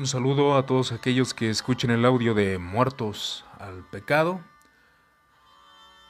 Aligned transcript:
Un 0.00 0.06
saludo 0.06 0.56
a 0.56 0.64
todos 0.64 0.92
aquellos 0.92 1.34
que 1.34 1.50
escuchen 1.50 1.90
el 1.90 2.06
audio 2.06 2.32
de 2.32 2.56
Muertos 2.56 3.44
al 3.58 3.84
Pecado. 3.90 4.40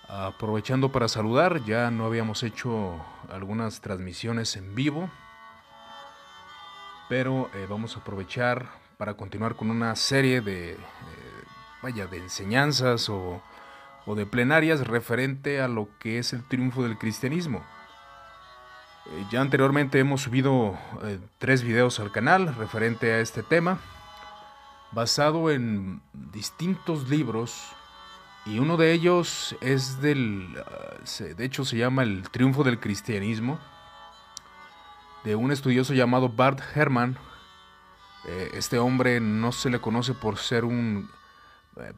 Aprovechando 0.06 0.92
para 0.92 1.08
saludar, 1.08 1.64
ya 1.64 1.90
no 1.90 2.06
habíamos 2.06 2.44
hecho 2.44 3.04
algunas 3.28 3.80
transmisiones 3.80 4.54
en 4.54 4.76
vivo, 4.76 5.10
pero 7.08 7.50
eh, 7.52 7.66
vamos 7.68 7.96
a 7.96 7.98
aprovechar 7.98 8.68
para 8.96 9.14
continuar 9.14 9.56
con 9.56 9.72
una 9.72 9.96
serie 9.96 10.40
de, 10.40 10.74
eh, 10.74 10.78
vaya, 11.82 12.06
de 12.06 12.18
enseñanzas 12.18 13.08
o, 13.08 13.42
o 14.06 14.14
de 14.14 14.24
plenarias 14.24 14.86
referente 14.86 15.60
a 15.60 15.66
lo 15.66 15.88
que 15.98 16.20
es 16.20 16.32
el 16.32 16.44
triunfo 16.44 16.84
del 16.84 16.96
cristianismo. 16.96 17.64
Eh, 19.06 19.26
ya 19.30 19.40
anteriormente 19.40 19.98
hemos 19.98 20.22
subido 20.22 20.78
eh, 21.02 21.18
tres 21.38 21.62
videos 21.62 22.00
al 22.00 22.12
canal 22.12 22.54
referente 22.54 23.12
a 23.12 23.20
este 23.20 23.42
tema, 23.42 23.78
basado 24.92 25.50
en 25.50 26.02
distintos 26.12 27.08
libros, 27.08 27.72
y 28.44 28.58
uno 28.58 28.76
de 28.76 28.92
ellos 28.92 29.56
es 29.60 30.00
del, 30.00 30.48
ah, 30.66 30.96
de 31.36 31.44
hecho 31.44 31.64
se 31.64 31.76
llama 31.76 32.02
El 32.02 32.28
triunfo 32.30 32.62
del 32.62 32.78
cristianismo, 32.78 33.58
de 35.24 35.34
un 35.34 35.50
estudioso 35.50 35.94
llamado 35.94 36.28
Bart 36.28 36.60
Herman. 36.74 37.16
Eh, 38.26 38.50
este 38.54 38.78
hombre 38.78 39.20
no 39.20 39.52
se 39.52 39.70
le 39.70 39.80
conoce 39.80 40.14
por 40.14 40.38
ser 40.38 40.64
un 40.64 41.10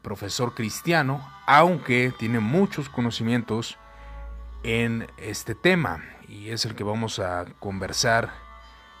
profesor 0.01 0.53
cristiano, 0.53 1.27
aunque 1.45 2.13
tiene 2.17 2.39
muchos 2.39 2.87
conocimientos 2.87 3.77
en 4.63 5.07
este 5.17 5.55
tema 5.55 6.01
y 6.33 6.49
es 6.49 6.65
el 6.65 6.75
que 6.75 6.83
vamos 6.83 7.19
a 7.19 7.45
conversar 7.59 8.33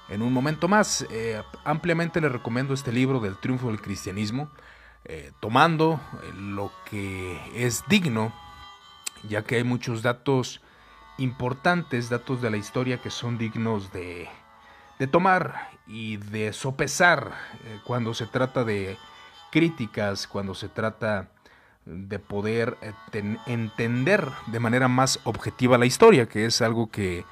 en 0.09 0.21
un 0.21 0.31
momento 0.31 0.67
más. 0.67 1.05
Eh, 1.09 1.41
ampliamente 1.63 2.21
le 2.21 2.29
recomiendo 2.29 2.73
este 2.73 2.91
libro 2.91 3.19
del 3.19 3.37
triunfo 3.37 3.67
del 3.67 3.81
cristianismo, 3.81 4.49
eh, 5.05 5.31
tomando 5.39 5.99
eh, 6.21 6.31
lo 6.37 6.71
que 6.89 7.39
es 7.55 7.83
digno, 7.87 8.31
ya 9.27 9.43
que 9.43 9.55
hay 9.55 9.63
muchos 9.63 10.03
datos 10.03 10.61
importantes, 11.17 12.09
datos 12.09 12.41
de 12.41 12.51
la 12.51 12.57
historia 12.57 13.01
que 13.01 13.09
son 13.09 13.37
dignos 13.37 13.91
de, 13.91 14.29
de 14.99 15.07
tomar 15.07 15.71
y 15.87 16.17
de 16.17 16.53
sopesar 16.53 17.31
cuando 17.83 18.13
se 18.13 18.25
trata 18.25 18.63
de 18.63 18.97
críticas, 19.51 20.27
cuando 20.27 20.55
se 20.55 20.69
trata 20.69 21.29
de 21.85 22.19
poder 22.19 22.77
eh, 22.81 23.37
entender 23.45 24.27
de 24.47 24.59
manera 24.59 24.87
más 24.87 25.19
objetiva 25.23 25.77
la 25.77 25.85
historia, 25.85 26.27
que 26.27 26.45
es 26.45 26.61
algo 26.61 26.89
que, 26.89 27.25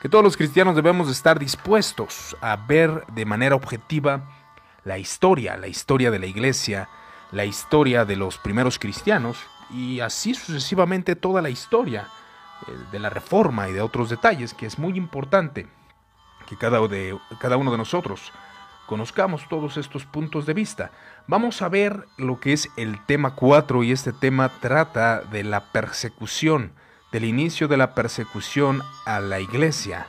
que 0.00 0.08
todos 0.08 0.24
los 0.24 0.36
cristianos 0.36 0.76
debemos 0.76 1.10
estar 1.10 1.38
dispuestos 1.38 2.36
a 2.40 2.56
ver 2.56 3.04
de 3.08 3.24
manera 3.24 3.56
objetiva 3.56 4.28
la 4.84 4.98
historia, 4.98 5.56
la 5.56 5.66
historia 5.66 6.10
de 6.10 6.20
la 6.20 6.26
iglesia, 6.26 6.88
la 7.32 7.44
historia 7.44 8.04
de 8.04 8.16
los 8.16 8.38
primeros 8.38 8.78
cristianos 8.78 9.38
y 9.70 10.00
así 10.00 10.34
sucesivamente 10.34 11.16
toda 11.16 11.42
la 11.42 11.50
historia 11.50 12.08
eh, 12.68 12.72
de 12.92 12.98
la 13.00 13.10
reforma 13.10 13.68
y 13.68 13.72
de 13.72 13.80
otros 13.80 14.08
detalles 14.08 14.54
que 14.54 14.66
es 14.66 14.78
muy 14.78 14.96
importante 14.96 15.66
que 16.46 16.56
cada, 16.56 16.86
de, 16.86 17.18
cada 17.40 17.56
uno 17.56 17.72
de 17.72 17.78
nosotros 17.78 18.32
conozcamos 18.86 19.48
todos 19.48 19.76
estos 19.76 20.06
puntos 20.06 20.46
de 20.46 20.54
vista. 20.54 20.92
Vamos 21.28 21.60
a 21.60 21.68
ver 21.68 22.06
lo 22.18 22.38
que 22.38 22.52
es 22.52 22.68
el 22.76 23.04
tema 23.04 23.34
4 23.34 23.82
y 23.82 23.90
este 23.90 24.12
tema 24.12 24.48
trata 24.60 25.22
de 25.22 25.42
la 25.42 25.72
persecución, 25.72 26.72
del 27.10 27.24
inicio 27.24 27.66
de 27.66 27.76
la 27.76 27.96
persecución 27.96 28.80
a 29.06 29.18
la 29.18 29.40
iglesia 29.40 30.06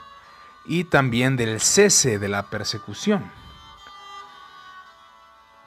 y 0.67 0.83
también 0.83 1.35
del 1.35 1.59
cese 1.59 2.19
de 2.19 2.29
la 2.29 2.51
persecución. 2.51 3.31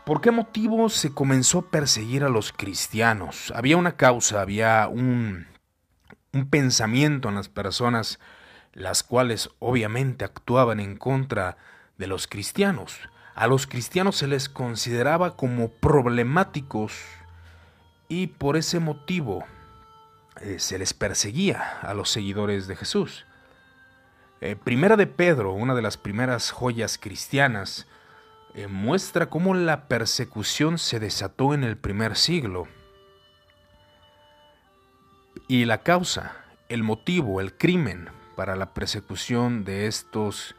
¿Por 0.06 0.20
qué 0.20 0.30
motivo 0.30 0.88
se 0.88 1.12
comenzó 1.12 1.58
a 1.58 1.70
perseguir 1.70 2.22
a 2.22 2.28
los 2.28 2.52
cristianos? 2.52 3.52
Había 3.56 3.76
una 3.76 3.96
causa, 3.96 4.42
había 4.42 4.86
un, 4.86 5.48
un 6.32 6.48
pensamiento 6.48 7.28
en 7.28 7.34
las 7.34 7.48
personas, 7.48 8.20
las 8.72 9.02
cuales 9.02 9.50
obviamente 9.58 10.24
actuaban 10.24 10.78
en 10.78 10.96
contra 10.96 11.56
de 11.98 12.06
los 12.06 12.28
cristianos. 12.28 13.09
A 13.34 13.46
los 13.46 13.66
cristianos 13.66 14.16
se 14.16 14.26
les 14.26 14.48
consideraba 14.48 15.36
como 15.36 15.70
problemáticos 15.70 16.92
y 18.08 18.26
por 18.26 18.56
ese 18.56 18.80
motivo 18.80 19.44
eh, 20.40 20.58
se 20.58 20.78
les 20.78 20.94
perseguía 20.94 21.78
a 21.80 21.94
los 21.94 22.10
seguidores 22.10 22.66
de 22.66 22.76
Jesús. 22.76 23.26
Eh, 24.40 24.56
primera 24.56 24.96
de 24.96 25.06
Pedro, 25.06 25.52
una 25.52 25.74
de 25.74 25.82
las 25.82 25.96
primeras 25.96 26.50
joyas 26.50 26.98
cristianas, 26.98 27.86
eh, 28.54 28.66
muestra 28.66 29.26
cómo 29.30 29.54
la 29.54 29.86
persecución 29.86 30.78
se 30.78 30.98
desató 30.98 31.54
en 31.54 31.62
el 31.62 31.76
primer 31.76 32.16
siglo. 32.16 32.66
Y 35.46 35.66
la 35.66 35.82
causa, 35.82 36.32
el 36.68 36.82
motivo, 36.82 37.40
el 37.40 37.56
crimen 37.56 38.08
para 38.34 38.56
la 38.56 38.72
persecución 38.72 39.64
de 39.64 39.86
estos 39.86 40.56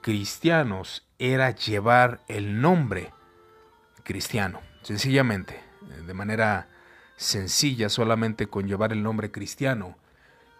cristianos 0.00 1.06
era 1.18 1.50
llevar 1.50 2.20
el 2.28 2.60
nombre 2.60 3.12
cristiano, 4.04 4.60
sencillamente, 4.82 5.60
de 6.06 6.14
manera 6.14 6.68
sencilla, 7.16 7.88
solamente 7.88 8.46
con 8.46 8.66
llevar 8.66 8.92
el 8.92 9.02
nombre 9.02 9.30
cristiano, 9.30 9.96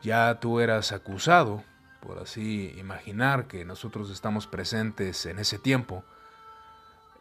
ya 0.03 0.39
tú 0.41 0.61
eras 0.61 0.93
acusado, 0.93 1.63
por 2.01 2.19
así 2.19 2.75
imaginar 2.79 3.47
que 3.47 3.65
nosotros 3.65 4.11
estamos 4.11 4.47
presentes 4.47 5.27
en 5.27 5.39
ese 5.39 5.59
tiempo, 5.59 6.05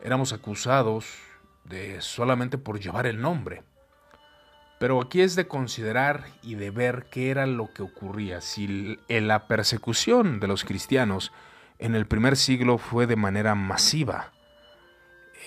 éramos 0.01 0.34
acusados 0.34 1.05
de 1.63 2.01
solamente 2.01 2.57
por 2.57 2.79
llevar 2.79 3.07
el 3.07 3.22
nombre. 3.22 3.63
Pero 4.79 5.01
aquí 5.01 5.22
es 5.22 5.35
de 5.35 5.47
considerar 5.47 6.25
y 6.44 6.55
de 6.55 6.69
ver 6.69 7.07
qué 7.09 7.31
era 7.31 7.47
lo 7.47 7.73
que 7.73 7.81
ocurría. 7.81 8.41
Si 8.41 8.99
en 9.07 9.28
la 9.28 9.47
persecución 9.47 10.39
de 10.39 10.47
los 10.47 10.63
cristianos 10.63 11.31
en 11.80 11.96
el 11.96 12.08
primer 12.08 12.36
siglo 12.36 12.78
fue 12.78 13.08
de 13.08 13.16
manera 13.16 13.56
masiva, 13.56 14.32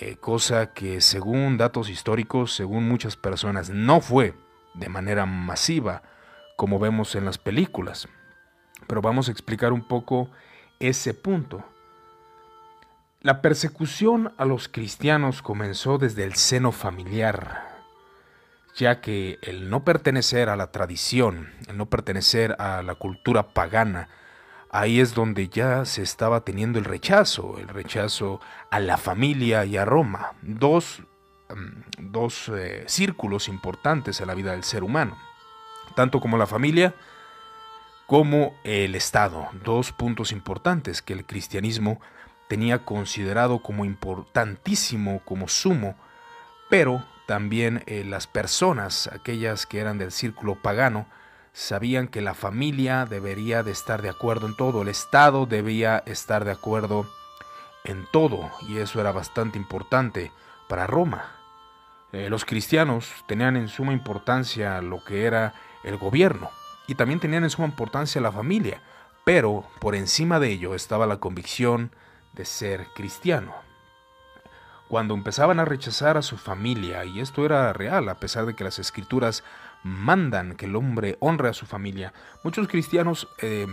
eh, 0.00 0.16
cosa 0.16 0.72
que 0.72 1.00
según 1.00 1.58
datos 1.58 1.90
históricos, 1.90 2.54
según 2.54 2.88
muchas 2.88 3.16
personas, 3.16 3.70
no 3.70 4.00
fue 4.00 4.34
de 4.74 4.88
manera 4.88 5.26
masiva, 5.26 6.02
como 6.56 6.78
vemos 6.78 7.14
en 7.14 7.24
las 7.24 7.38
películas. 7.38 8.08
Pero 8.86 9.02
vamos 9.02 9.28
a 9.28 9.32
explicar 9.32 9.72
un 9.72 9.86
poco 9.86 10.30
ese 10.78 11.14
punto. 11.14 11.64
La 13.20 13.42
persecución 13.42 14.32
a 14.38 14.46
los 14.46 14.68
cristianos 14.68 15.42
comenzó 15.42 15.98
desde 15.98 16.24
el 16.24 16.34
seno 16.36 16.72
familiar, 16.72 17.68
ya 18.76 19.02
que 19.02 19.38
el 19.42 19.68
no 19.68 19.84
pertenecer 19.84 20.48
a 20.48 20.56
la 20.56 20.70
tradición, 20.70 21.52
el 21.68 21.76
no 21.76 21.90
pertenecer 21.90 22.56
a 22.58 22.82
la 22.82 22.94
cultura 22.94 23.52
pagana, 23.52 24.08
ahí 24.70 25.00
es 25.00 25.14
donde 25.14 25.48
ya 25.48 25.84
se 25.84 26.02
estaba 26.02 26.40
teniendo 26.42 26.78
el 26.78 26.84
rechazo, 26.84 27.58
el 27.58 27.68
rechazo 27.68 28.40
a 28.70 28.80
la 28.80 28.96
familia 28.96 29.64
y 29.64 29.76
a 29.76 29.84
Roma, 29.84 30.32
dos, 30.42 31.02
mm, 31.48 32.10
dos 32.10 32.48
eh, 32.48 32.84
círculos 32.86 33.48
importantes 33.48 34.20
en 34.20 34.28
la 34.28 34.34
vida 34.34 34.52
del 34.52 34.64
ser 34.64 34.84
humano, 34.84 35.16
tanto 35.94 36.20
como 36.20 36.38
la 36.38 36.46
familia 36.46 36.94
como 38.06 38.54
el 38.64 38.94
Estado, 38.96 39.48
dos 39.64 39.92
puntos 39.92 40.32
importantes 40.32 41.00
que 41.02 41.12
el 41.12 41.24
cristianismo 41.24 42.00
tenía 42.48 42.84
considerado 42.84 43.62
como 43.62 43.84
importantísimo, 43.84 45.20
como 45.24 45.46
sumo, 45.46 45.94
pero 46.68 47.04
también 47.26 47.84
eh, 47.86 48.02
las 48.04 48.26
personas, 48.26 49.08
aquellas 49.12 49.66
que 49.66 49.78
eran 49.78 49.98
del 49.98 50.10
círculo 50.10 50.56
pagano, 50.56 51.06
sabían 51.52 52.08
que 52.08 52.20
la 52.20 52.34
familia 52.34 53.06
debería 53.06 53.62
de 53.62 53.72
estar 53.72 54.02
de 54.02 54.08
acuerdo 54.08 54.46
en 54.46 54.56
todo, 54.56 54.82
el 54.82 54.88
Estado 54.88 55.46
debía 55.46 56.02
estar 56.06 56.44
de 56.44 56.52
acuerdo 56.52 57.06
en 57.84 58.06
todo, 58.12 58.50
y 58.68 58.78
eso 58.78 59.00
era 59.00 59.12
bastante 59.12 59.58
importante 59.58 60.32
para 60.68 60.86
Roma. 60.86 61.32
Eh, 62.12 62.28
los 62.28 62.44
cristianos 62.44 63.12
tenían 63.26 63.56
en 63.56 63.68
suma 63.68 63.92
importancia 63.92 64.80
lo 64.82 65.04
que 65.04 65.24
era 65.24 65.54
el 65.84 65.96
gobierno, 65.96 66.50
y 66.86 66.94
también 66.94 67.20
tenían 67.20 67.44
en 67.44 67.50
suma 67.50 67.68
importancia 67.68 68.20
la 68.20 68.32
familia, 68.32 68.82
pero 69.24 69.64
por 69.80 69.94
encima 69.94 70.40
de 70.40 70.50
ello 70.50 70.74
estaba 70.74 71.06
la 71.06 71.18
convicción 71.18 71.92
de 72.32 72.44
ser 72.44 72.88
cristiano. 72.94 73.54
Cuando 74.88 75.14
empezaban 75.14 75.60
a 75.60 75.64
rechazar 75.64 76.16
a 76.16 76.22
su 76.22 76.36
familia, 76.36 77.04
y 77.04 77.20
esto 77.20 77.44
era 77.44 77.72
real, 77.72 78.08
a 78.08 78.16
pesar 78.16 78.44
de 78.44 78.56
que 78.56 78.64
las 78.64 78.80
escrituras 78.80 79.44
mandan 79.82 80.56
que 80.56 80.66
el 80.66 80.76
hombre 80.76 81.16
honre 81.20 81.48
a 81.48 81.54
su 81.54 81.66
familia. 81.66 82.12
Muchos 82.42 82.68
cristianos 82.68 83.28
eh, 83.38 83.66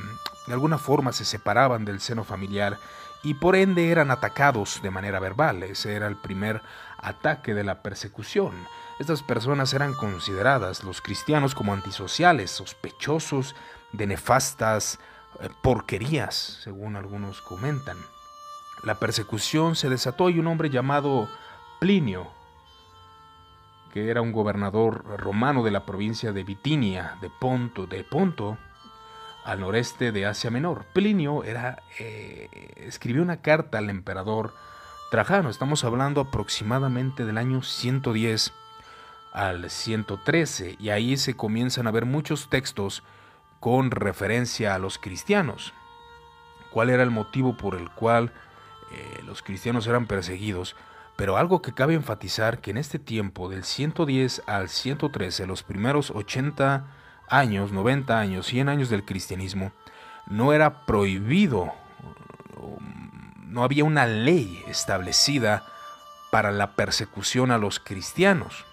de 0.47 0.53
alguna 0.53 0.77
forma 0.77 1.11
se 1.11 1.25
separaban 1.25 1.85
del 1.85 1.99
seno 1.99 2.23
familiar 2.23 2.77
y 3.23 3.33
por 3.33 3.55
ende 3.55 3.89
eran 3.91 4.11
atacados 4.11 4.81
de 4.81 4.91
manera 4.91 5.19
verbal. 5.19 5.63
Ese 5.63 5.95
era 5.95 6.07
el 6.07 6.15
primer 6.15 6.61
ataque 6.97 7.53
de 7.53 7.63
la 7.63 7.81
persecución. 7.81 8.53
Estas 8.99 9.21
personas 9.21 9.73
eran 9.73 9.93
consideradas 9.93 10.83
los 10.83 11.01
cristianos 11.01 11.53
como 11.53 11.73
antisociales, 11.73 12.51
sospechosos 12.51 13.55
de 13.91 14.07
nefastas 14.07 14.99
eh, 15.39 15.49
porquerías, 15.61 16.35
según 16.63 16.95
algunos 16.95 17.41
comentan. 17.41 17.97
la 18.83 18.99
persecución 18.99 19.75
se 19.75 19.89
desató 19.89 20.29
y 20.29 20.39
un 20.39 20.47
hombre 20.47 20.69
llamado 20.69 21.27
Plinio, 21.79 22.31
que 23.93 24.09
era 24.09 24.21
un 24.21 24.31
gobernador 24.31 25.03
romano 25.17 25.63
de 25.63 25.71
la 25.71 25.85
provincia 25.85 26.31
de 26.31 26.43
Bitinia, 26.43 27.17
de 27.21 27.29
Ponto, 27.29 27.87
de 27.87 28.03
Ponto, 28.03 28.57
al 29.43 29.61
noreste 29.61 30.11
de 30.11 30.25
Asia 30.25 30.51
Menor. 30.51 30.85
Plinio 30.93 31.43
era, 31.43 31.81
eh, 31.99 32.49
escribió 32.75 33.21
una 33.21 33.41
carta 33.41 33.77
al 33.77 33.89
emperador 33.89 34.53
Trajano, 35.09 35.49
estamos 35.49 35.85
hablando 35.85 36.19
aproximadamente 36.19 37.23
del 37.23 37.37
año 37.37 37.61
110 37.61 38.51
al 39.31 39.69
113, 39.69 40.75
y 40.79 40.89
ahí 40.89 41.15
se 41.15 41.35
comienzan 41.37 41.87
a 41.87 41.91
ver 41.91 42.05
muchos 42.05 42.49
textos 42.49 43.03
con 43.61 43.91
referencia 43.91 44.75
a 44.75 44.79
los 44.79 44.97
cristianos. 44.97 45.73
¿Cuál 46.71 46.89
era 46.89 47.03
el 47.03 47.11
motivo 47.11 47.55
por 47.55 47.75
el 47.75 47.89
cual 47.89 48.33
eh, 48.91 49.21
los 49.25 49.41
cristianos 49.41 49.87
eran 49.87 50.07
perseguidos? 50.07 50.75
Pero 51.17 51.35
algo 51.35 51.63
que 51.63 51.73
cabe 51.73 51.95
enfatizar 51.95 52.59
que 52.59 52.71
en 52.71 52.77
este 52.77 52.99
tiempo, 52.99 53.49
del 53.49 53.63
110 53.63 54.43
al 54.45 54.69
113, 54.69 55.47
los 55.47 55.63
primeros 55.63 56.11
80 56.11 56.85
años, 57.27 57.71
90 57.71 58.19
años, 58.19 58.45
100 58.45 58.69
años 58.69 58.89
del 58.89 59.03
cristianismo, 59.03 59.71
no 60.27 60.53
era 60.53 60.85
prohibido, 60.85 61.73
no 63.47 63.63
había 63.63 63.83
una 63.83 64.05
ley 64.05 64.63
establecida 64.67 65.65
para 66.29 66.51
la 66.51 66.75
persecución 66.75 67.49
a 67.49 67.57
los 67.57 67.79
cristianos. 67.79 68.65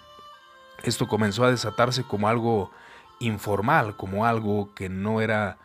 Esto 0.83 1.07
comenzó 1.07 1.45
a 1.45 1.51
desatarse 1.51 2.03
como 2.03 2.27
algo 2.27 2.69
informal, 3.19 3.95
como 3.95 4.27
algo 4.27 4.71
que 4.75 4.87
no 4.87 5.19
era 5.19 5.57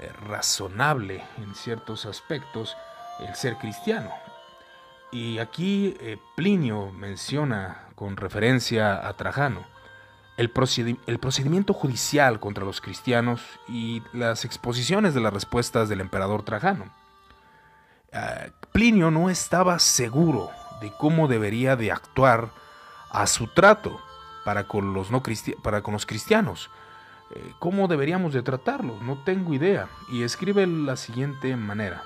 eh, 0.00 0.10
razonable 0.26 1.22
en 1.36 1.54
ciertos 1.54 2.06
aspectos 2.06 2.74
el 3.20 3.34
ser 3.34 3.56
cristiano. 3.56 4.23
Y 5.14 5.38
aquí 5.38 5.96
eh, 6.00 6.18
Plinio 6.34 6.90
menciona 6.90 7.86
con 7.94 8.16
referencia 8.16 9.06
a 9.06 9.12
Trajano 9.16 9.64
el, 10.36 10.50
procedimiento 10.50 11.72
judicial 11.72 12.40
contra 12.40 12.64
los 12.64 12.80
cristianos 12.80 13.40
y 13.68 14.02
las 14.12 14.44
exposiciones 14.44 15.14
de 15.14 15.20
las 15.20 15.32
respuestas 15.32 15.88
del 15.88 16.00
emperador 16.00 16.42
Trajano. 16.42 16.86
Ah, 18.12 18.46
Plinio 18.72 19.12
no 19.12 19.30
estaba 19.30 19.78
seguro 19.78 20.50
de 20.80 20.90
cómo 20.98 21.28
debería 21.28 21.76
de 21.76 21.92
actuar 21.92 22.50
a 23.10 23.28
su 23.28 23.46
trato 23.46 24.00
para 24.44 24.64
con 24.64 24.94
los, 24.94 25.12
no 25.12 25.22
para 25.62 25.82
con 25.82 25.94
los 25.94 26.06
cristianos. 26.06 26.70
Eh, 27.36 27.52
¿Cómo 27.60 27.86
deberíamos 27.86 28.32
de 28.32 28.42
tratarlos? 28.42 29.00
No 29.00 29.22
tengo 29.22 29.54
idea. 29.54 29.88
Y 30.10 30.24
escribe 30.24 30.66
la 30.66 30.96
siguiente 30.96 31.54
manera. 31.54 32.02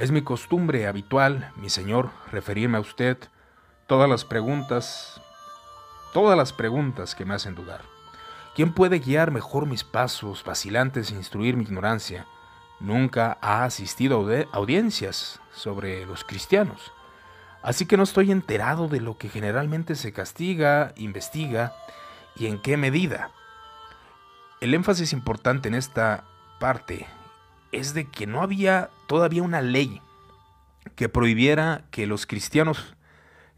Es 0.00 0.10
mi 0.12 0.22
costumbre 0.22 0.86
habitual, 0.86 1.52
mi 1.56 1.68
señor, 1.68 2.08
referirme 2.32 2.78
a 2.78 2.80
usted 2.80 3.18
todas 3.86 4.08
las 4.08 4.24
preguntas 4.24 5.20
todas 6.14 6.38
las 6.38 6.54
preguntas 6.54 7.14
que 7.14 7.26
me 7.26 7.34
hacen 7.34 7.54
dudar. 7.54 7.82
¿Quién 8.54 8.72
puede 8.72 8.98
guiar 8.98 9.30
mejor 9.30 9.66
mis 9.66 9.84
pasos 9.84 10.42
vacilantes 10.42 11.10
e 11.10 11.16
instruir 11.16 11.54
mi 11.54 11.64
ignorancia? 11.64 12.26
Nunca 12.80 13.36
ha 13.42 13.64
asistido 13.64 14.26
a 14.26 14.56
audiencias 14.56 15.38
sobre 15.52 16.06
los 16.06 16.24
cristianos. 16.24 16.92
Así 17.62 17.84
que 17.84 17.98
no 17.98 18.04
estoy 18.04 18.32
enterado 18.32 18.88
de 18.88 19.02
lo 19.02 19.18
que 19.18 19.28
generalmente 19.28 19.96
se 19.96 20.14
castiga, 20.14 20.94
investiga 20.96 21.74
y 22.36 22.46
en 22.46 22.58
qué 22.58 22.78
medida. 22.78 23.32
El 24.62 24.72
énfasis 24.72 25.12
importante 25.12 25.68
en 25.68 25.74
esta 25.74 26.24
parte 26.58 27.06
es 27.72 27.94
de 27.94 28.04
que 28.06 28.26
no 28.26 28.42
había 28.42 28.90
todavía 29.06 29.42
una 29.42 29.62
ley 29.62 30.00
que 30.96 31.08
prohibiera 31.08 31.84
que 31.90 32.06
los 32.06 32.26
cristianos 32.26 32.94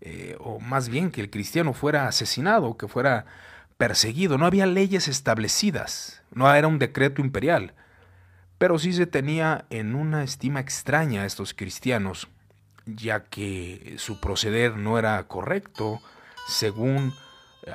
eh, 0.04 0.36
o 0.40 0.58
más 0.58 0.88
bien 0.88 1.12
que 1.12 1.20
el 1.20 1.30
cristiano 1.30 1.74
fuera 1.74 2.08
asesinado, 2.08 2.76
que 2.76 2.88
fuera 2.88 3.24
perseguido. 3.76 4.36
No 4.36 4.46
había 4.46 4.66
leyes 4.66 5.06
establecidas, 5.06 6.22
no 6.32 6.52
era 6.52 6.66
un 6.66 6.80
decreto 6.80 7.20
imperial, 7.20 7.72
pero 8.58 8.80
sí 8.80 8.92
se 8.92 9.06
tenía 9.06 9.64
en 9.70 9.94
una 9.94 10.24
estima 10.24 10.58
extraña 10.58 11.22
a 11.22 11.26
estos 11.26 11.54
cristianos, 11.54 12.26
ya 12.84 13.22
que 13.22 13.94
su 13.98 14.20
proceder 14.20 14.76
no 14.76 14.98
era 14.98 15.22
correcto, 15.28 16.00
según 16.48 17.14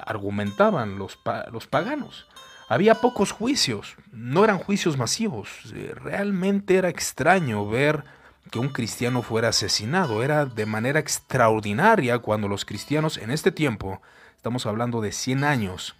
argumentaban 0.06 1.00
los, 1.00 1.18
los 1.52 1.66
paganos. 1.68 2.28
Había 2.70 2.96
pocos 2.96 3.32
juicios, 3.32 3.96
no 4.12 4.44
eran 4.44 4.58
juicios 4.58 4.98
masivos. 4.98 5.50
Eh, 5.74 5.94
realmente 5.96 6.76
era 6.76 6.90
extraño 6.90 7.66
ver 7.66 8.04
que 8.52 8.60
un 8.60 8.70
cristiano 8.70 9.22
fuera 9.22 9.50
asesinado. 9.50 10.22
Era 10.22 10.46
de 10.46 10.66
manera 10.66 11.00
extraordinaria 11.00 12.20
cuando 12.20 12.50
los 12.50 12.66
cristianos 12.66 13.18
en 13.18 13.32
este 13.32 13.52
tiempo, 13.54 14.02
estamos 14.36 14.66
hablando 14.66 15.00
de 15.00 15.14
100 15.14 15.46
años, 15.46 15.96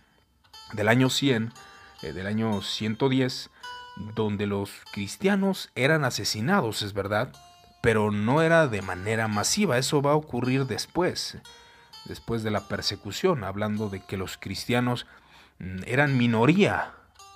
del 0.74 0.90
año 0.90 1.10
100, 1.10 1.54
eh, 2.02 2.12
del 2.12 2.28
año 2.28 2.62
110, 2.62 3.50
donde 4.14 4.46
los 4.46 4.72
cristianos 4.92 5.72
eran 5.74 6.04
asesinados, 6.04 6.82
es 6.82 6.94
verdad, 6.94 7.32
pero 7.82 8.12
no 8.12 8.42
era 8.42 8.68
de 8.68 8.82
manera 8.82 9.30
masiva. 9.30 9.78
Eso 9.78 10.02
va 10.02 10.12
a 10.12 10.16
ocurrir 10.16 10.66
después, 10.66 11.38
después 12.04 12.44
de 12.44 12.52
la 12.52 12.68
persecución, 12.68 13.46
hablando 13.46 13.90
de 13.90 14.02
que 14.02 14.18
los 14.18 14.38
cristianos 14.38 15.08
eran 15.86 16.18
minoría 16.18 16.94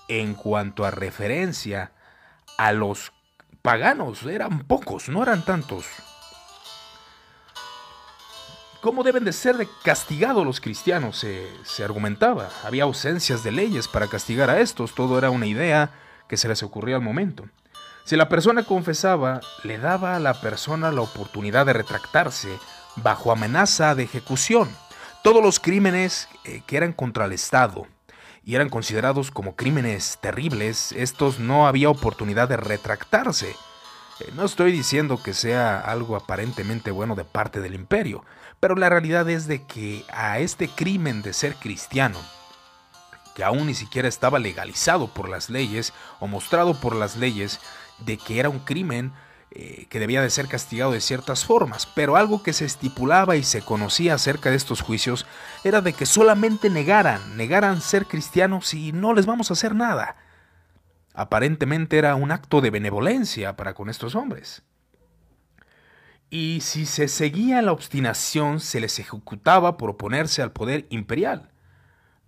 en 0.07 0.33
cuanto 0.33 0.85
a 0.85 0.91
referencia 0.91 1.91
a 2.57 2.71
los 2.73 3.11
paganos, 3.61 4.23
eran 4.23 4.59
pocos, 4.65 5.09
no 5.09 5.23
eran 5.23 5.43
tantos. 5.45 5.85
¿Cómo 8.81 9.03
deben 9.03 9.23
de 9.23 9.33
ser 9.33 9.55
castigados 9.83 10.43
los 10.43 10.59
cristianos? 10.59 11.17
Se, 11.19 11.47
se, 11.63 11.83
argumentaba. 11.83 12.49
Había 12.63 12.83
ausencias 12.83 13.43
de 13.43 13.51
leyes 13.51 13.87
para 13.87 14.07
castigar 14.07 14.49
a 14.49 14.59
estos. 14.59 14.95
Todo 14.95 15.19
era 15.19 15.29
una 15.29 15.45
idea 15.45 15.91
que 16.27 16.35
se 16.35 16.47
les 16.47 16.63
ocurría 16.63 16.95
al 16.95 17.03
momento. 17.03 17.47
Si 18.05 18.15
la 18.15 18.27
persona 18.27 18.63
confesaba, 18.63 19.41
le 19.63 19.77
daba 19.77 20.15
a 20.15 20.19
la 20.19 20.33
persona 20.33 20.91
la 20.91 21.01
oportunidad 21.01 21.67
de 21.67 21.73
retractarse 21.73 22.49
bajo 22.95 23.31
amenaza 23.31 23.93
de 23.93 24.03
ejecución. 24.03 24.69
Todos 25.23 25.43
los 25.43 25.59
crímenes 25.59 26.27
eh, 26.43 26.63
que 26.65 26.77
eran 26.77 26.93
contra 26.93 27.25
el 27.25 27.33
Estado, 27.33 27.85
eran 28.55 28.69
considerados 28.69 29.31
como 29.31 29.55
crímenes 29.55 30.17
terribles, 30.21 30.91
estos 30.91 31.39
no 31.39 31.67
había 31.67 31.89
oportunidad 31.89 32.49
de 32.49 32.57
retractarse. 32.57 33.55
Eh, 34.19 34.31
no 34.35 34.45
estoy 34.45 34.71
diciendo 34.71 35.21
que 35.21 35.33
sea 35.33 35.79
algo 35.79 36.15
aparentemente 36.15 36.91
bueno 36.91 37.15
de 37.15 37.23
parte 37.23 37.61
del 37.61 37.75
imperio, 37.75 38.23
pero 38.59 38.75
la 38.75 38.89
realidad 38.89 39.29
es 39.29 39.47
de 39.47 39.63
que 39.63 40.03
a 40.11 40.39
este 40.39 40.67
crimen 40.67 41.21
de 41.21 41.33
ser 41.33 41.55
cristiano, 41.55 42.19
que 43.35 43.43
aún 43.43 43.67
ni 43.67 43.73
siquiera 43.73 44.07
estaba 44.07 44.39
legalizado 44.39 45.07
por 45.07 45.29
las 45.29 45.49
leyes 45.49 45.93
o 46.19 46.27
mostrado 46.27 46.73
por 46.73 46.95
las 46.95 47.15
leyes 47.15 47.59
de 47.99 48.17
que 48.17 48.39
era 48.39 48.49
un 48.49 48.59
crimen, 48.59 49.13
eh, 49.53 49.85
que 49.89 49.99
debía 49.99 50.21
de 50.21 50.29
ser 50.29 50.47
castigado 50.47 50.93
de 50.93 51.01
ciertas 51.01 51.43
formas, 51.43 51.85
pero 51.93 52.15
algo 52.15 52.41
que 52.41 52.53
se 52.53 52.63
estipulaba 52.63 53.35
y 53.35 53.43
se 53.43 53.61
conocía 53.61 54.13
acerca 54.13 54.49
de 54.49 54.55
estos 54.55 54.79
juicios 54.79 55.25
era 55.65 55.81
de 55.81 55.91
que 55.91 56.05
solamente 56.05 56.69
negaran, 56.69 57.35
negaran 57.35 57.81
ser 57.81 58.05
cristianos 58.05 58.73
y 58.73 58.93
no 58.93 59.13
les 59.13 59.25
vamos 59.25 59.49
a 59.49 59.53
hacer 59.53 59.75
nada. 59.75 60.15
Aparentemente 61.13 61.97
era 61.97 62.15
un 62.15 62.31
acto 62.31 62.61
de 62.61 62.69
benevolencia 62.69 63.57
para 63.57 63.73
con 63.73 63.89
estos 63.89 64.15
hombres. 64.15 64.63
Y 66.29 66.61
si 66.61 66.85
se 66.85 67.09
seguía 67.09 67.61
la 67.61 67.73
obstinación, 67.73 68.61
se 68.61 68.79
les 68.79 68.99
ejecutaba 68.99 69.75
por 69.75 69.89
oponerse 69.89 70.41
al 70.41 70.53
poder 70.53 70.87
imperial. 70.89 71.51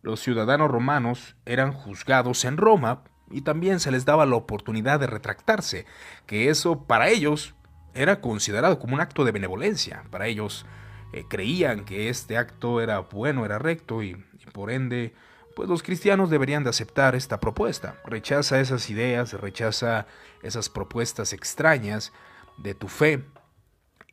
Los 0.02 0.20
ciudadanos 0.20 0.70
romanos 0.70 1.38
eran 1.46 1.72
juzgados 1.72 2.44
en 2.44 2.58
Roma 2.58 3.06
y 3.34 3.42
también 3.42 3.80
se 3.80 3.92
les 3.92 4.06
daba 4.06 4.26
la 4.26 4.36
oportunidad 4.36 5.00
de 5.00 5.08
retractarse, 5.08 5.86
que 6.26 6.50
eso 6.50 6.84
para 6.84 7.10
ellos 7.10 7.56
era 7.96 8.22
considerado 8.22 8.80
como 8.80 8.94
un 8.94 9.02
acto 9.02 9.26
de 9.26 9.32
benevolencia. 9.32 10.04
Para 10.10 10.28
ellos 10.28 10.66
eh, 11.12 11.26
creían 11.28 11.84
que 11.86 12.10
este 12.10 12.38
acto 12.38 12.80
era 12.80 13.00
bueno, 13.00 13.46
era 13.46 13.60
recto 13.60 14.04
y, 14.04 14.12
y, 14.40 14.46
por 14.52 14.72
ende, 14.72 15.14
pues 15.56 15.68
los 15.68 15.84
cristianos 15.84 16.30
deberían 16.30 16.64
de 16.64 16.70
aceptar 16.70 17.16
esta 17.16 17.40
propuesta. 17.40 17.96
Rechaza 18.06 18.60
esas 18.60 18.90
ideas, 18.90 19.34
rechaza 19.34 20.06
esas 20.42 20.70
propuestas 20.70 21.34
extrañas 21.34 22.14
de 22.58 22.76
tu 22.76 22.88
fe 22.88 23.24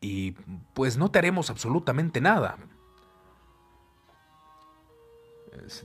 y 0.00 0.33
pues 0.75 0.97
no 0.97 1.11
te 1.11 1.19
haremos 1.19 1.50
absolutamente 1.50 2.21
nada. 2.21 2.57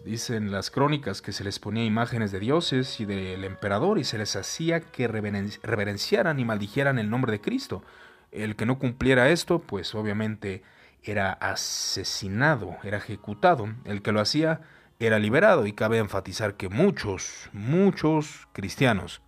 Dicen 0.04 0.52
las 0.52 0.72
crónicas 0.72 1.22
que 1.22 1.32
se 1.32 1.44
les 1.44 1.60
ponía 1.60 1.84
imágenes 1.84 2.32
de 2.32 2.40
dioses 2.40 3.00
y 3.00 3.06
del 3.06 3.44
emperador 3.44 4.00
y 4.00 4.04
se 4.04 4.18
les 4.18 4.36
hacía 4.36 4.80
que 4.80 5.08
reverenciaran 5.08 6.40
y 6.40 6.46
maldijeran 6.46 7.00
el 7.00 7.10
nombre 7.10 7.32
de 7.32 7.42
Cristo. 7.42 7.84
El 8.32 8.56
que 8.56 8.66
no 8.66 8.80
cumpliera 8.80 9.30
esto, 9.30 9.60
pues 9.60 9.96
obviamente 9.96 10.64
era 11.04 11.34
asesinado, 11.34 12.78
era 12.84 12.98
ejecutado. 12.98 13.68
El 13.86 14.02
que 14.02 14.12
lo 14.12 14.22
hacía 14.22 14.62
era 15.00 15.20
liberado 15.20 15.66
y 15.66 15.74
cabe 15.74 15.98
enfatizar 15.98 16.56
que 16.56 16.70
muchos, 16.70 17.50
muchos 17.52 18.48
cristianos, 18.54 19.22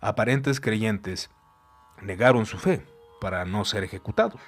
aparentes 0.00 0.60
creyentes, 0.60 1.30
negaron 2.02 2.46
su 2.46 2.58
fe. 2.58 2.84
para 3.18 3.46
no 3.46 3.64
ser 3.64 3.82
ejecutados. 3.82 4.40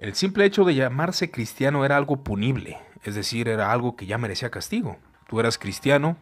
El 0.00 0.14
simple 0.14 0.46
hecho 0.46 0.64
de 0.64 0.74
llamarse 0.74 1.30
cristiano 1.30 1.84
era 1.84 1.98
algo 1.98 2.24
punible, 2.24 2.78
es 3.04 3.14
decir, 3.14 3.48
era 3.48 3.70
algo 3.70 3.96
que 3.96 4.06
ya 4.06 4.16
merecía 4.16 4.50
castigo. 4.50 4.96
Tú 5.28 5.40
eras 5.40 5.58
cristiano, 5.58 6.16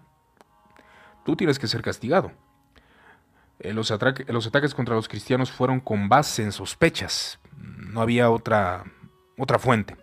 tú 1.25 1.37
tienes 1.37 1.61
que 1.61 1.69
ser 1.69 1.81
castigado. 1.81 2.33
Eh, 3.61 3.73
los, 3.73 3.93
ataques 3.93 4.75
contra 4.75 4.97
los 4.97 5.07
cristianos 5.07 5.53
fueron 5.53 5.79
con 5.79 6.09
base 6.09 6.43
en 6.43 6.51
sospechas, 6.51 7.39
no 7.57 8.01
había 8.01 8.31
otra 8.31 8.83
fuente. 9.61 9.97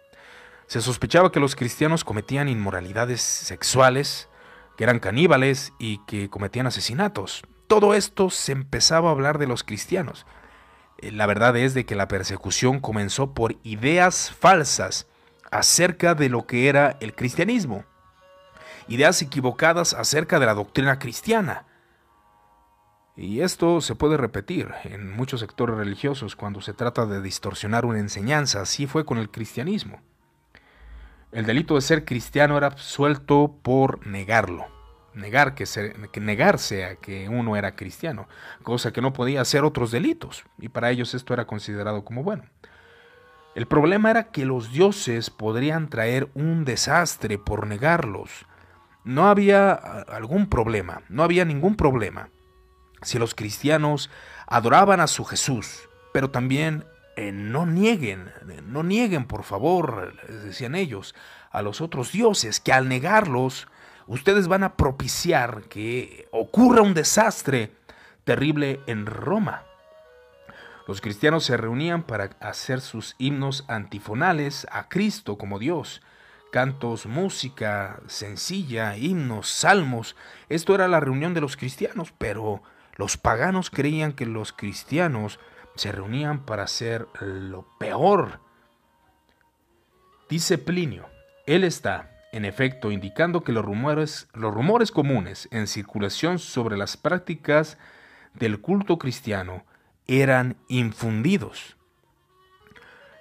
Se 0.67 0.79
sospechaba 0.79 1.33
que 1.33 1.41
los 1.41 1.57
cristianos 1.57 2.05
cometían 2.05 2.47
inmoralidades 2.47 3.19
sexuales, 3.19 4.29
que 4.77 4.85
eran 4.85 4.99
caníbales 4.99 5.73
y 5.79 5.97
que 6.05 6.29
cometían 6.29 6.65
asesinatos. 6.65 7.43
Todo 7.67 7.93
esto 7.93 8.29
se 8.29 8.53
empezaba 8.53 9.09
a 9.09 9.11
hablar 9.11 9.37
de 9.37 9.47
los 9.47 9.65
cristianos. 9.65 10.25
Eh, 11.05 11.11
la 11.11 11.25
verdad 11.25 11.55
es 11.55 11.73
de 11.73 11.85
que 11.85 11.95
la 11.95 12.07
persecución 12.07 12.79
comenzó 12.79 13.33
por 13.33 13.55
ideas 13.63 14.31
falsas 14.31 15.07
acerca 15.51 16.15
de 16.15 16.29
lo 16.29 16.47
que 16.47 16.67
era 16.67 16.97
el 16.99 17.13
cristianismo. 17.13 17.85
Ideas 18.87 19.21
equivocadas 19.21 19.93
acerca 19.93 20.39
de 20.39 20.45
la 20.45 20.53
doctrina 20.53 20.99
cristiana. 20.99 21.65
Y 23.15 23.41
esto 23.41 23.79
se 23.81 23.95
puede 23.95 24.17
repetir 24.17 24.71
en 24.83 25.15
muchos 25.15 25.39
sectores 25.39 25.77
religiosos 25.77 26.35
cuando 26.35 26.59
se 26.61 26.73
trata 26.73 27.05
de 27.05 27.21
distorsionar 27.21 27.85
una 27.85 27.99
enseñanza. 27.99 28.61
Así 28.61 28.87
fue 28.87 29.05
con 29.05 29.17
el 29.17 29.29
cristianismo. 29.29 30.01
El 31.31 31.45
delito 31.45 31.75
de 31.75 31.81
ser 31.81 32.05
cristiano 32.05 32.57
era 32.57 32.67
absuelto 32.67 33.55
por 33.61 34.05
negarlo, 34.05 34.67
negar 35.15 35.55
que, 35.55 35.65
negarse 36.19 36.85
a 36.85 36.95
que 36.95 37.29
uno 37.29 37.55
era 37.55 37.75
cristiano, 37.75 38.27
cosa 38.63 38.91
que 38.93 39.01
no 39.01 39.13
podía 39.13 39.41
hacer 39.41 39.63
otros 39.63 39.91
delitos, 39.91 40.43
y 40.59 40.69
para 40.69 40.91
ellos 40.91 41.13
esto 41.13 41.33
era 41.33 41.45
considerado 41.45 42.03
como 42.03 42.23
bueno. 42.23 42.43
El 43.55 43.67
problema 43.67 44.11
era 44.11 44.31
que 44.31 44.45
los 44.45 44.71
dioses 44.71 45.29
podrían 45.29 45.89
traer 45.89 46.29
un 46.33 46.65
desastre 46.65 47.37
por 47.37 47.67
negarlos. 47.67 48.45
No 49.05 49.27
había 49.27 49.71
algún 49.71 50.49
problema, 50.49 51.03
no 51.09 51.23
había 51.23 51.45
ningún 51.45 51.75
problema 51.75 52.29
si 53.05 53.19
los 53.19 53.35
cristianos 53.35 54.09
adoraban 54.47 54.99
a 54.99 55.07
su 55.07 55.23
Jesús, 55.25 55.89
pero 56.11 56.31
también 56.31 56.85
eh, 57.15 57.31
no 57.31 57.65
nieguen, 57.65 58.31
no 58.65 58.83
nieguen 58.83 59.25
por 59.25 59.43
favor, 59.43 60.13
decían 60.27 60.75
ellos, 60.75 61.15
a 61.51 61.61
los 61.61 61.81
otros 61.81 62.11
dioses, 62.11 62.59
que 62.59 62.73
al 62.73 62.89
negarlos, 62.89 63.67
ustedes 64.07 64.47
van 64.47 64.63
a 64.63 64.75
propiciar 64.75 65.63
que 65.63 66.27
ocurra 66.31 66.81
un 66.81 66.93
desastre 66.93 67.71
terrible 68.23 68.79
en 68.87 69.05
Roma. 69.05 69.63
Los 70.87 71.01
cristianos 71.01 71.43
se 71.45 71.57
reunían 71.57 72.03
para 72.03 72.31
hacer 72.39 72.79
sus 72.79 73.15
himnos 73.17 73.65
antifonales 73.67 74.67
a 74.71 74.87
Cristo 74.87 75.37
como 75.37 75.57
Dios, 75.57 76.01
cantos, 76.51 77.05
música 77.07 77.99
sencilla, 78.07 78.95
himnos, 78.95 79.49
salmos. 79.49 80.15
Esto 80.47 80.75
era 80.75 80.87
la 80.87 80.99
reunión 80.99 81.33
de 81.33 81.41
los 81.41 81.57
cristianos, 81.57 82.13
pero 82.17 82.61
los 82.97 83.17
paganos 83.17 83.69
creían 83.69 84.13
que 84.13 84.25
los 84.25 84.53
cristianos 84.53 85.39
se 85.75 85.91
reunían 85.91 86.45
para 86.45 86.63
hacer 86.63 87.07
lo 87.19 87.67
peor. 87.79 88.39
Dice 90.29 90.57
Plinio, 90.57 91.07
él 91.45 91.63
está, 91.63 92.14
en 92.35 92.43
efecto, 92.43 92.91
indicando 92.91 93.45
que 93.45 93.53
los 93.53 93.63
rumores, 93.63 94.27
los 94.33 94.53
rumores 94.53 94.91
comunes 94.91 95.47
en 95.51 95.67
circulación 95.67 96.37
sobre 96.37 96.75
las 96.75 96.97
prácticas 96.97 97.77
del 98.33 98.59
culto 98.59 98.99
cristiano 98.99 99.63
eran 100.05 100.57
infundidos. 100.67 101.77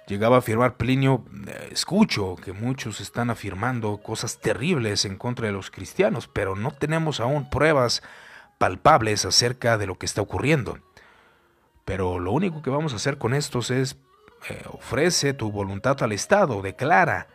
Llegaba 0.05 0.35
a 0.35 0.39
afirmar 0.39 0.75
Plinio, 0.75 1.23
escucho 1.71 2.35
que 2.35 2.51
muchos 2.51 2.99
están 2.99 3.29
afirmando 3.29 3.99
cosas 4.03 4.41
terribles 4.41 5.05
en 5.05 5.17
contra 5.17 5.47
de 5.47 5.53
los 5.53 5.71
cristianos, 5.71 6.27
pero 6.27 6.57
no 6.57 6.71
tenemos 6.71 7.21
aún 7.21 7.49
pruebas 7.49 8.03
palpables 8.57 9.23
acerca 9.23 9.77
de 9.77 9.87
lo 9.87 9.97
que 9.97 10.07
está 10.07 10.21
ocurriendo. 10.21 10.79
Pero 11.85 12.19
lo 12.19 12.33
único 12.33 12.61
que 12.61 12.69
vamos 12.69 12.91
a 12.91 12.97
hacer 12.97 13.17
con 13.17 13.33
estos 13.33 13.71
es 13.71 13.95
eh, 14.49 14.61
ofrece 14.73 15.33
tu 15.33 15.53
voluntad 15.53 16.03
al 16.03 16.11
Estado, 16.11 16.61
declara 16.61 17.27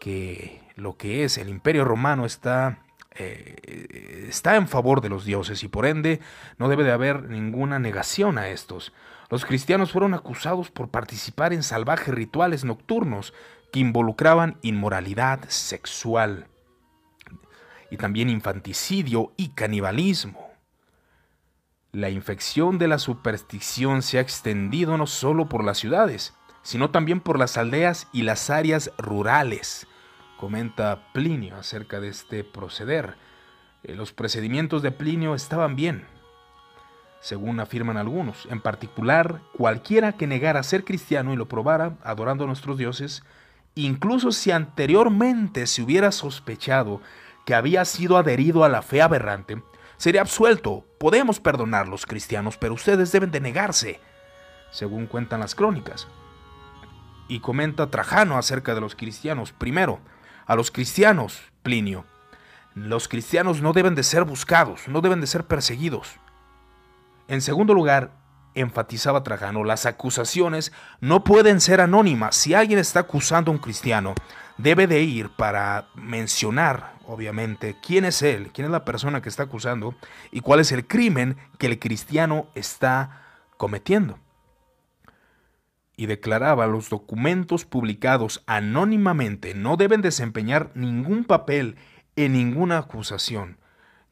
que 0.00 0.63
lo 0.76 0.96
que 0.96 1.24
es 1.24 1.38
el 1.38 1.48
imperio 1.48 1.84
romano 1.84 2.24
está, 2.24 2.78
eh, 3.14 4.26
está 4.28 4.56
en 4.56 4.68
favor 4.68 5.00
de 5.00 5.08
los 5.08 5.24
dioses 5.24 5.62
y 5.62 5.68
por 5.68 5.86
ende 5.86 6.20
no 6.58 6.68
debe 6.68 6.84
de 6.84 6.92
haber 6.92 7.28
ninguna 7.28 7.78
negación 7.78 8.38
a 8.38 8.48
estos. 8.48 8.92
Los 9.30 9.44
cristianos 9.44 9.92
fueron 9.92 10.14
acusados 10.14 10.70
por 10.70 10.90
participar 10.90 11.52
en 11.52 11.62
salvajes 11.62 12.14
rituales 12.14 12.64
nocturnos 12.64 13.32
que 13.72 13.80
involucraban 13.80 14.58
inmoralidad 14.62 15.40
sexual 15.48 16.48
y 17.90 17.96
también 17.96 18.28
infanticidio 18.28 19.32
y 19.36 19.50
canibalismo. 19.50 20.50
La 21.92 22.10
infección 22.10 22.78
de 22.78 22.88
la 22.88 22.98
superstición 22.98 24.02
se 24.02 24.18
ha 24.18 24.20
extendido 24.20 24.98
no 24.98 25.06
solo 25.06 25.48
por 25.48 25.62
las 25.62 25.78
ciudades, 25.78 26.34
sino 26.62 26.90
también 26.90 27.20
por 27.20 27.38
las 27.38 27.56
aldeas 27.56 28.08
y 28.12 28.22
las 28.22 28.50
áreas 28.50 28.90
rurales. 28.98 29.86
Comenta 30.44 31.08
Plinio 31.14 31.56
acerca 31.56 32.00
de 32.00 32.08
este 32.08 32.44
proceder. 32.44 33.16
Eh, 33.82 33.94
los 33.94 34.12
procedimientos 34.12 34.82
de 34.82 34.90
Plinio 34.90 35.34
estaban 35.34 35.74
bien, 35.74 36.04
según 37.22 37.60
afirman 37.60 37.96
algunos. 37.96 38.46
En 38.50 38.60
particular, 38.60 39.40
cualquiera 39.56 40.12
que 40.12 40.26
negara 40.26 40.62
ser 40.62 40.84
cristiano 40.84 41.32
y 41.32 41.36
lo 41.36 41.48
probara 41.48 41.96
adorando 42.04 42.44
a 42.44 42.46
nuestros 42.46 42.76
dioses, 42.76 43.22
incluso 43.74 44.32
si 44.32 44.50
anteriormente 44.50 45.66
se 45.66 45.80
hubiera 45.80 46.12
sospechado 46.12 47.00
que 47.46 47.54
había 47.54 47.86
sido 47.86 48.18
adherido 48.18 48.64
a 48.64 48.68
la 48.68 48.82
fe 48.82 49.00
aberrante, 49.00 49.62
sería 49.96 50.20
absuelto. 50.20 50.84
Podemos 50.98 51.40
perdonar 51.40 51.88
los 51.88 52.04
cristianos, 52.04 52.58
pero 52.58 52.74
ustedes 52.74 53.10
deben 53.12 53.30
de 53.30 53.40
negarse, 53.40 53.98
según 54.70 55.06
cuentan 55.06 55.40
las 55.40 55.54
crónicas. 55.54 56.06
Y 57.28 57.40
comenta 57.40 57.90
Trajano 57.90 58.36
acerca 58.36 58.74
de 58.74 58.82
los 58.82 58.94
cristianos. 58.94 59.52
Primero, 59.52 60.00
a 60.46 60.54
los 60.56 60.70
cristianos, 60.70 61.40
Plinio. 61.62 62.04
Los 62.74 63.08
cristianos 63.08 63.62
no 63.62 63.72
deben 63.72 63.94
de 63.94 64.02
ser 64.02 64.24
buscados, 64.24 64.88
no 64.88 65.00
deben 65.00 65.20
de 65.20 65.26
ser 65.26 65.44
perseguidos. 65.44 66.08
En 67.28 67.40
segundo 67.40 67.72
lugar, 67.74 68.12
enfatizaba 68.54 69.22
Trajano, 69.22 69.64
las 69.64 69.86
acusaciones 69.86 70.72
no 71.00 71.24
pueden 71.24 71.60
ser 71.60 71.80
anónimas. 71.80 72.36
Si 72.36 72.54
alguien 72.54 72.78
está 72.78 73.00
acusando 73.00 73.50
a 73.50 73.54
un 73.54 73.60
cristiano, 73.60 74.14
debe 74.58 74.86
de 74.86 75.02
ir 75.02 75.30
para 75.30 75.86
mencionar 75.94 76.94
obviamente, 77.06 77.76
quién 77.82 78.04
es 78.04 78.22
él, 78.22 78.50
quién 78.52 78.66
es 78.66 78.70
la 78.70 78.84
persona 78.84 79.22
que 79.22 79.28
está 79.28 79.44
acusando 79.44 79.94
y 80.30 80.40
cuál 80.40 80.60
es 80.60 80.72
el 80.72 80.86
crimen 80.86 81.36
que 81.58 81.66
el 81.66 81.78
cristiano 81.78 82.46
está 82.54 83.22
cometiendo. 83.56 84.18
Y 85.96 86.06
declaraba 86.06 86.66
los 86.66 86.90
documentos 86.90 87.64
publicados 87.64 88.42
anónimamente 88.46 89.54
no 89.54 89.76
deben 89.76 90.02
desempeñar 90.02 90.70
ningún 90.74 91.24
papel 91.24 91.76
en 92.16 92.32
ninguna 92.32 92.78
acusación, 92.78 93.58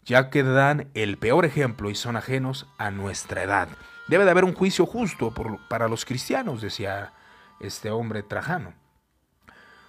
ya 0.05 0.31
que 0.31 0.43
dan 0.43 0.91
el 0.95 1.19
peor 1.19 1.45
ejemplo 1.45 1.91
y 1.91 1.95
son 1.95 2.17
ajenos 2.17 2.69
a 2.79 2.91
nuestra 2.91 3.43
edad. 3.43 3.69
Debe 4.09 4.25
de 4.25 4.31
haber 4.31 4.45
un 4.45 4.55
juicio 4.55 4.87
justo 4.87 5.33
para 5.69 5.89
los 5.89 6.05
cristianos, 6.05 6.61
decía 6.61 7.12
este 7.61 7.91
hombre 7.91 8.23
Trajano. 8.23 8.75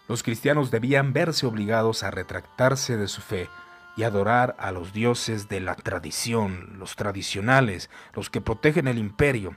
Los 0.08 0.22
cristianos 0.22 0.70
debían 0.70 1.14
verse 1.14 1.46
obligados 1.46 2.04
a 2.04 2.12
retractarse 2.12 2.98
de 2.98 3.08
su 3.08 3.22
fe 3.22 3.50
y 3.96 4.04
adorar 4.04 4.56
a 4.60 4.72
los 4.72 4.92
dioses 4.94 5.48
de 5.48 5.60
la 5.60 5.76
tradición, 5.76 6.78
los 6.78 6.96
tradicionales, 6.96 7.90
los 8.14 8.30
que 8.30 8.42
protegen 8.42 8.88
el 8.88 8.98
imperio. 8.98 9.56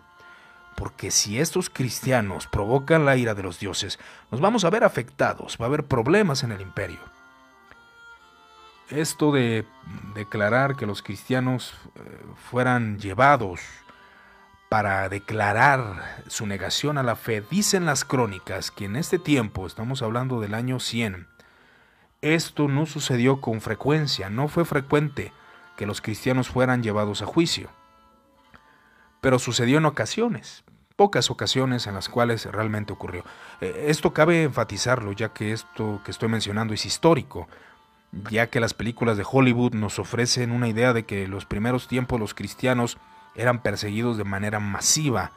Porque 0.76 1.10
si 1.10 1.40
estos 1.40 1.70
cristianos 1.70 2.46
provocan 2.46 3.04
la 3.04 3.16
ira 3.16 3.34
de 3.34 3.42
los 3.42 3.58
dioses, 3.58 3.98
nos 4.30 4.40
vamos 4.40 4.64
a 4.64 4.70
ver 4.70 4.84
afectados, 4.84 5.56
va 5.60 5.64
a 5.64 5.68
haber 5.68 5.84
problemas 5.84 6.42
en 6.42 6.52
el 6.52 6.60
imperio. 6.60 7.00
Esto 8.90 9.32
de 9.32 9.64
declarar 10.14 10.76
que 10.76 10.86
los 10.86 11.02
cristianos 11.02 11.74
eh, 11.96 12.00
fueran 12.50 12.98
llevados 13.00 13.60
para 14.68 15.08
declarar 15.08 16.22
su 16.28 16.46
negación 16.46 16.98
a 16.98 17.02
la 17.02 17.16
fe, 17.16 17.42
dicen 17.50 17.84
las 17.84 18.04
crónicas 18.04 18.70
que 18.70 18.84
en 18.84 18.96
este 18.96 19.18
tiempo, 19.18 19.66
estamos 19.66 20.02
hablando 20.02 20.40
del 20.40 20.54
año 20.54 20.80
100, 20.80 21.26
esto 22.22 22.68
no 22.68 22.86
sucedió 22.86 23.40
con 23.40 23.60
frecuencia, 23.60 24.30
no 24.30 24.48
fue 24.48 24.64
frecuente 24.64 25.32
que 25.76 25.86
los 25.86 26.00
cristianos 26.00 26.48
fueran 26.48 26.82
llevados 26.82 27.22
a 27.22 27.26
juicio. 27.26 27.70
Pero 29.20 29.38
sucedió 29.38 29.78
en 29.78 29.86
ocasiones, 29.86 30.64
pocas 30.96 31.30
ocasiones 31.30 31.86
en 31.86 31.94
las 31.94 32.08
cuales 32.08 32.46
realmente 32.46 32.92
ocurrió. 32.92 33.24
Eh, 33.60 33.86
esto 33.88 34.12
cabe 34.12 34.42
enfatizarlo, 34.42 35.12
ya 35.12 35.30
que 35.30 35.52
esto 35.52 36.00
que 36.04 36.10
estoy 36.10 36.28
mencionando 36.28 36.74
es 36.74 36.86
histórico, 36.86 37.48
ya 38.30 38.48
que 38.48 38.60
las 38.60 38.74
películas 38.74 39.16
de 39.16 39.26
Hollywood 39.30 39.74
nos 39.74 39.98
ofrecen 39.98 40.50
una 40.50 40.68
idea 40.68 40.92
de 40.92 41.04
que 41.04 41.24
en 41.24 41.30
los 41.30 41.44
primeros 41.44 41.88
tiempos 41.88 42.18
los 42.18 42.34
cristianos 42.34 42.98
eran 43.34 43.62
perseguidos 43.62 44.16
de 44.16 44.24
manera 44.24 44.60
masiva, 44.60 45.32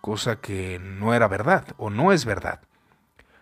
cosa 0.00 0.36
que 0.36 0.78
no 0.80 1.14
era 1.14 1.28
verdad 1.28 1.64
o 1.78 1.90
no 1.90 2.12
es 2.12 2.24
verdad. 2.24 2.60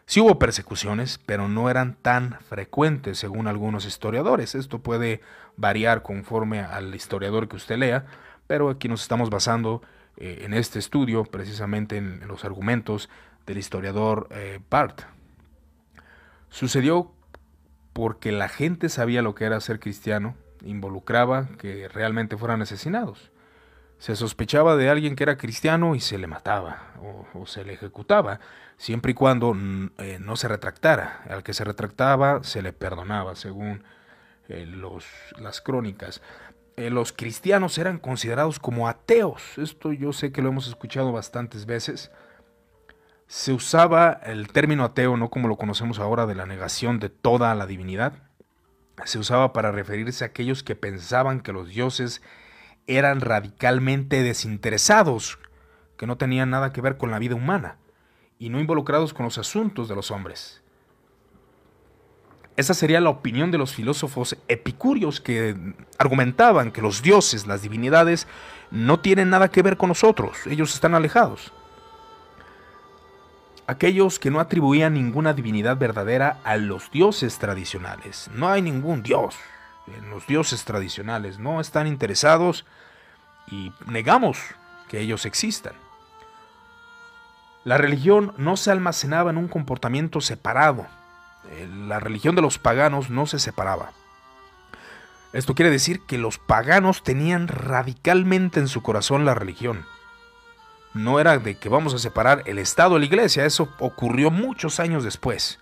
Sí 0.06 0.20
hubo 0.20 0.38
persecuciones, 0.38 1.18
pero 1.24 1.48
no 1.48 1.70
eran 1.70 1.94
tan 1.94 2.38
frecuentes 2.48 3.18
según 3.18 3.46
algunos 3.46 3.86
historiadores. 3.86 4.54
Esto 4.54 4.80
puede 4.80 5.22
variar 5.56 6.02
conforme 6.02 6.60
al 6.60 6.94
historiador 6.94 7.48
que 7.48 7.56
usted 7.56 7.78
lea, 7.78 8.04
pero 8.54 8.70
aquí 8.70 8.86
nos 8.86 9.02
estamos 9.02 9.30
basando 9.30 9.82
eh, 10.16 10.42
en 10.44 10.54
este 10.54 10.78
estudio 10.78 11.24
precisamente 11.24 11.96
en, 11.96 12.24
los 12.28 12.44
argumentos 12.44 13.10
del 13.46 13.58
historiador 13.58 14.28
eh, 14.30 14.60
Bart. 14.70 15.00
Sucedió 16.50 17.10
porque 17.92 18.30
la 18.30 18.48
gente 18.48 18.88
sabía 18.90 19.22
lo 19.22 19.34
que 19.34 19.44
era 19.44 19.60
ser 19.60 19.80
cristiano, 19.80 20.36
involucraba 20.62 21.48
que 21.58 21.88
realmente 21.88 22.36
fueran 22.36 22.62
asesinados. 22.62 23.32
Se 23.98 24.14
sospechaba 24.14 24.76
de 24.76 24.88
alguien 24.88 25.16
que 25.16 25.24
era 25.24 25.36
cristiano 25.36 25.96
y 25.96 26.00
se 26.00 26.16
le 26.16 26.28
mataba 26.28 26.92
o, 27.34 27.46
se 27.46 27.64
le 27.64 27.72
ejecutaba, 27.72 28.38
siempre 28.76 29.10
y 29.10 29.14
cuando 29.14 29.56
eh, 29.98 30.18
no 30.20 30.36
se 30.36 30.46
retractara. 30.46 31.24
Al 31.28 31.42
que 31.42 31.54
se 31.54 31.64
retractaba 31.64 32.44
se 32.44 32.62
le 32.62 32.72
perdonaba, 32.72 33.34
según 33.34 33.82
los, 34.48 35.04
las 35.38 35.60
crónicas. 35.60 36.22
Eh, 36.76 36.90
los 36.90 37.12
cristianos 37.12 37.78
eran 37.78 37.98
considerados 37.98 38.58
como 38.58 38.88
ateos. 38.88 39.58
Esto 39.58 39.92
yo 39.92 40.12
sé 40.12 40.32
que 40.32 40.42
lo 40.42 40.48
hemos 40.48 40.66
escuchado 40.66 41.12
bastantes 41.12 41.66
veces. 41.66 42.10
Se 43.26 43.52
usaba 43.52 44.12
el 44.24 44.48
término 44.48 44.84
ateo 44.84 45.16
no 45.16 45.30
como 45.30 45.48
lo 45.48 45.56
conocemos 45.56 45.98
ahora 45.98 46.26
de 46.26 46.34
la 46.34 46.46
negación 46.46 46.98
de 46.98 47.10
toda 47.10 47.54
la 47.54 47.66
divinidad. 47.66 48.14
Se 49.04 49.18
usaba 49.18 49.52
para 49.52 49.72
referirse 49.72 50.24
a 50.24 50.28
aquellos 50.28 50.62
que 50.62 50.76
pensaban 50.76 51.40
que 51.40 51.52
los 51.52 51.68
dioses 51.68 52.22
eran 52.86 53.20
radicalmente 53.20 54.22
desinteresados, 54.22 55.38
que 55.96 56.06
no 56.06 56.16
tenían 56.16 56.50
nada 56.50 56.72
que 56.72 56.80
ver 56.80 56.96
con 56.96 57.10
la 57.10 57.18
vida 57.18 57.34
humana 57.34 57.78
y 58.38 58.50
no 58.50 58.60
involucrados 58.60 59.14
con 59.14 59.24
los 59.24 59.38
asuntos 59.38 59.88
de 59.88 59.94
los 59.94 60.10
hombres. 60.10 60.63
Esa 62.56 62.74
sería 62.74 63.00
la 63.00 63.10
opinión 63.10 63.50
de 63.50 63.58
los 63.58 63.74
filósofos 63.74 64.36
epicúreos 64.46 65.20
que 65.20 65.56
argumentaban 65.98 66.70
que 66.70 66.82
los 66.82 67.02
dioses, 67.02 67.46
las 67.46 67.62
divinidades, 67.62 68.28
no 68.70 69.00
tienen 69.00 69.30
nada 69.30 69.50
que 69.50 69.62
ver 69.62 69.76
con 69.76 69.88
nosotros, 69.88 70.46
ellos 70.46 70.72
están 70.74 70.94
alejados. 70.94 71.52
Aquellos 73.66 74.18
que 74.18 74.30
no 74.30 74.40
atribuían 74.40 74.94
ninguna 74.94 75.32
divinidad 75.32 75.78
verdadera 75.78 76.38
a 76.44 76.56
los 76.56 76.90
dioses 76.90 77.38
tradicionales. 77.38 78.30
No 78.34 78.48
hay 78.48 78.60
ningún 78.60 79.02
dios 79.02 79.36
en 79.86 80.10
los 80.10 80.26
dioses 80.26 80.64
tradicionales, 80.64 81.38
no 81.38 81.60
están 81.60 81.86
interesados 81.86 82.66
y 83.50 83.72
negamos 83.86 84.38
que 84.88 85.00
ellos 85.00 85.24
existan. 85.24 85.72
La 87.64 87.78
religión 87.78 88.34
no 88.36 88.56
se 88.56 88.70
almacenaba 88.70 89.30
en 89.30 89.38
un 89.38 89.48
comportamiento 89.48 90.20
separado. 90.20 90.86
Eh, 91.50 91.68
la 91.86 92.00
religión 92.00 92.34
de 92.34 92.42
los 92.42 92.58
paganos 92.58 93.10
no 93.10 93.26
se 93.26 93.38
separaba. 93.38 93.92
Esto 95.32 95.54
quiere 95.54 95.70
decir 95.70 96.00
que 96.00 96.16
los 96.16 96.38
paganos 96.38 97.02
tenían 97.02 97.48
radicalmente 97.48 98.60
en 98.60 98.68
su 98.68 98.82
corazón 98.82 99.24
la 99.24 99.34
religión. 99.34 99.84
No 100.94 101.18
era 101.18 101.38
de 101.38 101.56
que 101.56 101.68
vamos 101.68 101.92
a 101.92 101.98
separar 101.98 102.44
el 102.46 102.58
Estado 102.58 102.94
de 102.94 103.00
la 103.00 103.06
Iglesia, 103.06 103.44
eso 103.44 103.68
ocurrió 103.80 104.30
muchos 104.30 104.78
años 104.78 105.02
después. 105.02 105.58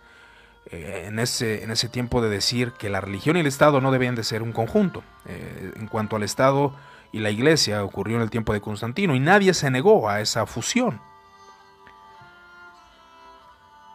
Eh, 0.67 1.05
en, 1.09 1.19
ese, 1.19 1.65
en 1.65 1.71
ese 1.71 1.89
tiempo 1.89 2.21
de 2.21 2.29
decir 2.29 2.73
que 2.73 2.91
la 2.91 3.01
religión 3.01 3.37
y 3.37 3.41
el 3.41 3.47
Estado 3.47 3.81
no 3.81 3.91
debían 3.91 4.15
de 4.15 4.25
ser 4.25 4.43
un 4.43 4.53
conjunto. 4.53 5.03
Eh, 5.27 5.73
en 5.77 5.87
cuanto 5.87 6.17
al 6.17 6.23
Estado 6.23 6.75
y 7.11 7.21
la 7.21 7.31
Iglesia 7.31 7.83
ocurrió 7.83 8.17
en 8.17 8.23
el 8.23 8.31
tiempo 8.31 8.53
de 8.53 8.61
Constantino 8.61 9.15
y 9.15 9.21
nadie 9.21 9.55
se 9.55 9.71
negó 9.71 10.09
a 10.09 10.21
esa 10.21 10.47
fusión. 10.47 11.01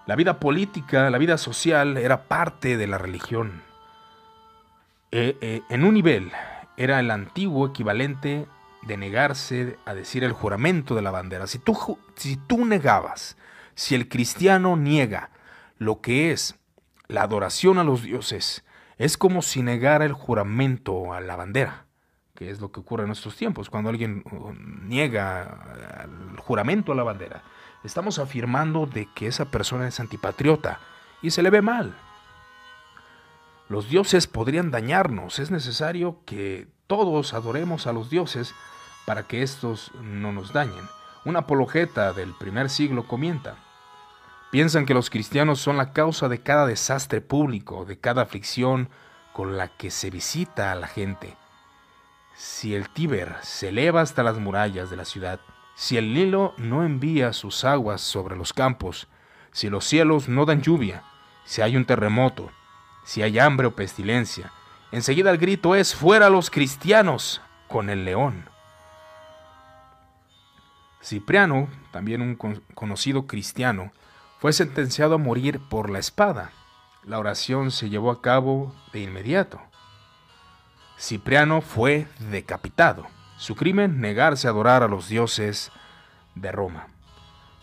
La 0.08 0.16
vida 0.16 0.40
política, 0.40 1.10
la 1.10 1.18
vida 1.18 1.38
social 1.38 1.98
era 1.98 2.30
parte 2.30 2.78
de 2.78 2.88
la 2.88 2.98
religión. 2.98 3.62
Eh, 5.12 5.38
eh, 5.42 5.62
en 5.70 5.84
un 5.84 5.96
nivel 5.96 6.32
era 6.78 7.02
el 7.02 7.12
antiguo 7.12 7.68
equivalente 7.68 8.48
de 8.84 8.96
negarse 8.96 9.78
a 9.84 9.94
decir 9.94 10.24
el 10.24 10.32
juramento 10.32 10.96
de 10.96 11.02
la 11.02 11.12
bandera. 11.12 11.46
Si 11.46 11.60
tú, 11.60 12.00
si 12.16 12.38
tú 12.38 12.66
negabas, 12.66 13.36
si 13.76 13.96
el 13.96 14.08
cristiano 14.08 14.78
niega 14.78 15.30
lo 15.78 16.00
que 16.00 16.32
es 16.32 16.56
la 17.10 17.24
adoración 17.24 17.78
a 17.78 17.84
los 17.84 18.04
dioses, 18.04 18.64
es 18.98 19.18
como 19.18 19.42
si 19.42 19.62
negara 19.62 20.06
el 20.06 20.14
juramento 20.14 21.14
a 21.14 21.20
la 21.20 21.36
bandera, 21.36 21.86
que 22.34 22.50
es 22.50 22.62
lo 22.62 22.72
que 22.72 22.80
ocurre 22.80 23.04
en 23.04 23.12
estos 23.12 23.36
tiempos, 23.36 23.70
cuando 23.70 23.90
alguien 23.90 24.24
uh, 24.32 24.54
niega 24.54 26.06
el 26.06 26.40
juramento 26.40 26.94
a 26.94 26.96
la 26.96 27.04
bandera 27.04 27.44
estamos 27.84 28.20
afirmando 28.20 28.86
de 28.86 29.08
que 29.14 29.28
esa 29.28 29.46
persona 29.46 29.88
es 29.88 30.00
antipatriota 30.00 30.80
y 31.22 31.32
se 31.32 31.42
le 31.42 31.50
ve 31.50 31.62
mal. 31.62 31.96
Los 33.70 33.90
dioses 33.90 34.28
podrían 34.28 34.72
dañarnos, 34.72 35.40
es 35.40 35.52
necesario 35.52 36.20
que 36.26 36.68
todos 36.88 37.34
adoremos 37.34 37.86
a 37.86 37.94
los 37.94 38.10
dioses 38.10 38.56
para 39.06 39.24
que 39.24 39.42
estos 39.42 39.92
no 40.02 40.32
nos 40.32 40.54
dañen. 40.54 40.88
Una 41.26 41.40
apologeta 41.40 42.14
del 42.14 42.34
primer 42.34 42.70
siglo 42.70 43.08
comenta, 43.08 43.56
piensan 44.52 44.86
que 44.86 44.94
los 44.94 45.10
cristianos 45.10 45.60
son 45.60 45.78
la 45.78 45.92
causa 45.92 46.30
de 46.30 46.42
cada 46.42 46.66
desastre 46.66 47.20
público, 47.20 47.84
de 47.86 48.00
cada 48.00 48.22
aflicción 48.22 48.90
con 49.34 49.58
la 49.58 49.68
que 49.68 49.92
se 49.92 50.10
visita 50.10 50.72
a 50.72 50.76
la 50.76 50.88
gente. 50.88 51.36
Si 52.36 52.74
el 52.74 52.90
Tíber 52.90 53.36
se 53.42 53.70
eleva 53.70 54.02
hasta 54.02 54.24
las 54.24 54.38
murallas 54.38 54.90
de 54.90 54.96
la 54.96 55.06
ciudad, 55.06 55.40
si 55.78 55.96
el 55.96 56.12
Nilo 56.16 56.56
no 56.58 56.84
envía 56.84 57.34
sus 57.34 57.64
aguas 57.64 58.02
sobre 58.02 58.36
los 58.36 58.52
campos, 58.52 59.08
si 59.52 59.70
los 59.70 59.86
cielos 59.86 60.28
no 60.28 60.46
dan 60.46 60.64
lluvia, 60.64 61.04
si 61.46 61.62
hay 61.62 61.78
un 61.78 61.86
terremoto, 61.86 62.50
si 63.06 63.22
hay 63.22 63.38
hambre 63.38 63.68
o 63.68 63.76
pestilencia, 63.76 64.52
enseguida 64.92 65.30
el 65.30 65.38
grito 65.38 65.76
es 65.76 65.94
fuera 65.94 66.32
los 66.32 66.50
cristianos 66.50 67.42
con 67.68 67.92
el 67.92 68.06
león. 68.06 68.50
Cipriano, 71.04 71.68
también 71.92 72.24
un 72.24 72.36
conocido 72.74 73.28
cristiano, 73.28 73.92
fue 74.40 74.54
sentenciado 74.54 75.14
a 75.14 75.20
morir 75.20 75.62
por 75.70 75.92
la 75.92 76.00
espada. 76.00 76.50
La 77.04 77.20
oración 77.20 77.70
se 77.70 77.92
llevó 77.92 78.10
a 78.10 78.24
cabo 78.24 78.74
de 78.94 79.02
inmediato. 79.02 79.62
Cipriano 80.98 81.62
fue 81.62 82.08
decapitado. 82.32 83.06
Su 83.38 83.56
crimen, 83.56 84.02
negarse 84.02 84.48
a 84.48 84.52
adorar 84.52 84.82
a 84.84 84.88
los 84.88 85.10
dioses 85.10 85.72
de 86.36 86.52
Roma. 86.52 86.88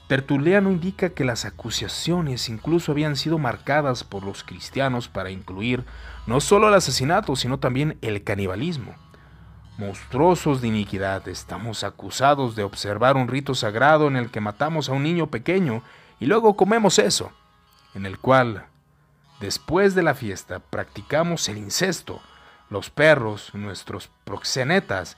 Tertuliano 0.06 0.70
indica 0.70 1.10
que 1.10 1.24
las 1.24 1.44
acusaciones 1.44 2.48
incluso 2.48 2.92
habían 2.92 3.16
sido 3.16 3.38
marcadas 3.38 4.04
por 4.04 4.22
los 4.22 4.44
cristianos 4.44 5.08
para 5.08 5.30
incluir 5.30 5.84
no 6.26 6.40
solo 6.40 6.68
el 6.68 6.74
asesinato, 6.74 7.36
sino 7.36 7.58
también 7.58 7.98
el 8.02 8.22
canibalismo. 8.22 8.94
Monstruosos 9.78 10.60
de 10.60 10.68
iniquidad, 10.68 11.26
estamos 11.26 11.82
acusados 11.82 12.54
de 12.54 12.62
observar 12.62 13.16
un 13.16 13.26
rito 13.26 13.54
sagrado 13.54 14.06
en 14.06 14.16
el 14.16 14.30
que 14.30 14.40
matamos 14.40 14.88
a 14.88 14.92
un 14.92 15.02
niño 15.02 15.28
pequeño 15.28 15.82
y 16.20 16.26
luego 16.26 16.54
comemos 16.54 17.00
eso, 17.00 17.32
en 17.94 18.06
el 18.06 18.18
cual, 18.18 18.66
después 19.40 19.96
de 19.96 20.02
la 20.04 20.14
fiesta, 20.14 20.60
practicamos 20.60 21.48
el 21.48 21.58
incesto. 21.58 22.20
Los 22.70 22.90
perros, 22.90 23.50
nuestros 23.54 24.10
proxenetas, 24.24 25.16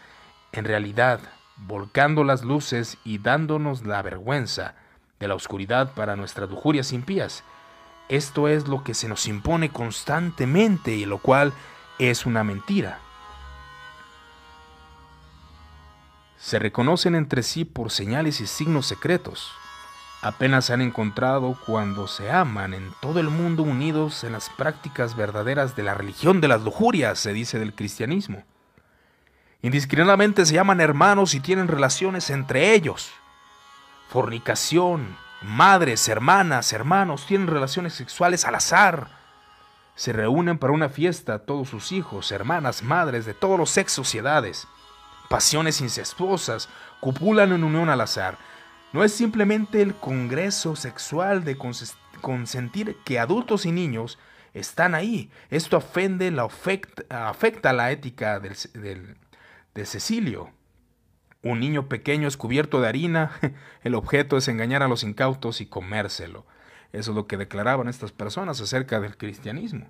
en 0.56 0.64
realidad, 0.64 1.20
volcando 1.56 2.24
las 2.24 2.42
luces 2.42 2.98
y 3.04 3.18
dándonos 3.18 3.84
la 3.84 4.02
vergüenza 4.02 4.74
de 5.20 5.28
la 5.28 5.34
oscuridad 5.34 5.92
para 5.94 6.16
nuestras 6.16 6.48
lujurias 6.50 6.92
impías. 6.92 7.44
Esto 8.08 8.48
es 8.48 8.68
lo 8.68 8.84
que 8.84 8.94
se 8.94 9.08
nos 9.08 9.26
impone 9.26 9.70
constantemente 9.70 10.92
y 10.92 11.06
lo 11.06 11.18
cual 11.18 11.52
es 11.98 12.26
una 12.26 12.44
mentira. 12.44 13.00
Se 16.38 16.58
reconocen 16.58 17.14
entre 17.14 17.42
sí 17.42 17.64
por 17.64 17.90
señales 17.90 18.40
y 18.40 18.46
signos 18.46 18.86
secretos. 18.86 19.50
Apenas 20.22 20.66
se 20.66 20.72
han 20.72 20.80
encontrado 20.80 21.58
cuando 21.66 22.06
se 22.06 22.30
aman 22.30 22.72
en 22.72 22.92
todo 23.00 23.20
el 23.20 23.28
mundo 23.28 23.62
unidos 23.62 24.24
en 24.24 24.32
las 24.32 24.48
prácticas 24.50 25.16
verdaderas 25.16 25.76
de 25.76 25.82
la 25.82 25.94
religión 25.94 26.40
de 26.40 26.48
las 26.48 26.62
lujurias, 26.62 27.18
se 27.18 27.32
dice 27.32 27.58
del 27.58 27.74
cristianismo. 27.74 28.44
Indiscriminadamente 29.66 30.46
se 30.46 30.54
llaman 30.54 30.80
hermanos 30.80 31.34
y 31.34 31.40
tienen 31.40 31.66
relaciones 31.66 32.30
entre 32.30 32.72
ellos. 32.72 33.10
Fornicación, 34.08 35.16
madres, 35.42 36.06
hermanas, 36.06 36.72
hermanos 36.72 37.26
tienen 37.26 37.48
relaciones 37.48 37.92
sexuales 37.92 38.44
al 38.44 38.54
azar. 38.54 39.08
Se 39.96 40.12
reúnen 40.12 40.58
para 40.58 40.72
una 40.72 40.88
fiesta 40.88 41.40
todos 41.40 41.68
sus 41.68 41.90
hijos, 41.90 42.30
hermanas, 42.30 42.84
madres 42.84 43.26
de 43.26 43.34
todos 43.34 43.58
los 43.58 43.70
sexos 43.70 44.14
y 44.14 44.18
edades. 44.18 44.68
Pasiones 45.28 45.80
incestuosas 45.80 46.68
copulan 47.00 47.50
en 47.50 47.64
unión 47.64 47.88
al 47.88 48.02
azar. 48.02 48.38
No 48.92 49.02
es 49.02 49.12
simplemente 49.12 49.82
el 49.82 49.96
congreso 49.96 50.76
sexual 50.76 51.42
de 51.42 51.58
consentir 52.20 52.98
que 53.04 53.18
adultos 53.18 53.66
y 53.66 53.72
niños 53.72 54.16
están 54.54 54.94
ahí. 54.94 55.28
Esto 55.50 55.76
afecta, 55.76 57.28
afecta 57.28 57.72
la 57.72 57.90
ética 57.90 58.38
del 58.38 59.16
de 59.76 59.86
Cecilio, 59.86 60.50
un 61.42 61.60
niño 61.60 61.88
pequeño 61.88 62.26
es 62.26 62.36
cubierto 62.36 62.80
de 62.80 62.88
harina, 62.88 63.30
el 63.84 63.94
objeto 63.94 64.36
es 64.36 64.48
engañar 64.48 64.82
a 64.82 64.88
los 64.88 65.04
incautos 65.04 65.60
y 65.60 65.66
comérselo. 65.66 66.44
Eso 66.92 67.10
es 67.12 67.16
lo 67.16 67.26
que 67.26 67.36
declaraban 67.36 67.88
estas 67.88 68.10
personas 68.10 68.60
acerca 68.60 69.00
del 69.00 69.16
cristianismo. 69.16 69.88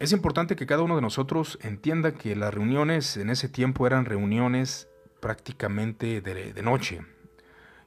Es 0.00 0.12
importante 0.12 0.56
que 0.56 0.66
cada 0.66 0.82
uno 0.82 0.96
de 0.96 1.02
nosotros 1.02 1.58
entienda 1.62 2.12
que 2.12 2.34
las 2.34 2.52
reuniones 2.52 3.16
en 3.16 3.30
ese 3.30 3.48
tiempo 3.48 3.86
eran 3.86 4.04
reuniones 4.04 4.88
prácticamente 5.20 6.20
de, 6.20 6.62
noche 6.62 7.06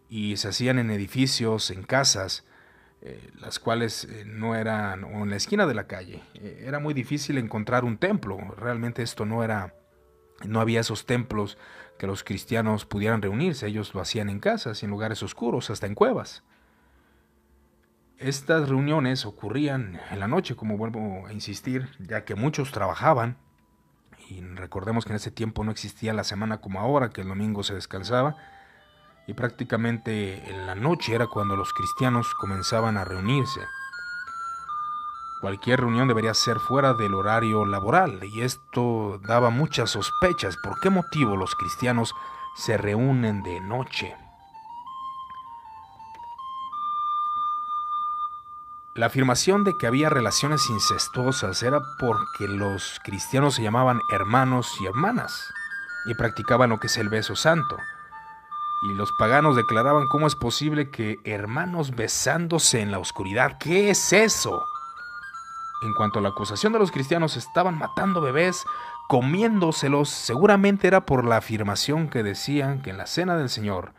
y 0.09 0.37
se 0.37 0.47
hacían 0.47 0.79
en 0.79 0.89
edificios, 0.89 1.69
en 1.69 1.83
casas, 1.83 2.45
eh, 3.01 3.29
las 3.39 3.59
cuales 3.59 4.05
eh, 4.05 4.23
no 4.25 4.55
eran, 4.55 5.03
en 5.03 5.29
la 5.29 5.35
esquina 5.35 5.67
de 5.67 5.75
la 5.75 5.85
calle. 5.85 6.23
Eh, 6.33 6.63
era 6.65 6.79
muy 6.79 6.95
difícil 6.95 7.37
encontrar 7.37 7.85
un 7.85 7.97
templo, 7.97 8.39
realmente 8.57 9.03
esto 9.03 9.25
no 9.25 9.43
era, 9.43 9.75
no 10.43 10.59
había 10.59 10.79
esos 10.79 11.05
templos 11.05 11.59
que 11.99 12.07
los 12.07 12.23
cristianos 12.23 12.85
pudieran 12.85 13.21
reunirse, 13.21 13.67
ellos 13.67 13.93
lo 13.93 14.01
hacían 14.01 14.29
en 14.29 14.39
casas, 14.39 14.81
en 14.81 14.89
lugares 14.89 15.21
oscuros, 15.21 15.69
hasta 15.69 15.85
en 15.85 15.93
cuevas. 15.93 16.43
Estas 18.17 18.67
reuniones 18.67 19.27
ocurrían 19.27 19.99
en 20.09 20.19
la 20.19 20.27
noche, 20.27 20.55
como 20.55 20.75
vuelvo 20.75 21.27
a 21.27 21.33
insistir, 21.33 21.89
ya 21.99 22.25
que 22.25 22.33
muchos 22.33 22.71
trabajaban, 22.71 23.37
y 24.27 24.41
recordemos 24.41 25.05
que 25.05 25.11
en 25.11 25.17
ese 25.17 25.29
tiempo 25.29 25.63
no 25.63 25.69
existía 25.69 26.13
la 26.13 26.23
semana 26.23 26.61
como 26.61 26.79
ahora, 26.79 27.11
que 27.11 27.21
el 27.21 27.27
domingo 27.27 27.61
se 27.61 27.75
descansaba, 27.75 28.35
y 29.27 29.33
prácticamente 29.33 30.49
en 30.49 30.65
la 30.65 30.73
noche 30.73 31.13
era 31.13 31.27
cuando 31.27 31.57
los 31.57 31.73
cristianos 31.73 32.33
comenzaban 32.33 32.97
a 32.97 33.03
reunirse. 33.03 33.59
Cualquier 35.41 35.81
reunión 35.81 36.07
debería 36.07 36.33
ser 36.33 36.59
fuera 36.59 36.93
del 36.93 37.13
horario 37.13 37.65
laboral, 37.65 38.23
y 38.23 38.41
esto 38.41 39.19
daba 39.27 39.49
muchas 39.49 39.91
sospechas. 39.91 40.57
¿Por 40.57 40.79
qué 40.79 40.89
motivo 40.89 41.35
los 41.35 41.53
cristianos 41.55 42.15
se 42.55 42.77
reúnen 42.77 43.43
de 43.43 43.59
noche? 43.59 44.15
La 48.95 49.07
afirmación 49.07 49.63
de 49.63 49.77
que 49.77 49.85
había 49.85 50.09
relaciones 50.09 50.67
incestuosas 50.71 51.61
era 51.61 51.81
porque 51.99 52.47
los 52.47 52.99
cristianos 53.03 53.53
se 53.53 53.61
llamaban 53.61 54.01
hermanos 54.09 54.75
y 54.81 54.87
hermanas 54.87 55.53
y 56.07 56.15
practicaban 56.15 56.71
lo 56.71 56.79
que 56.79 56.87
es 56.87 56.97
el 56.97 57.09
beso 57.09 57.35
santo. 57.35 57.77
Y 58.81 58.93
los 58.93 59.11
paganos 59.11 59.55
declaraban 59.55 60.07
cómo 60.07 60.27
es 60.27 60.35
posible 60.35 60.91
que 60.91 61.19
hermanos 61.23 61.95
besándose 61.95 62.81
en 62.81 62.91
la 62.91 62.99
oscuridad. 62.99 63.57
¿Qué 63.57 63.89
es 63.89 64.13
eso? 64.13 64.63
En 65.83 65.93
cuanto 65.93 66.19
a 66.19 66.21
la 66.21 66.29
acusación 66.29 66.73
de 66.73 66.79
los 66.79 66.91
cristianos 66.91 67.37
estaban 67.37 67.77
matando 67.77 68.21
bebés, 68.21 68.63
comiéndoselos, 69.07 70.09
seguramente 70.09 70.87
era 70.87 71.05
por 71.05 71.25
la 71.25 71.37
afirmación 71.37 72.09
que 72.09 72.23
decían 72.23 72.81
que 72.81 72.91
en 72.91 72.97
la 72.97 73.07
cena 73.07 73.37
del 73.37 73.49
Señor 73.49 73.93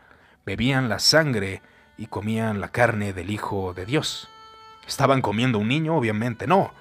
bebían 0.45 0.87
la 0.87 0.99
sangre 0.99 1.61
y 1.97 2.07
comían 2.07 2.61
la 2.61 2.69
carne 2.69 3.11
del 3.11 3.31
Hijo 3.31 3.73
de 3.73 3.85
Dios. 3.85 4.29
¿Estaban 4.87 5.21
comiendo 5.21 5.59
un 5.59 5.67
niño? 5.67 5.95
Obviamente 5.95 6.47
no. 6.47 6.71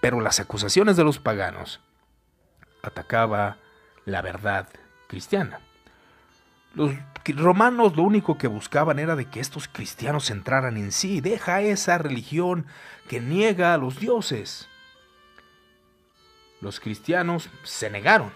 Pero 0.00 0.20
las 0.20 0.38
acusaciones 0.38 0.96
de 0.96 1.04
los 1.04 1.18
paganos 1.18 1.80
atacaba 2.82 3.56
la 4.04 4.22
verdad 4.22 4.68
cristiana. 5.08 5.60
Los 6.74 6.94
romanos 7.26 7.96
lo 7.96 8.02
único 8.02 8.38
que 8.38 8.46
buscaban 8.46 8.98
era 8.98 9.16
de 9.16 9.26
que 9.26 9.40
estos 9.40 9.68
cristianos 9.68 10.30
entraran 10.30 10.76
en 10.76 10.92
sí. 10.92 11.20
Deja 11.20 11.60
esa 11.60 11.98
religión 11.98 12.66
que 13.08 13.20
niega 13.20 13.74
a 13.74 13.78
los 13.78 13.98
dioses. 13.98 14.68
Los 16.60 16.80
cristianos 16.80 17.50
se 17.62 17.90
negaron. 17.90 18.32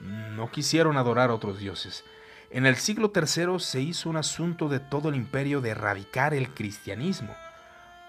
No 0.00 0.50
quisieron 0.50 0.96
adorar 0.96 1.30
a 1.30 1.34
otros 1.34 1.58
dioses. 1.58 2.04
En 2.50 2.66
el 2.66 2.76
siglo 2.76 3.12
III 3.14 3.58
se 3.58 3.80
hizo 3.80 4.08
un 4.08 4.16
asunto 4.16 4.68
de 4.68 4.80
todo 4.80 5.08
el 5.08 5.14
imperio 5.14 5.60
de 5.60 5.70
erradicar 5.70 6.34
el 6.34 6.50
cristianismo 6.50 7.34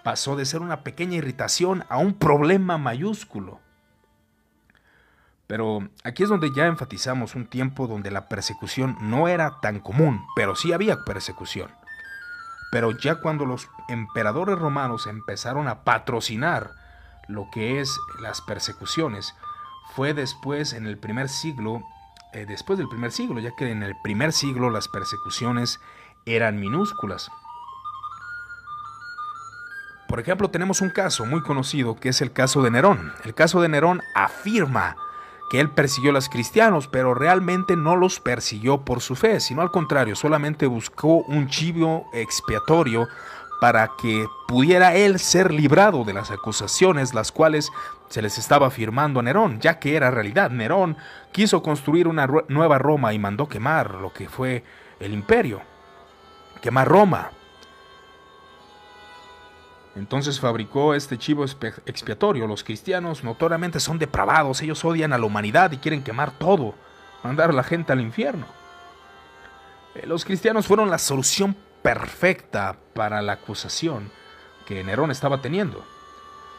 pasó 0.07 0.37
de 0.37 0.45
ser 0.45 0.61
una 0.61 0.85
pequeña 0.85 1.17
irritación 1.17 1.83
a 1.89 1.97
un 1.97 2.13
problema 2.13 2.77
mayúsculo. 2.77 3.59
Pero 5.47 5.87
aquí 6.03 6.23
es 6.23 6.29
donde 6.29 6.51
ya 6.53 6.65
enfatizamos 6.65 7.35
un 7.35 7.47
tiempo 7.47 7.87
donde 7.87 8.11
la 8.11 8.27
persecución 8.27 8.97
no 8.99 9.29
era 9.29 9.59
tan 9.61 9.79
común, 9.79 10.25
pero 10.35 10.55
sí 10.55 10.73
había 10.73 11.05
persecución. 11.05 11.71
Pero 12.71 12.91
ya 12.91 13.15
cuando 13.15 13.45
los 13.45 13.69
emperadores 13.87 14.59
romanos 14.59 15.07
empezaron 15.07 15.69
a 15.69 15.85
patrocinar 15.85 16.71
lo 17.29 17.49
que 17.49 17.79
es 17.79 17.97
las 18.19 18.41
persecuciones, 18.41 19.33
fue 19.95 20.13
después 20.13 20.73
en 20.73 20.85
el 20.85 20.97
primer 20.97 21.29
siglo, 21.29 21.81
eh, 22.33 22.45
después 22.45 22.77
del 22.77 22.89
primer 22.89 23.13
siglo, 23.13 23.39
ya 23.39 23.51
que 23.57 23.71
en 23.71 23.83
el 23.83 23.95
primer 24.03 24.33
siglo 24.33 24.69
las 24.69 24.89
persecuciones 24.89 25.79
eran 26.25 26.59
minúsculas. 26.59 27.31
Por 30.09 30.19
ejemplo, 30.19 30.49
tenemos 30.49 30.81
un 30.81 30.89
caso 30.89 31.25
muy 31.25 31.41
conocido 31.41 31.95
que 31.95 32.09
es 32.09 32.21
el 32.21 32.31
caso 32.31 32.61
de 32.61 32.71
Nerón. 32.71 33.13
El 33.23 33.33
caso 33.33 33.61
de 33.61 33.69
Nerón 33.69 34.01
afirma 34.13 34.95
que 35.49 35.59
él 35.59 35.69
persiguió 35.69 36.11
a 36.11 36.13
los 36.13 36.29
cristianos, 36.29 36.87
pero 36.87 37.13
realmente 37.13 37.75
no 37.75 37.95
los 37.95 38.19
persiguió 38.19 38.81
por 38.81 39.01
su 39.01 39.15
fe, 39.15 39.39
sino 39.39 39.61
al 39.61 39.71
contrario, 39.71 40.15
solamente 40.15 40.67
buscó 40.67 41.17
un 41.27 41.47
chivo 41.47 42.09
expiatorio 42.13 43.07
para 43.59 43.91
que 43.97 44.27
pudiera 44.47 44.95
él 44.95 45.19
ser 45.19 45.51
librado 45.51 46.03
de 46.03 46.13
las 46.13 46.31
acusaciones 46.31 47.13
las 47.13 47.31
cuales 47.31 47.71
se 48.07 48.21
les 48.21 48.37
estaba 48.37 48.67
afirmando 48.67 49.19
a 49.19 49.23
Nerón, 49.23 49.59
ya 49.59 49.79
que 49.79 49.95
era 49.95 50.11
realidad. 50.11 50.51
Nerón 50.51 50.97
quiso 51.31 51.61
construir 51.63 52.07
una 52.07 52.27
nueva 52.47 52.77
Roma 52.77 53.13
y 53.13 53.19
mandó 53.19 53.47
quemar 53.47 53.95
lo 53.95 54.13
que 54.13 54.29
fue 54.29 54.63
el 54.99 55.13
imperio, 55.13 55.61
quemar 56.61 56.87
Roma. 56.87 57.31
Entonces 59.97 60.39
fabricó 60.39 60.93
este 60.93 61.17
chivo 61.17 61.43
expiatorio. 61.43 62.45
Los 62.47 62.63
cristianos 62.63 63.23
notoriamente 63.23 63.79
son 63.79 63.97
depravados, 63.97 64.61
ellos 64.61 64.85
odian 64.85 65.11
a 65.11 65.17
la 65.17 65.25
humanidad 65.25 65.71
y 65.71 65.77
quieren 65.77 66.03
quemar 66.03 66.31
todo, 66.31 66.75
mandar 67.23 67.49
a 67.49 67.53
la 67.53 67.63
gente 67.63 67.93
al 67.93 68.01
infierno. 68.01 68.45
Eh, 69.95 70.05
los 70.05 70.23
cristianos 70.23 70.67
fueron 70.67 70.91
la 70.91 70.99
solución 70.99 71.55
perfecta 71.81 72.77
para 72.93 73.21
la 73.21 73.33
acusación 73.33 74.11
que 74.67 74.83
Nerón 74.83 75.09
estaba 75.09 75.41
teniendo. 75.41 75.83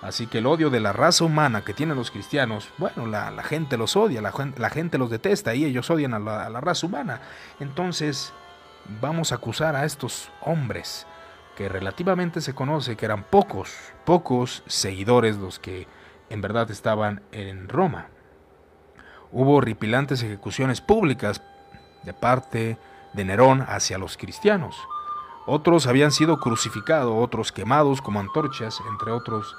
Así 0.02 0.26
que 0.26 0.38
el 0.38 0.46
odio 0.46 0.70
de 0.70 0.80
la 0.80 0.92
raza 0.92 1.24
humana 1.24 1.62
que 1.64 1.74
tienen 1.74 1.96
los 1.96 2.10
cristianos, 2.10 2.68
bueno, 2.78 3.06
la, 3.06 3.30
gente 3.42 3.76
los 3.76 3.96
odia, 3.96 4.20
la, 4.20 4.70
gente 4.70 4.96
los 4.96 5.10
detesta 5.10 5.54
y 5.54 5.64
ellos 5.64 5.90
odian 5.90 6.14
a 6.14 6.48
la 6.48 6.60
raza 6.60 6.86
humana. 6.86 7.20
Entonces, 7.58 8.32
vamos 9.00 9.32
a 9.32 9.36
acusar 9.36 9.74
a 9.74 9.84
estos 9.84 10.30
hombres 10.40 11.06
que 11.58 11.68
relativamente 11.68 12.40
se 12.40 12.54
conoce 12.54 12.96
que 12.96 13.04
eran 13.04 13.24
pocos, 13.24 13.74
pocos 14.04 14.62
seguidores 14.68 15.38
los 15.38 15.58
que 15.58 15.88
en 16.30 16.40
verdad 16.40 16.70
estaban 16.70 17.20
en 17.32 17.68
Roma. 17.68 18.06
Hubo 19.32 19.56
horripilantes 19.56 20.22
ejecuciones 20.22 20.80
públicas 20.80 21.42
de 22.04 22.14
parte 22.14 22.78
de 23.12 23.24
Nerón 23.24 23.62
hacia 23.66 23.98
los 23.98 24.16
cristianos. 24.16 24.76
Otros 25.46 25.88
habían 25.88 26.12
sido 26.12 26.38
crucificados, 26.38 27.12
otros 27.12 27.50
quemados 27.50 28.00
como 28.02 28.20
antorchas, 28.20 28.78
entre 28.92 29.10
otros 29.10 29.56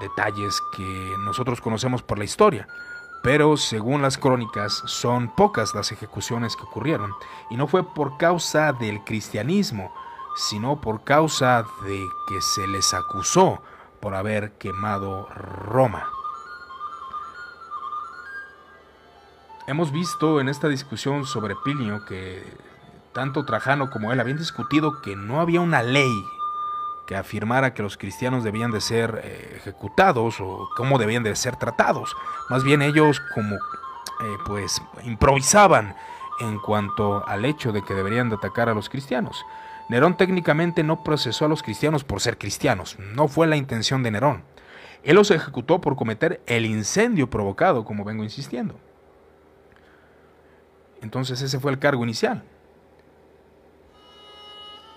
detalles 0.00 0.58
que 0.74 1.12
nosotros 1.26 1.60
conocemos 1.60 2.02
por 2.02 2.16
la 2.16 2.24
historia. 2.24 2.66
Pero 3.22 3.58
según 3.58 4.00
las 4.00 4.16
crónicas 4.16 4.82
son 4.86 5.28
pocas 5.28 5.74
las 5.74 5.92
ejecuciones 5.92 6.56
que 6.56 6.62
ocurrieron 6.62 7.12
y 7.50 7.58
no 7.58 7.66
fue 7.66 7.84
por 7.84 8.16
causa 8.16 8.72
del 8.72 9.04
cristianismo, 9.04 9.92
sino 10.36 10.80
por 10.80 11.04
causa 11.04 11.64
de 11.84 12.08
que 12.28 12.40
se 12.40 12.66
les 12.66 12.94
acusó 12.94 13.62
por 14.00 14.14
haber 14.14 14.52
quemado 14.52 15.28
Roma. 15.30 16.08
Hemos 19.66 19.92
visto 19.92 20.40
en 20.40 20.48
esta 20.48 20.68
discusión 20.68 21.24
sobre 21.24 21.56
Plinio 21.56 22.04
que 22.04 22.42
tanto 23.12 23.46
Trajano 23.46 23.90
como 23.90 24.12
él 24.12 24.20
habían 24.20 24.36
discutido 24.36 25.00
que 25.00 25.16
no 25.16 25.40
había 25.40 25.60
una 25.60 25.82
ley 25.82 26.12
que 27.06 27.16
afirmara 27.16 27.74
que 27.74 27.82
los 27.82 27.96
cristianos 27.96 28.44
debían 28.44 28.70
de 28.70 28.80
ser 28.80 29.20
eh, 29.22 29.54
ejecutados 29.56 30.40
o 30.40 30.68
cómo 30.76 30.98
debían 30.98 31.22
de 31.22 31.34
ser 31.36 31.56
tratados. 31.56 32.14
Más 32.50 32.64
bien 32.64 32.82
ellos 32.82 33.20
como 33.34 33.56
eh, 33.56 34.36
pues 34.46 34.82
improvisaban 35.04 35.94
en 36.40 36.58
cuanto 36.58 37.26
al 37.26 37.44
hecho 37.44 37.72
de 37.72 37.82
que 37.82 37.94
deberían 37.94 38.28
de 38.28 38.36
atacar 38.36 38.68
a 38.68 38.74
los 38.74 38.88
cristianos. 38.88 39.44
Nerón 39.88 40.16
técnicamente 40.16 40.82
no 40.82 41.04
procesó 41.04 41.44
a 41.44 41.48
los 41.48 41.62
cristianos 41.62 42.04
por 42.04 42.20
ser 42.20 42.38
cristianos, 42.38 42.96
no 42.98 43.28
fue 43.28 43.46
la 43.46 43.56
intención 43.56 44.02
de 44.02 44.10
Nerón. 44.10 44.44
Él 45.02 45.16
los 45.16 45.30
ejecutó 45.30 45.80
por 45.80 45.96
cometer 45.96 46.42
el 46.46 46.64
incendio 46.64 47.28
provocado, 47.28 47.84
como 47.84 48.04
vengo 48.04 48.24
insistiendo. 48.24 48.74
Entonces 51.02 51.42
ese 51.42 51.60
fue 51.60 51.70
el 51.70 51.78
cargo 51.78 52.02
inicial. 52.04 52.42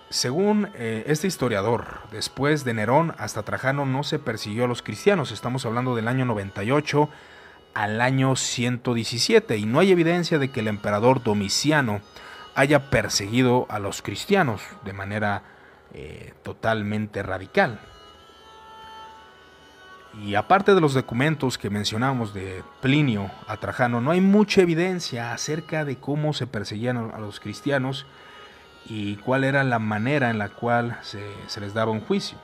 Según 0.09 0.69
eh, 0.75 1.03
este 1.07 1.27
historiador, 1.27 1.99
después 2.11 2.63
de 2.63 2.73
Nerón 2.73 3.13
hasta 3.17 3.43
Trajano 3.43 3.85
no 3.85 4.03
se 4.03 4.19
persiguió 4.19 4.63
a 4.63 4.67
los 4.67 4.81
cristianos, 4.81 5.33
estamos 5.33 5.65
hablando 5.65 5.95
del 5.95 6.07
año 6.07 6.23
98 6.23 7.09
al 7.73 7.99
año 7.99 8.37
117 8.37 9.57
y 9.57 9.65
no 9.65 9.79
hay 9.79 9.91
evidencia 9.91 10.39
de 10.39 10.49
que 10.49 10.61
el 10.61 10.69
emperador 10.69 11.21
Domiciano 11.23 11.99
haya 12.57 12.89
perseguido 12.89 13.67
a 13.69 13.77
los 13.77 14.01
cristianos 14.01 14.63
de 14.83 14.91
manera 14.91 15.43
eh, 15.93 16.33
totalmente 16.41 17.21
radical. 17.21 17.79
Y 20.23 20.33
aparte 20.33 20.73
de 20.73 20.81
los 20.81 20.95
documentos 20.95 21.59
que 21.59 21.69
mencionamos 21.69 22.33
de 22.33 22.63
Plinio 22.81 23.29
a 23.47 23.57
Trajano, 23.57 24.01
no 24.01 24.09
hay 24.09 24.21
mucha 24.21 24.61
evidencia 24.61 25.33
acerca 25.33 25.85
de 25.85 25.97
cómo 25.97 26.33
se 26.33 26.47
perseguían 26.47 27.11
a 27.13 27.19
los 27.19 27.39
cristianos 27.39 28.07
y 28.87 29.17
cuál 29.17 29.43
era 29.43 29.63
la 29.63 29.77
manera 29.77 30.31
en 30.31 30.39
la 30.39 30.49
cual 30.49 30.97
se, 31.03 31.21
se 31.45 31.61
les 31.61 31.75
daba 31.75 31.91
un 31.91 32.01
juicio. 32.01 32.39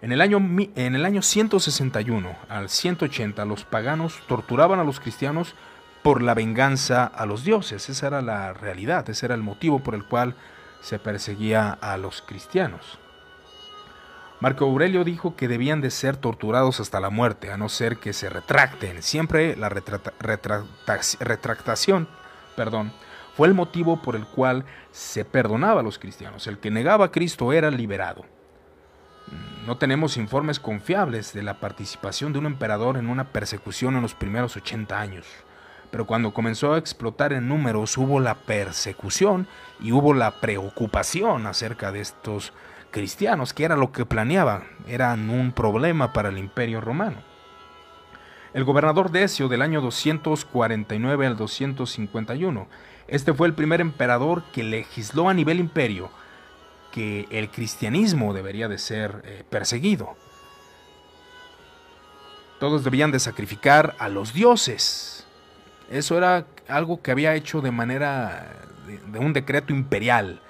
En 0.00 0.10
el, 0.10 0.20
año, 0.20 0.38
en 0.38 0.96
el 0.96 1.04
año 1.04 1.22
161 1.22 2.34
al 2.48 2.68
180 2.68 3.44
los 3.44 3.64
paganos 3.64 4.18
torturaban 4.26 4.80
a 4.80 4.84
los 4.84 4.98
cristianos 4.98 5.54
por 6.02 6.22
la 6.22 6.34
venganza 6.34 7.04
a 7.04 7.26
los 7.26 7.44
dioses. 7.44 7.88
Esa 7.88 8.06
era 8.06 8.22
la 8.22 8.52
realidad, 8.52 9.08
ese 9.08 9.26
era 9.26 9.34
el 9.34 9.42
motivo 9.42 9.80
por 9.80 9.94
el 9.94 10.04
cual 10.04 10.34
se 10.80 10.98
perseguía 10.98 11.78
a 11.80 11.96
los 11.96 12.22
cristianos. 12.22 12.98
Marco 14.40 14.64
Aurelio 14.64 15.04
dijo 15.04 15.36
que 15.36 15.46
debían 15.46 15.80
de 15.80 15.92
ser 15.92 16.16
torturados 16.16 16.80
hasta 16.80 16.98
la 16.98 17.10
muerte, 17.10 17.52
a 17.52 17.56
no 17.56 17.68
ser 17.68 17.98
que 17.98 18.12
se 18.12 18.28
retracten. 18.28 19.00
Siempre 19.02 19.54
la 19.54 19.68
retractación 19.68 22.08
perdón, 22.54 22.92
fue 23.36 23.48
el 23.48 23.54
motivo 23.54 24.02
por 24.02 24.16
el 24.16 24.26
cual 24.26 24.64
se 24.90 25.24
perdonaba 25.24 25.80
a 25.80 25.82
los 25.82 25.98
cristianos. 25.98 26.46
El 26.46 26.58
que 26.58 26.70
negaba 26.70 27.06
a 27.06 27.10
Cristo 27.10 27.52
era 27.52 27.70
liberado. 27.70 28.24
No 29.66 29.78
tenemos 29.78 30.16
informes 30.16 30.58
confiables 30.58 31.32
de 31.32 31.42
la 31.42 31.60
participación 31.60 32.32
de 32.32 32.40
un 32.40 32.46
emperador 32.46 32.96
en 32.96 33.08
una 33.08 33.32
persecución 33.32 33.96
en 33.96 34.02
los 34.02 34.14
primeros 34.14 34.56
80 34.56 35.00
años. 35.00 35.26
Pero 35.92 36.06
cuando 36.06 36.34
comenzó 36.34 36.72
a 36.72 36.78
explotar 36.78 37.32
en 37.32 37.46
números 37.46 37.96
hubo 37.98 38.18
la 38.18 38.34
persecución 38.34 39.46
y 39.78 39.92
hubo 39.92 40.14
la 40.14 40.40
preocupación 40.40 41.46
acerca 41.46 41.92
de 41.92 42.00
estos 42.00 42.52
cristianos, 42.90 43.52
que 43.52 43.64
era 43.64 43.76
lo 43.76 43.92
que 43.92 44.06
planeaban, 44.06 44.64
eran 44.88 45.30
un 45.30 45.52
problema 45.52 46.12
para 46.12 46.30
el 46.30 46.38
imperio 46.38 46.80
romano. 46.80 47.18
El 48.54 48.64
gobernador 48.64 49.10
Decio 49.10 49.48
del 49.48 49.62
año 49.62 49.80
249 49.80 51.26
al 51.26 51.36
251, 51.36 52.68
este 53.06 53.34
fue 53.34 53.46
el 53.46 53.54
primer 53.54 53.80
emperador 53.80 54.42
que 54.52 54.62
legisló 54.62 55.28
a 55.28 55.34
nivel 55.34 55.60
imperio 55.60 56.10
que 56.90 57.26
el 57.30 57.50
cristianismo 57.50 58.32
debería 58.32 58.68
de 58.68 58.78
ser 58.78 59.22
eh, 59.24 59.44
perseguido. 59.48 60.16
Todos 62.60 62.84
debían 62.84 63.10
de 63.10 63.18
sacrificar 63.18 63.94
a 63.98 64.08
los 64.08 64.32
dioses. 64.32 65.21
Eso 65.92 66.16
era 66.16 66.46
algo 66.68 67.02
que 67.02 67.10
había 67.10 67.34
hecho 67.34 67.60
de 67.60 67.70
manera 67.70 68.48
de, 68.86 69.18
un 69.18 69.34
decreto 69.34 69.74
imperial, 69.74 70.40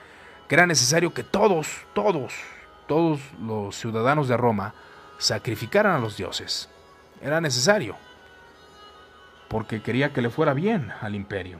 que 0.48 0.55
era 0.55 0.68
necesario 0.68 1.12
que 1.12 1.24
todos, 1.24 1.66
todos, 1.94 2.33
todos 2.87 3.20
los 3.44 3.74
ciudadanos 3.74 4.28
de 4.28 4.37
Roma 4.37 4.72
sacrificaran 5.18 5.96
a 5.96 5.98
los 5.98 6.16
dioses. 6.16 6.68
Era 7.20 7.40
necesario, 7.40 7.96
porque 9.48 9.83
quería 9.83 10.12
que 10.12 10.22
le 10.22 10.31
fuera 10.31 10.55
bien 10.55 10.92
al 11.00 11.16
imperio. 11.16 11.59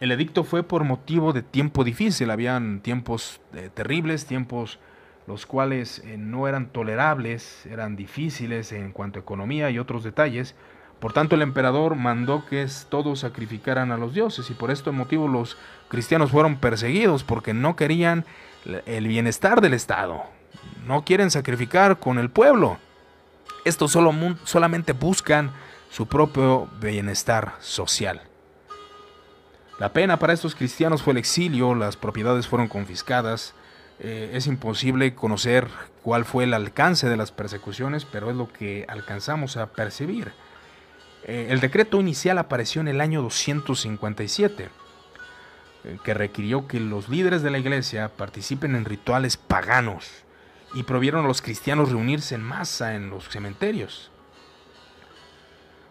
El 0.00 0.10
edicto 0.10 0.42
fue 0.42 0.64
por 0.64 0.82
motivo 0.82 1.32
de 1.32 1.42
tiempo 1.42 1.84
difícil, 1.84 2.32
habían 2.32 2.80
tiempos 2.80 3.40
eh, 3.54 3.70
terribles, 3.72 4.26
tiempos 4.26 4.80
los 5.28 5.46
cuales 5.46 6.00
eh, 6.00 6.16
no 6.18 6.48
eran 6.48 6.70
tolerables, 6.70 7.64
eran 7.66 7.94
difíciles 7.94 8.72
en 8.72 8.90
cuanto 8.90 9.20
a 9.20 9.22
economía 9.22 9.70
y 9.70 9.78
otros 9.78 10.02
detalles. 10.02 10.56
Por 11.04 11.12
tanto, 11.12 11.34
el 11.34 11.42
emperador 11.42 11.96
mandó 11.96 12.46
que 12.46 12.66
todos 12.88 13.18
sacrificaran 13.18 13.92
a 13.92 13.98
los 13.98 14.14
dioses 14.14 14.48
y 14.48 14.54
por 14.54 14.70
este 14.70 14.90
motivo 14.90 15.28
los 15.28 15.58
cristianos 15.88 16.30
fueron 16.30 16.56
perseguidos 16.56 17.24
porque 17.24 17.52
no 17.52 17.76
querían 17.76 18.24
el 18.86 19.06
bienestar 19.06 19.60
del 19.60 19.74
Estado. 19.74 20.22
No 20.86 21.04
quieren 21.04 21.30
sacrificar 21.30 21.98
con 21.98 22.18
el 22.18 22.30
pueblo. 22.30 22.78
Estos 23.66 23.92
solo, 23.92 24.14
solamente 24.44 24.94
buscan 24.94 25.50
su 25.90 26.06
propio 26.06 26.70
bienestar 26.80 27.52
social. 27.60 28.22
La 29.78 29.92
pena 29.92 30.18
para 30.18 30.32
estos 30.32 30.54
cristianos 30.54 31.02
fue 31.02 31.12
el 31.12 31.18
exilio, 31.18 31.74
las 31.74 31.98
propiedades 31.98 32.48
fueron 32.48 32.66
confiscadas. 32.66 33.52
Eh, 34.00 34.30
es 34.32 34.46
imposible 34.46 35.14
conocer 35.14 35.68
cuál 36.02 36.24
fue 36.24 36.44
el 36.44 36.54
alcance 36.54 37.10
de 37.10 37.18
las 37.18 37.30
persecuciones, 37.30 38.06
pero 38.06 38.30
es 38.30 38.36
lo 38.36 38.50
que 38.50 38.86
alcanzamos 38.88 39.58
a 39.58 39.66
percibir. 39.66 40.32
Eh, 41.24 41.48
el 41.50 41.60
decreto 41.60 42.00
inicial 42.00 42.38
apareció 42.38 42.80
en 42.80 42.88
el 42.88 43.00
año 43.00 43.22
257, 43.22 44.68
eh, 45.84 45.98
que 46.04 46.14
requirió 46.14 46.68
que 46.68 46.80
los 46.80 47.08
líderes 47.08 47.42
de 47.42 47.50
la 47.50 47.58
iglesia 47.58 48.10
participen 48.10 48.76
en 48.76 48.84
rituales 48.84 49.36
paganos 49.36 50.10
y 50.74 50.82
prohibieron 50.82 51.24
a 51.24 51.28
los 51.28 51.40
cristianos 51.40 51.90
reunirse 51.90 52.34
en 52.34 52.42
masa 52.42 52.94
en 52.94 53.08
los 53.08 53.28
cementerios. 53.28 54.10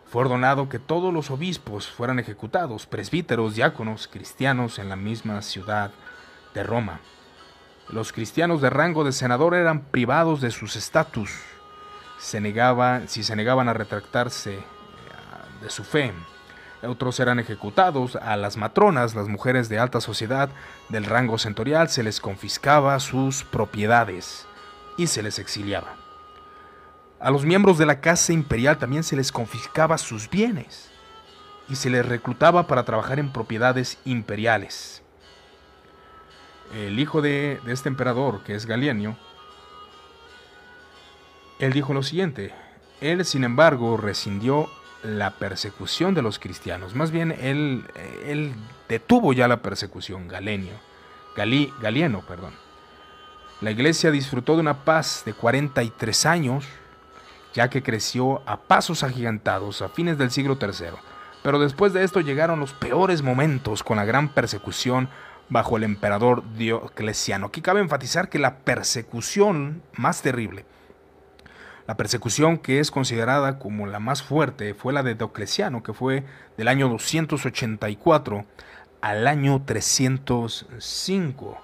Fue 0.05 0.21
ordenado 0.21 0.69
que 0.69 0.77
todos 0.77 1.11
los 1.11 1.31
obispos 1.31 1.87
fueran 1.87 2.19
ejecutados, 2.19 2.85
presbíteros, 2.85 3.55
diáconos, 3.55 4.07
cristianos 4.07 4.77
en 4.77 4.89
la 4.89 4.95
misma 4.95 5.41
ciudad 5.41 5.91
de 6.53 6.61
Roma. 6.61 6.99
Los 7.89 8.13
cristianos 8.13 8.61
de 8.61 8.69
rango 8.69 9.03
de 9.03 9.11
senador 9.11 9.55
eran 9.55 9.85
privados 9.85 10.41
de 10.41 10.51
sus 10.51 10.75
estatus 10.75 11.31
se 12.23 12.39
si 13.07 13.23
se 13.23 13.35
negaban 13.35 13.67
a 13.67 13.73
retractarse 13.73 14.63
de 15.63 15.69
su 15.69 15.83
fe. 15.83 16.13
Otros 16.83 17.19
eran 17.19 17.39
ejecutados, 17.39 18.17
a 18.17 18.35
las 18.35 18.57
matronas, 18.57 19.15
las 19.15 19.29
mujeres 19.29 19.69
de 19.69 19.79
alta 19.79 20.01
sociedad 20.01 20.49
del 20.89 21.05
rango 21.05 21.37
senatorial, 21.37 21.89
se 21.89 22.03
les 22.03 22.19
confiscaba 22.19 22.99
sus 22.99 23.43
propiedades 23.45 24.45
y 24.97 25.07
se 25.07 25.23
les 25.23 25.39
exiliaba. 25.39 25.95
A 27.21 27.31
los 27.31 27.45
miembros 27.45 27.77
de 27.77 27.85
la 27.85 28.01
casa 28.01 28.33
imperial 28.33 28.77
también 28.77 29.03
se 29.03 29.15
les 29.15 29.31
confiscaba 29.31 29.97
sus 29.97 30.29
bienes 30.29 30.91
y 31.69 31.75
se 31.75 31.89
les 31.89 32.05
reclutaba 32.05 32.67
para 32.67 32.83
trabajar 32.83 33.17
en 33.17 33.31
propiedades 33.31 33.97
imperiales. 34.03 35.01
El 36.75 36.99
hijo 36.99 37.21
de, 37.21 37.61
este 37.67 37.87
emperador, 37.87 38.43
que 38.43 38.55
es 38.55 38.65
Galienio, 38.65 39.15
él 41.59 41.71
dijo 41.71 41.93
lo 41.93 42.03
siguiente, 42.03 42.53
él 42.99 43.23
sin 43.23 43.45
embargo 43.45 43.95
rescindió 43.95 44.69
la 45.03 45.31
persecución 45.31 46.13
de 46.13 46.21
los 46.21 46.39
cristianos, 46.39 46.95
más 46.95 47.11
bien 47.11 47.31
él, 47.31 47.85
él 48.25 48.53
detuvo 48.87 49.33
ya 49.33 49.47
la 49.47 49.61
persecución, 49.61 50.27
Galenio, 50.27 50.73
Galieno, 51.35 52.21
perdón. 52.21 52.53
La 53.61 53.71
iglesia 53.71 54.11
disfrutó 54.11 54.55
de 54.55 54.61
una 54.61 54.83
paz 54.85 55.23
de 55.25 55.33
43 55.33 56.25
años, 56.25 56.65
ya 57.53 57.69
que 57.69 57.83
creció 57.83 58.41
a 58.45 58.61
pasos 58.61 59.03
agigantados 59.03 59.81
a 59.81 59.89
fines 59.89 60.17
del 60.17 60.31
siglo 60.31 60.57
III. 60.59 60.97
Pero 61.43 61.59
después 61.59 61.93
de 61.93 62.03
esto 62.03 62.19
llegaron 62.19 62.59
los 62.59 62.73
peores 62.73 63.21
momentos 63.21 63.83
con 63.83 63.97
la 63.97 64.05
gran 64.05 64.29
persecución 64.29 65.09
bajo 65.49 65.77
el 65.77 65.83
emperador 65.83 66.43
Diocleciano. 66.55 67.47
Aquí 67.47 67.61
cabe 67.61 67.81
enfatizar 67.81 68.29
que 68.29 68.39
la 68.39 68.57
persecución 68.59 69.81
más 69.95 70.21
terrible, 70.21 70.65
la 71.87 71.97
persecución 71.97 72.57
que 72.57 72.79
es 72.79 72.91
considerada 72.91 73.59
como 73.59 73.87
la 73.87 73.99
más 73.99 74.23
fuerte, 74.23 74.73
fue 74.73 74.93
la 74.93 75.03
de 75.03 75.15
Diocleciano, 75.15 75.83
que 75.83 75.93
fue 75.93 76.23
del 76.57 76.67
año 76.67 76.89
284 76.89 78.45
al 79.01 79.27
año 79.27 79.63
305 79.65 81.57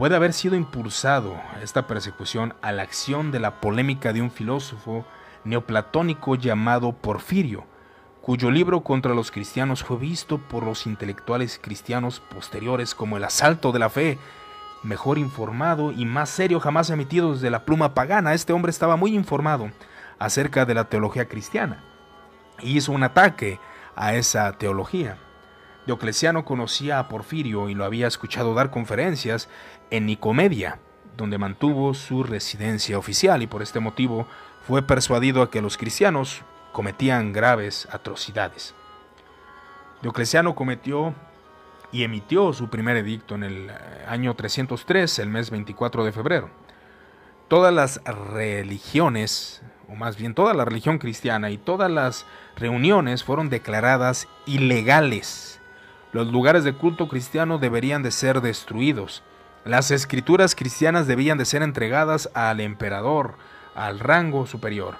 puede 0.00 0.16
haber 0.16 0.32
sido 0.32 0.56
impulsado 0.56 1.38
esta 1.62 1.86
persecución 1.86 2.54
a 2.62 2.72
la 2.72 2.80
acción 2.80 3.30
de 3.32 3.38
la 3.38 3.60
polémica 3.60 4.14
de 4.14 4.22
un 4.22 4.30
filósofo 4.30 5.04
neoplatónico 5.44 6.36
llamado 6.36 6.92
Porfirio, 6.92 7.66
cuyo 8.22 8.50
libro 8.50 8.80
contra 8.80 9.12
los 9.12 9.30
cristianos 9.30 9.84
fue 9.84 9.98
visto 9.98 10.38
por 10.38 10.62
los 10.62 10.86
intelectuales 10.86 11.60
cristianos 11.62 12.20
posteriores 12.20 12.94
como 12.94 13.18
el 13.18 13.24
asalto 13.24 13.72
de 13.72 13.78
la 13.78 13.90
fe, 13.90 14.18
mejor 14.82 15.18
informado 15.18 15.92
y 15.92 16.04
más 16.04 16.30
serio 16.30 16.60
jamás 16.60 16.90
emitido 16.90 17.32
desde 17.32 17.50
la 17.50 17.64
pluma 17.64 17.94
pagana. 17.94 18.34
Este 18.34 18.52
hombre 18.52 18.70
estaba 18.70 18.96
muy 18.96 19.14
informado 19.14 19.70
acerca 20.18 20.64
de 20.64 20.74
la 20.74 20.84
teología 20.84 21.28
cristiana 21.28 21.82
y 22.60 22.76
hizo 22.76 22.92
un 22.92 23.02
ataque 23.02 23.58
a 23.96 24.14
esa 24.14 24.52
teología. 24.52 25.18
Diocleciano 25.86 26.44
conocía 26.44 26.98
a 26.98 27.08
Porfirio 27.08 27.68
y 27.68 27.74
lo 27.74 27.84
había 27.84 28.06
escuchado 28.06 28.54
dar 28.54 28.70
conferencias 28.70 29.48
en 29.90 30.06
Nicomedia, 30.06 30.78
donde 31.16 31.38
mantuvo 31.38 31.94
su 31.94 32.22
residencia 32.22 32.98
oficial 32.98 33.42
y 33.42 33.46
por 33.46 33.62
este 33.62 33.80
motivo 33.80 34.26
fue 34.66 34.82
persuadido 34.82 35.42
a 35.42 35.50
que 35.50 35.62
los 35.62 35.76
cristianos 35.76 36.42
cometían 36.72 37.32
graves 37.32 37.88
atrocidades. 37.90 38.74
Diocleciano 40.02 40.54
cometió 40.54 41.14
y 41.92 42.04
emitió 42.04 42.52
su 42.52 42.68
primer 42.68 42.96
edicto 42.96 43.34
en 43.34 43.44
el 43.44 43.70
eh, 43.70 43.74
año 44.08 44.34
303, 44.34 45.18
el 45.18 45.28
mes 45.28 45.50
24 45.50 46.04
de 46.04 46.12
febrero. 46.12 46.50
Todas 47.48 47.74
las 47.74 48.00
religiones 48.04 49.62
o 49.90 49.96
más 49.96 50.16
bien 50.16 50.34
toda 50.34 50.54
la 50.54 50.64
religión 50.64 50.98
cristiana 50.98 51.50
y 51.50 51.58
todas 51.58 51.90
las 51.90 52.26
reuniones 52.56 53.24
fueron 53.24 53.50
declaradas 53.50 54.28
ilegales. 54.46 55.60
Los 56.12 56.28
lugares 56.28 56.64
de 56.64 56.74
culto 56.74 57.08
cristiano 57.08 57.58
deberían 57.58 58.02
de 58.02 58.10
ser 58.10 58.40
destruidos. 58.40 59.22
Las 59.64 59.90
escrituras 59.90 60.54
cristianas 60.54 61.06
debían 61.06 61.38
de 61.38 61.44
ser 61.44 61.62
entregadas 61.62 62.30
al 62.34 62.60
emperador, 62.60 63.34
al 63.74 63.98
rango 63.98 64.46
superior. 64.46 64.96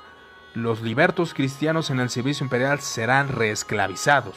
Los 0.54 0.82
libertos 0.82 1.34
cristianos 1.34 1.90
en 1.90 2.00
el 2.00 2.10
servicio 2.10 2.44
imperial 2.44 2.80
serán 2.80 3.28
reesclavizados. 3.28 4.36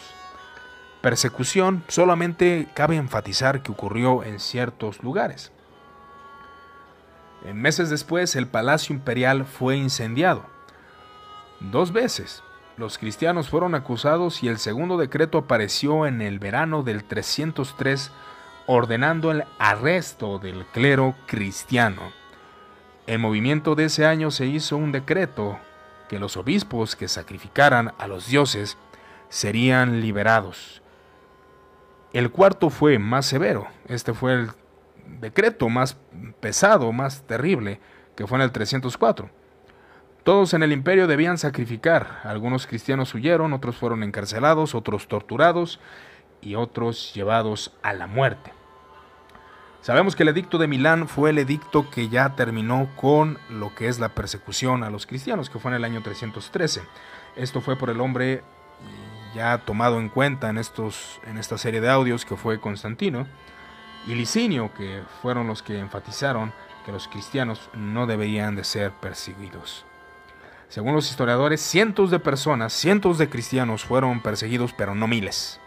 Persecución 1.03 1.83
solamente 1.89 2.69
cabe 2.75 2.95
enfatizar 2.95 3.61
que 3.61 3.73
ocurrió 3.73 4.23
en 4.23 4.39
ciertos 4.39 5.03
lugares. 5.03 5.51
En 7.43 7.61
meses 7.61 7.89
después, 7.89 8.37
el 8.37 8.47
palacio 8.47 8.95
imperial 8.95 9.43
fue 9.43 9.75
incendiado. 9.75 10.45
Dos 11.59 11.91
veces. 11.91 12.41
Los 12.77 12.97
cristianos 12.97 13.49
fueron 13.49 13.75
acusados 13.75 14.43
y 14.43 14.47
el 14.47 14.59
segundo 14.59 14.95
decreto 14.95 15.39
apareció 15.39 16.07
en 16.07 16.21
el 16.21 16.39
verano 16.39 16.83
del 16.83 17.03
303 17.03 18.09
ordenando 18.65 19.31
el 19.31 19.43
arresto 19.59 20.39
del 20.39 20.65
clero 20.67 21.15
cristiano. 21.27 22.13
En 23.07 23.19
movimiento 23.19 23.75
de 23.75 23.85
ese 23.85 24.05
año 24.05 24.31
se 24.31 24.45
hizo 24.45 24.77
un 24.77 24.93
decreto 24.93 25.59
que 26.07 26.17
los 26.17 26.37
obispos 26.37 26.95
que 26.95 27.09
sacrificaran 27.09 27.93
a 27.97 28.07
los 28.07 28.27
dioses 28.27 28.77
serían 29.27 29.99
liberados. 29.99 30.82
El 32.13 32.29
cuarto 32.29 32.69
fue 32.69 32.99
más 32.99 33.25
severo, 33.25 33.67
este 33.87 34.13
fue 34.13 34.33
el 34.33 34.51
decreto 35.19 35.67
más 35.67 35.97
pesado, 36.39 36.91
más 36.91 37.23
terrible, 37.23 37.79
que 38.15 38.27
fue 38.27 38.37
en 38.37 38.43
el 38.43 38.51
304. 38.51 39.29
Todos 40.23 40.53
en 40.53 40.63
el 40.63 40.71
imperio 40.71 41.07
debían 41.07 41.37
sacrificar. 41.37 42.21
Algunos 42.23 42.67
cristianos 42.67 43.13
huyeron, 43.13 43.51
otros 43.51 43.75
fueron 43.75 44.03
encarcelados, 44.03 44.75
otros 44.75 45.07
torturados 45.07 45.79
y 46.39 46.55
otros 46.55 47.13
llevados 47.13 47.73
a 47.81 47.93
la 47.93 48.07
muerte. 48.07 48.53
Sabemos 49.81 50.15
que 50.15 50.23
el 50.23 50.29
edicto 50.29 50.57
de 50.59 50.67
Milán 50.67 51.09
fue 51.09 51.31
el 51.31 51.39
edicto 51.39 51.89
que 51.89 52.07
ya 52.07 52.35
terminó 52.35 52.89
con 52.95 53.37
lo 53.49 53.75
que 53.75 53.89
es 53.89 53.99
la 53.99 54.09
persecución 54.09 54.83
a 54.83 54.89
los 54.89 55.05
cristianos, 55.05 55.49
que 55.49 55.59
fue 55.59 55.71
en 55.71 55.75
el 55.75 55.83
año 55.83 56.01
313. 56.01 56.83
Esto 57.35 57.59
fue 57.59 57.75
por 57.75 57.89
el 57.89 57.99
hombre 57.99 58.43
ya 59.33 59.57
tomado 59.59 59.99
en 59.99 60.09
cuenta 60.09 60.49
en, 60.49 60.57
estos, 60.57 61.19
en 61.25 61.37
esta 61.37 61.57
serie 61.57 61.81
de 61.81 61.89
audios 61.89 62.25
que 62.25 62.37
fue 62.37 62.59
Constantino 62.59 63.27
y 64.07 64.15
Licinio, 64.15 64.73
que 64.73 65.01
fueron 65.21 65.47
los 65.47 65.63
que 65.63 65.79
enfatizaron 65.79 66.53
que 66.85 66.91
los 66.91 67.07
cristianos 67.07 67.69
no 67.73 68.05
deberían 68.07 68.55
de 68.55 68.63
ser 68.63 68.91
perseguidos. 68.91 69.85
Según 70.67 70.95
los 70.95 71.09
historiadores, 71.09 71.61
cientos 71.61 72.11
de 72.11 72.19
personas, 72.19 72.73
cientos 72.73 73.17
de 73.17 73.29
cristianos 73.29 73.85
fueron 73.85 74.21
perseguidos, 74.21 74.73
pero 74.73 74.95
no 74.95 75.07
miles. 75.07 75.59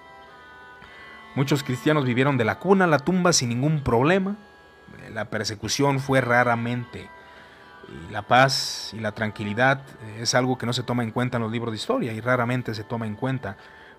Muchos 1.37 1.63
cristianos 1.63 2.05
vivieron 2.05 2.37
de 2.39 2.45
la 2.45 2.59
cuna 2.59 2.87
a 2.87 2.89
la 2.89 2.99
tumba 2.99 3.33
sin 3.33 3.51
ningún 3.51 3.83
problema. 3.83 4.37
La 5.13 5.27
persecución 5.27 6.01
fue 6.01 6.21
raramente. 6.21 7.09
Y 7.89 8.13
la 8.13 8.23
paz 8.23 8.91
y 8.93 9.01
la 9.01 9.13
tranquilidad 9.13 9.83
es 10.19 10.35
algo 10.35 10.59
que 10.59 10.67
no 10.67 10.73
se 10.73 10.83
toma 10.83 11.03
en 11.03 11.13
cuenta 11.13 11.37
en 11.37 11.45
los 11.45 11.53
libros 11.53 11.73
de 11.73 11.77
historia 11.77 12.13
y 12.13 12.21
raramente 12.21 12.75
se 12.75 12.85
toma 12.85 13.07
en 13.07 13.15
cuenta 13.15 13.57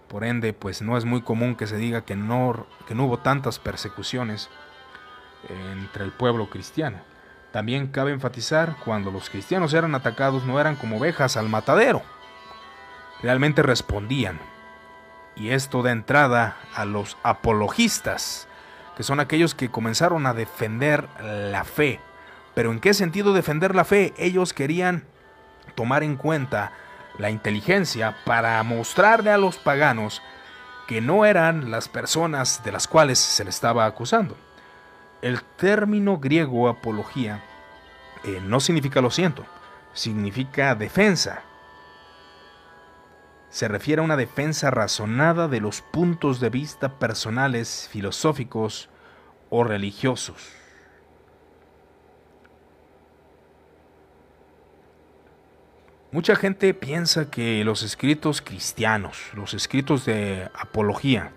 por 0.07 0.23
ende, 0.23 0.53
pues 0.53 0.81
no 0.81 0.97
es 0.97 1.05
muy 1.05 1.21
común 1.21 1.55
que 1.55 1.67
se 1.67 1.77
diga 1.77 2.01
que 2.01 2.15
no, 2.15 2.65
que 2.87 2.95
no 2.95 3.05
hubo 3.05 3.19
tantas 3.19 3.59
persecuciones 3.59 4.49
entre 5.49 6.03
el 6.03 6.11
pueblo 6.11 6.49
cristiano. 6.49 6.99
También 7.51 7.87
cabe 7.87 8.11
enfatizar, 8.11 8.75
cuando 8.83 9.11
los 9.11 9.29
cristianos 9.29 9.73
eran 9.73 9.95
atacados 9.95 10.45
no 10.45 10.59
eran 10.59 10.75
como 10.75 10.97
ovejas 10.97 11.37
al 11.37 11.49
matadero, 11.49 12.01
realmente 13.21 13.63
respondían. 13.63 14.39
Y 15.35 15.49
esto 15.49 15.83
da 15.83 15.91
entrada 15.91 16.57
a 16.73 16.85
los 16.85 17.17
apologistas, 17.23 18.47
que 18.95 19.03
son 19.03 19.19
aquellos 19.19 19.55
que 19.55 19.69
comenzaron 19.69 20.25
a 20.25 20.33
defender 20.33 21.07
la 21.21 21.63
fe. 21.63 21.99
Pero 22.57 22.71
¿en 22.71 22.79
qué 22.79 22.95
sentido 22.95 23.33
defender 23.33 23.75
la 23.75 23.85
fe? 23.85 24.15
Ellos 24.17 24.51
querían 24.51 25.03
tomar 25.75 26.01
en 26.01 26.15
cuenta 26.15 26.71
la 27.19 27.29
inteligencia 27.29 28.17
para 28.25 28.63
mostrarle 28.63 29.29
a 29.29 29.37
los 29.37 29.57
paganos 29.57 30.23
que 30.87 30.99
no 30.99 31.27
eran 31.27 31.69
las 31.69 31.87
personas 31.87 32.63
de 32.63 32.71
las 32.71 32.87
cuales 32.87 33.19
se 33.19 33.43
le 33.43 33.51
estaba 33.51 33.85
acusando. 33.85 34.35
El 35.21 35.43
término 35.43 36.17
griego 36.17 36.67
apología 36.67 37.43
eh, 38.23 38.41
no 38.41 38.59
significa 38.59 39.01
lo 39.01 39.11
siento, 39.11 39.45
significa 39.93 40.73
defensa. 40.73 41.43
Se 43.51 43.67
refiere 43.67 44.01
a 44.01 44.05
una 44.05 44.17
defensa 44.17 44.71
razonada 44.71 45.47
de 45.47 45.61
los 45.61 45.81
puntos 45.81 46.39
de 46.39 46.49
vista 46.49 46.97
personales, 46.97 47.87
filosóficos 47.91 48.89
o 49.51 49.63
religiosos. 49.63 50.66
Mucha 56.11 56.37
gente 56.37 56.73
piensa 56.73 57.29
que 57.29 57.65
los 57.65 57.83
escritos 57.83 58.41
cristianos, 58.41 59.17
los 59.33 59.53
escritos 59.53 60.05
de 60.05 60.49
apología, 60.53 61.33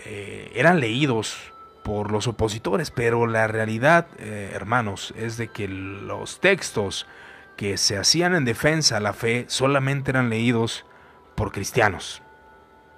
eh, 0.00 0.50
eran 0.54 0.80
leídos 0.80 1.52
por 1.84 2.10
los 2.10 2.26
opositores, 2.26 2.90
pero 2.90 3.28
la 3.28 3.46
realidad, 3.46 4.08
eh, 4.18 4.50
hermanos, 4.52 5.14
es 5.16 5.36
de 5.36 5.48
que 5.48 5.68
los 5.68 6.40
textos 6.40 7.06
que 7.56 7.76
se 7.76 7.98
hacían 7.98 8.34
en 8.34 8.44
defensa 8.44 8.96
a 8.96 9.00
la 9.00 9.12
fe 9.12 9.44
solamente 9.46 10.10
eran 10.10 10.28
leídos 10.28 10.84
por 11.36 11.52
cristianos. 11.52 12.20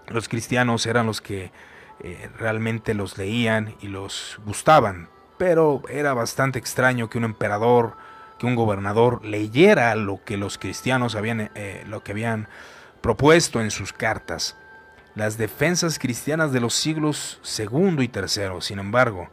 Los 0.09 0.31
cristianos 0.31 0.87
eran 0.87 1.07
los 1.07 1.21
que 1.21 1.53
eh, 2.01 2.31
realmente 2.39 2.95
los 2.95 3.19
leían 3.19 3.75
y 3.83 3.89
los 3.89 4.41
gustaban, 4.47 5.11
pero 5.37 5.83
era 5.91 6.15
bastante 6.15 6.59
extraño 6.59 7.11
que 7.11 7.19
un 7.19 7.25
emperador, 7.25 7.97
que 8.39 8.47
un 8.47 8.55
gobernador 8.57 9.25
leyera 9.25 9.95
lo 9.95 10.23
que 10.25 10.37
los 10.37 10.59
cristianos 10.59 11.15
habían, 11.15 11.51
eh, 11.55 11.85
lo 11.87 12.03
que 12.03 12.13
habían 12.13 12.49
propuesto 13.01 13.61
en 13.61 13.71
sus 13.71 13.93
cartas. 13.93 14.57
Las 15.15 15.39
defensas 15.39 15.99
cristianas 15.99 16.53
de 16.53 16.61
los 16.61 16.75
siglos 16.75 17.39
segundo 17.43 18.03
y 18.03 18.09
tercero, 18.09 18.61
sin 18.61 18.79
embargo, 18.79 19.29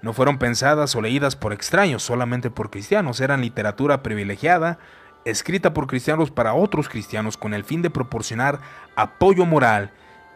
no 0.00 0.12
fueron 0.12 0.38
pensadas 0.38 0.94
o 0.94 1.02
leídas 1.02 1.36
por 1.36 1.52
extraños, 1.52 2.02
solamente 2.02 2.50
por 2.50 2.70
cristianos, 2.70 3.20
eran 3.20 3.40
literatura 3.40 4.02
privilegiada, 4.02 4.78
escrita 5.24 5.74
por 5.74 5.86
cristianos 5.86 6.30
para 6.30 6.54
otros 6.54 6.88
cristianos 6.88 7.36
con 7.36 7.52
el 7.52 7.64
fin 7.64 7.82
de 7.82 7.90
proporcionar 7.90 8.60
apoyo 8.96 9.44
moral 9.44 9.90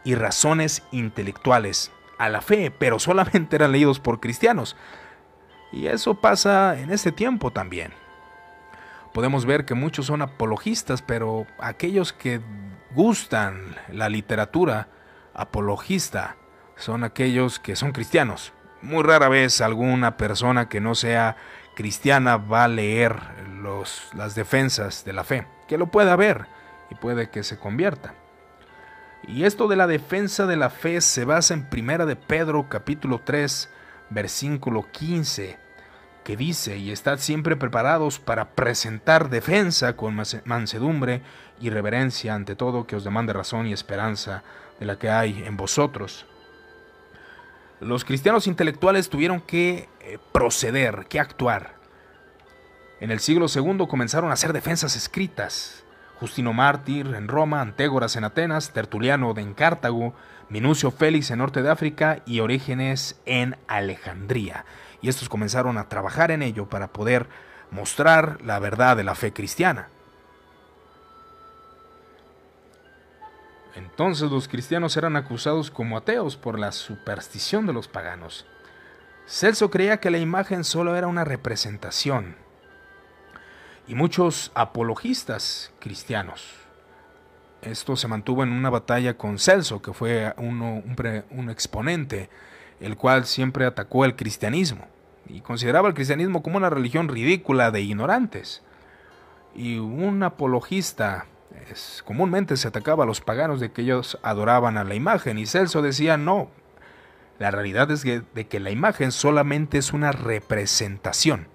y 0.05 0.15
razones 0.15 0.83
intelectuales 0.91 1.93
a 2.19 2.29
la 2.29 2.43
fe, 2.43 2.71
pero 2.77 2.99
solamente 2.99 3.57
eran 3.57 3.73
leídos 3.73 4.01
por 4.01 4.21
cristianos. 4.21 4.77
Y 5.73 5.87
eso 5.87 6.21
pasa 6.21 6.79
en 6.79 6.91
este 6.91 7.13
tiempo 7.13 7.51
también 7.51 8.02
podemos 9.13 9.47
ver 9.47 9.65
que 9.65 9.75
muchos 9.75 10.07
son 10.07 10.23
apologistas, 10.23 11.03
pero 11.03 11.47
aquellos 11.59 12.13
que 12.13 12.41
gustan 12.95 13.77
la 13.91 14.09
literatura 14.09 14.89
apologista 15.35 16.37
son 16.77 17.05
aquellos 17.05 17.59
que 17.59 17.77
son 17.77 17.93
cristianos. 17.93 18.53
Muy 18.81 19.03
rara 19.03 19.29
vez 19.29 19.61
alguna 19.61 20.17
persona 20.17 20.69
que 20.69 20.81
no 20.81 20.95
sea 20.95 21.37
cristiana 21.77 22.37
va 22.37 22.65
a 22.65 22.69
leer 22.69 23.17
los, 23.61 24.09
las 24.15 24.35
defensas 24.35 25.05
de 25.05 25.13
la 25.13 25.25
fe, 25.25 25.47
que 25.69 25.79
lo 25.79 25.87
pueda 25.87 26.17
ver 26.17 26.47
y 26.91 26.95
puede 26.95 27.31
que 27.31 27.45
se 27.45 27.59
convierta. 27.59 28.15
Y 29.27 29.45
esto 29.45 29.69
de 29.69 29.77
la 29.77 29.87
defensa 29.87 30.47
de 30.47 30.57
la 30.57 30.69
fe 30.69 31.01
se 31.01 31.25
basa 31.25 31.55
en 31.55 31.69
Primera 31.69 32.07
de 32.07 32.17
Pedro 32.17 32.69
capítulo 32.69 33.21
3 33.25 33.71
versículo 34.11 34.87
15 34.91 35.62
que 36.25 36.37
dice, 36.37 36.77
y 36.79 36.91
estad 36.91 37.19
siempre 37.19 37.57
preparados 37.57 38.19
para 38.19 38.51
presentar 38.51 39.31
defensa 39.31 39.97
con 39.97 40.21
mansedumbre 40.45 41.23
y 41.61 41.71
reverencia 41.71 42.35
ante 42.35 42.57
todo 42.57 42.87
que 42.87 42.97
os 42.97 43.05
demande 43.05 43.33
razón 43.33 43.67
y 43.67 43.73
esperanza 43.73 44.43
de 44.79 44.87
la 44.87 44.99
que 44.99 45.11
hay 45.11 45.43
en 45.45 45.57
vosotros. 45.57 46.27
Los 47.81 48.05
cristianos 48.05 48.47
intelectuales 48.47 49.09
tuvieron 49.09 49.41
que 49.41 49.89
eh, 50.01 50.19
proceder, 50.33 51.07
que 51.09 51.19
actuar. 51.19 51.75
En 53.01 53.11
el 53.11 53.19
siglo 53.19 53.47
II 53.53 53.87
comenzaron 53.89 54.31
a 54.31 54.35
hacer 54.35 54.53
defensas 54.53 54.95
escritas. 54.95 55.82
Justino 56.23 56.53
Mártir 56.53 57.17
en 57.17 57.27
Roma, 57.27 57.61
Antégoras 57.61 58.15
en 58.15 58.23
Atenas, 58.23 58.71
Tertuliano 58.71 59.35
en 59.37 59.55
Cartago, 59.55 60.15
Minucio 60.51 60.93
Félix 60.93 61.33
en 61.33 61.39
Norte 61.39 61.63
de 61.63 61.69
África 61.69 62.23
y 62.27 62.39
Orígenes 62.39 63.21
en 63.27 63.57
Alejandría 63.67 64.65
y 65.01 65.09
estos 65.09 65.29
comenzaron 65.29 65.79
a 65.79 65.89
trabajar 65.89 66.31
en 66.31 66.43
ello 66.43 66.69
para 66.69 66.93
poder 66.93 67.27
mostrar 67.73 68.41
la 68.45 68.61
verdad 68.61 68.97
de 68.97 69.03
la 69.03 69.17
fe 69.17 69.33
cristiana. 69.33 69.89
Entonces 73.75 74.31
los 74.31 74.47
cristianos 74.47 74.97
eran 74.97 75.17
acusados 75.17 75.73
como 75.73 75.97
ateos 75.97 76.37
por 76.37 76.57
la 76.57 76.71
superstición 76.71 77.67
de 77.67 77.73
los 77.73 77.89
paganos. 77.89 78.47
Celso 79.27 79.73
creía 79.73 79.99
que 79.99 80.13
la 80.13 80.19
imagen 80.19 80.63
solo 80.63 80.95
era 80.95 81.09
una 81.09 81.25
representación 81.25 82.37
y 83.87 83.95
muchos 83.95 84.53
apologistas 84.55 85.73
cristianos. 85.79 86.63
Esto 87.63 87.97
se 87.97 88.09
mantuvo 88.09 88.43
en 88.43 88.53
una 88.53 88.71
batalla 88.71 89.17
con 89.17 89.39
Celso, 89.39 89.81
que 89.83 89.93
fue 89.93 90.35
uno, 90.37 90.83
un, 91.31 91.51
exponente, 91.51 92.29
el 92.81 92.97
cual 92.97 93.25
siempre 93.25 93.67
atacó 93.67 94.05
el 94.05 94.17
cristianismo 94.17 94.87
y 95.29 95.41
consideraba 95.41 95.89
el 95.89 95.95
cristianismo 95.95 96.43
como 96.43 96.57
una 96.57 96.71
religión 96.71 97.09
ridícula 97.09 97.71
de 97.71 97.83
ignorantes. 97.83 98.63
Y 99.55 99.79
un 99.79 100.23
apologista 100.23 101.27
es, 101.71 102.03
comúnmente 102.05 102.57
se 102.57 102.69
atacaba 102.69 103.05
a 103.05 103.07
los 103.07 103.21
paganos 103.21 103.61
de 103.61 103.71
que 103.71 103.83
ellos 103.83 104.19
adoraban 104.23 104.77
a 104.77 104.85
la 104.85 104.95
imagen 104.95 105.39
y 105.39 105.47
Celso 105.47 105.83
decía 105.83 106.17
no, 106.17 106.51
la 107.39 107.51
realidad 107.51 107.91
es 107.91 108.03
que, 108.03 108.23
de 108.35 108.47
que 108.49 108.61
la 108.61 108.71
imagen 108.71 109.13
solamente 109.13 109.79
es 109.79 109.93
una 109.93 110.11
representación, 110.11 111.47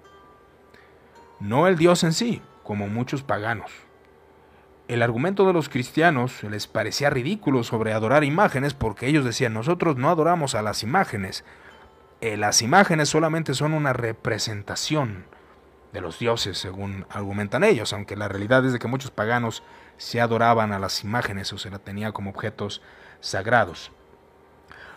no 1.40 1.66
el 1.66 1.76
Dios 1.76 2.04
en 2.04 2.12
sí, 2.12 2.42
como 2.62 2.88
muchos 2.88 3.22
paganos. 3.22 3.70
El 4.88 5.02
argumento 5.02 5.46
de 5.46 5.52
los 5.52 5.68
cristianos 5.68 6.42
les 6.44 6.66
parecía 6.66 7.10
ridículo 7.10 7.62
sobre 7.62 7.92
adorar 7.92 8.24
imágenes 8.24 8.74
porque 8.74 9.06
ellos 9.06 9.24
decían 9.24 9.52
nosotros 9.52 9.96
no 9.96 10.08
adoramos 10.08 10.54
a 10.54 10.62
las 10.62 10.82
imágenes, 10.82 11.44
eh, 12.20 12.36
las 12.36 12.62
imágenes 12.62 13.08
solamente 13.08 13.54
son 13.54 13.74
una 13.74 13.92
representación 13.92 15.26
de 15.92 16.00
los 16.00 16.18
dioses, 16.18 16.58
según 16.58 17.06
argumentan 17.10 17.64
ellos, 17.64 17.92
aunque 17.92 18.16
la 18.16 18.28
realidad 18.28 18.64
es 18.66 18.72
de 18.72 18.78
que 18.78 18.88
muchos 18.88 19.10
paganos 19.10 19.62
se 19.96 20.20
adoraban 20.20 20.72
a 20.72 20.78
las 20.78 21.04
imágenes 21.04 21.52
o 21.52 21.58
se 21.58 21.70
la 21.70 21.78
tenía 21.78 22.12
como 22.12 22.30
objetos 22.30 22.82
sagrados. 23.20 23.92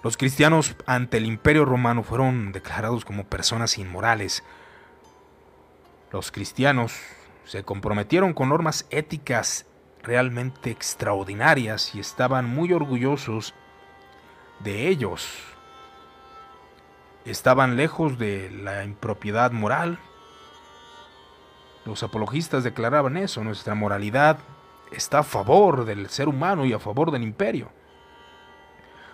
Los 0.04 0.18
cristianos 0.18 0.76
ante 0.88 1.18
el 1.18 1.26
imperio 1.26 1.64
romano 1.64 2.02
fueron 2.02 2.52
declarados 2.52 3.06
como 3.06 3.26
personas 3.26 3.78
inmorales. 3.78 4.44
Los 6.12 6.32
cristianos 6.32 7.00
se 7.46 7.64
comprometieron 7.64 8.34
con 8.34 8.50
normas 8.50 8.86
éticas 8.90 9.66
realmente 10.04 10.72
extraordinarias 10.72 11.96
y 11.96 12.00
estaban 12.00 12.46
muy 12.46 12.74
orgullosos 12.74 13.54
de 14.60 14.90
ellos. 14.90 15.38
Estaban 17.24 17.78
lejos 17.78 18.18
de 18.18 18.50
la 18.52 18.84
impropiedad 18.84 19.52
moral. 19.52 20.00
Los 21.86 22.04
apologistas 22.04 22.64
declaraban 22.64 23.16
eso, 23.16 23.44
nuestra 23.44 23.76
moralidad 23.76 24.40
está 24.92 25.20
a 25.20 25.24
favor 25.24 25.86
del 25.86 26.10
ser 26.10 26.28
humano 26.28 26.66
y 26.66 26.74
a 26.74 26.80
favor 26.80 27.12
del 27.12 27.24
imperio. 27.24 27.72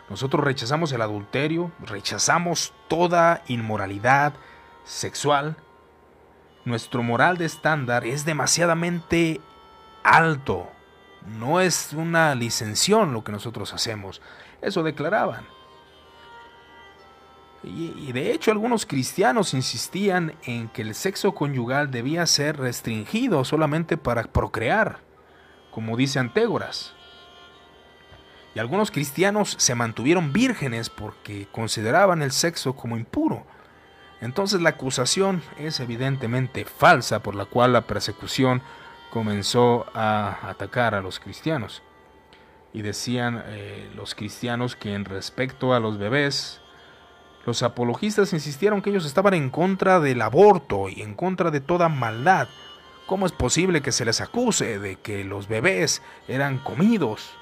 Nosotros 0.09 0.43
rechazamos 0.43 0.91
el 0.93 1.01
adulterio, 1.01 1.71
rechazamos 1.79 2.73
toda 2.87 3.43
inmoralidad 3.47 4.33
sexual. 4.85 5.57
Nuestro 6.67 7.01
moral 7.01 7.37
de 7.37 7.45
estándar 7.45 8.05
es 8.05 8.25
demasiadamente 8.25 9.39
alto. 10.03 10.69
No 11.39 11.61
es 11.61 11.93
una 11.93 12.35
licención 12.35 13.13
lo 13.13 13.23
que 13.23 13.31
nosotros 13.31 13.73
hacemos. 13.73 14.21
Eso 14.61 14.83
declaraban. 14.83 15.45
Y, 17.63 18.11
de 18.11 18.33
hecho 18.33 18.51
algunos 18.51 18.85
cristianos 18.85 19.53
insistían 19.53 20.33
en 20.43 20.67
que 20.67 20.81
el 20.81 20.93
sexo 20.93 21.33
conyugal 21.33 21.89
debía 21.89 22.25
ser 22.25 22.57
restringido 22.57 23.45
solamente 23.45 23.95
para 23.95 24.23
procrear, 24.23 24.99
como 25.71 25.95
dice 25.95 26.19
Antégoras. 26.19 26.93
Y 28.55 28.59
algunos 28.59 28.91
cristianos 28.91 29.55
se 29.57 29.73
mantuvieron 29.73 30.33
vírgenes 30.33 30.89
porque 30.89 31.47
consideraban 31.49 32.21
el 32.21 32.33
sexo 32.33 32.75
como 32.75 32.97
impuro. 32.97 33.45
Entonces 34.21 34.61
la 34.61 34.69
acusación 34.69 35.41
es 35.57 35.79
evidentemente 35.79 36.65
falsa 36.65 37.21
por 37.21 37.35
la 37.35 37.45
cual 37.45 37.73
la 37.73 37.87
persecución 37.87 38.61
comenzó 39.11 39.85
a 39.93 40.49
atacar 40.49 40.95
a 40.95 41.01
los 41.01 41.19
cristianos. 41.19 41.83
Y 42.73 42.81
decían 42.81 43.43
eh, 43.47 43.89
los 43.95 44.15
cristianos 44.15 44.75
que 44.75 44.93
en 44.93 45.05
respecto 45.05 45.73
a 45.73 45.79
los 45.79 45.97
bebés, 45.97 46.61
los 47.45 47.63
apologistas 47.63 48.33
insistieron 48.33 48.81
que 48.81 48.89
ellos 48.89 49.05
estaban 49.05 49.33
en 49.33 49.49
contra 49.49 49.99
del 49.99 50.21
aborto 50.21 50.89
y 50.89 51.01
en 51.01 51.15
contra 51.15 51.49
de 51.49 51.61
toda 51.61 51.87
maldad. 51.87 52.47
¿Cómo 53.05 53.25
es 53.25 53.31
posible 53.31 53.81
que 53.81 53.93
se 53.93 54.03
les 54.03 54.19
acuse 54.19 54.79
de 54.79 54.97
que 54.97 55.23
los 55.23 55.47
bebés 55.47 56.01
eran 56.27 56.57
comidos? 56.57 57.37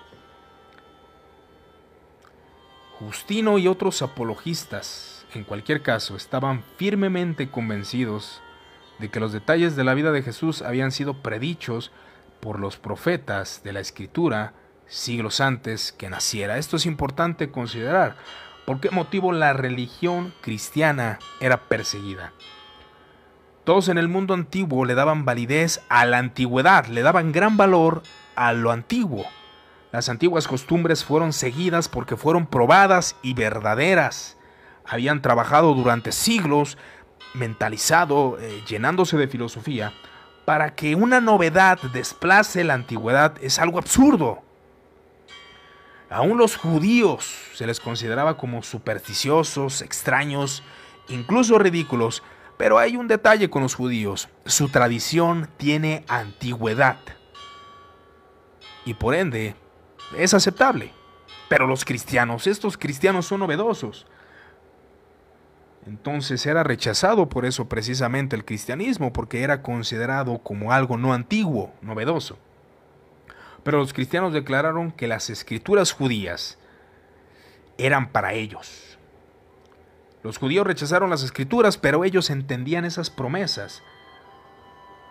Justino 3.00 3.58
y 3.58 3.68
otros 3.68 4.04
apologistas, 4.04 5.15
en 5.36 5.44
cualquier 5.44 5.82
caso, 5.82 6.16
estaban 6.16 6.64
firmemente 6.78 7.50
convencidos 7.50 8.42
de 9.00 9.10
que 9.10 9.20
los 9.20 9.34
detalles 9.34 9.76
de 9.76 9.84
la 9.84 9.94
vida 9.94 10.12
de 10.12 10.22
Jesús 10.22 10.62
habían 10.62 10.92
sido 10.92 11.22
predichos 11.22 11.92
por 12.40 12.60
los 12.60 12.78
profetas 12.78 13.62
de 13.64 13.74
la 13.74 13.80
Escritura 13.80 14.54
siglos 14.88 15.42
antes 15.42 15.92
que 15.92 16.10
naciera. 16.10 16.58
Esto 16.58 16.78
es 16.78 16.86
importante 16.86 17.52
considerar. 17.52 18.16
¿Por 18.66 18.80
qué 18.80 18.90
motivo 18.92 19.32
la 19.32 19.54
religión 19.54 20.34
cristiana 20.42 21.20
era 21.40 21.62
perseguida? 21.64 22.34
Todos 23.64 23.90
en 23.90 23.98
el 23.98 24.08
mundo 24.08 24.34
antiguo 24.34 24.86
le 24.86 24.96
daban 24.96 25.26
validez 25.26 25.82
a 25.90 26.06
la 26.06 26.20
antigüedad, 26.20 26.86
le 26.86 27.02
daban 27.02 27.32
gran 27.32 27.58
valor 27.58 28.04
a 28.36 28.54
lo 28.54 28.72
antiguo. 28.72 29.26
Las 29.92 30.10
antiguas 30.10 30.48
costumbres 30.48 31.04
fueron 31.04 31.34
seguidas 31.34 31.90
porque 31.90 32.16
fueron 32.16 32.46
probadas 32.46 33.16
y 33.24 33.34
verdaderas. 33.34 34.35
Habían 34.88 35.22
trabajado 35.22 35.74
durante 35.74 36.12
siglos, 36.12 36.78
mentalizado, 37.34 38.38
eh, 38.40 38.64
llenándose 38.68 39.18
de 39.18 39.28
filosofía, 39.28 39.94
para 40.46 40.76
que 40.76 40.96
una 40.96 41.22
novedad 41.22 41.80
desplace 41.94 42.64
la 42.64 42.76
antigüedad 42.76 43.34
es 43.42 43.60
algo 43.60 43.80
absurdo. 43.80 44.44
Aún 46.10 46.38
los 46.38 46.56
judíos 46.56 47.36
se 47.54 47.66
les 47.66 47.80
consideraba 47.80 48.38
como 48.38 48.62
supersticiosos, 48.62 49.82
extraños, 49.82 50.64
incluso 51.10 51.58
ridículos, 51.58 52.22
pero 52.58 52.78
hay 52.78 52.96
un 52.96 53.08
detalle 53.08 53.50
con 53.50 53.64
los 53.64 53.76
judíos, 53.76 54.30
su 54.46 54.70
tradición 54.70 55.50
tiene 55.58 56.06
antigüedad 56.08 56.98
y 58.86 58.94
por 58.94 59.16
ende 59.16 59.56
es 60.18 60.34
aceptable. 60.34 60.94
Pero 61.50 61.68
los 61.68 61.84
cristianos, 61.86 62.48
estos 62.48 62.78
cristianos 62.78 63.26
son 63.26 63.42
novedosos. 63.42 64.06
Entonces 65.86 66.46
era 66.46 66.64
rechazado 66.64 67.30
por 67.30 67.46
eso 67.46 67.70
precisamente 67.70 68.36
el 68.36 68.46
cristianismo, 68.46 69.14
porque 69.14 69.44
era 69.44 69.62
considerado 69.62 70.40
como 70.40 70.72
algo 70.72 70.98
no 70.98 71.14
antiguo, 71.14 71.74
novedoso. 71.82 72.38
Pero 73.64 73.78
los 73.78 73.94
cristianos 73.94 74.34
declararon 74.34 74.92
que 74.92 75.08
las 75.08 75.30
escrituras 75.30 75.92
judías 75.92 76.58
eran 77.78 78.12
para 78.12 78.34
ellos. 78.34 78.98
Los 80.24 80.38
judíos 80.38 80.66
rechazaron 80.66 81.12
las 81.12 81.22
escrituras, 81.22 81.78
pero 81.78 82.04
ellos 82.04 82.32
entendían 82.32 82.84
esas 82.84 83.12
promesas. 83.12 83.84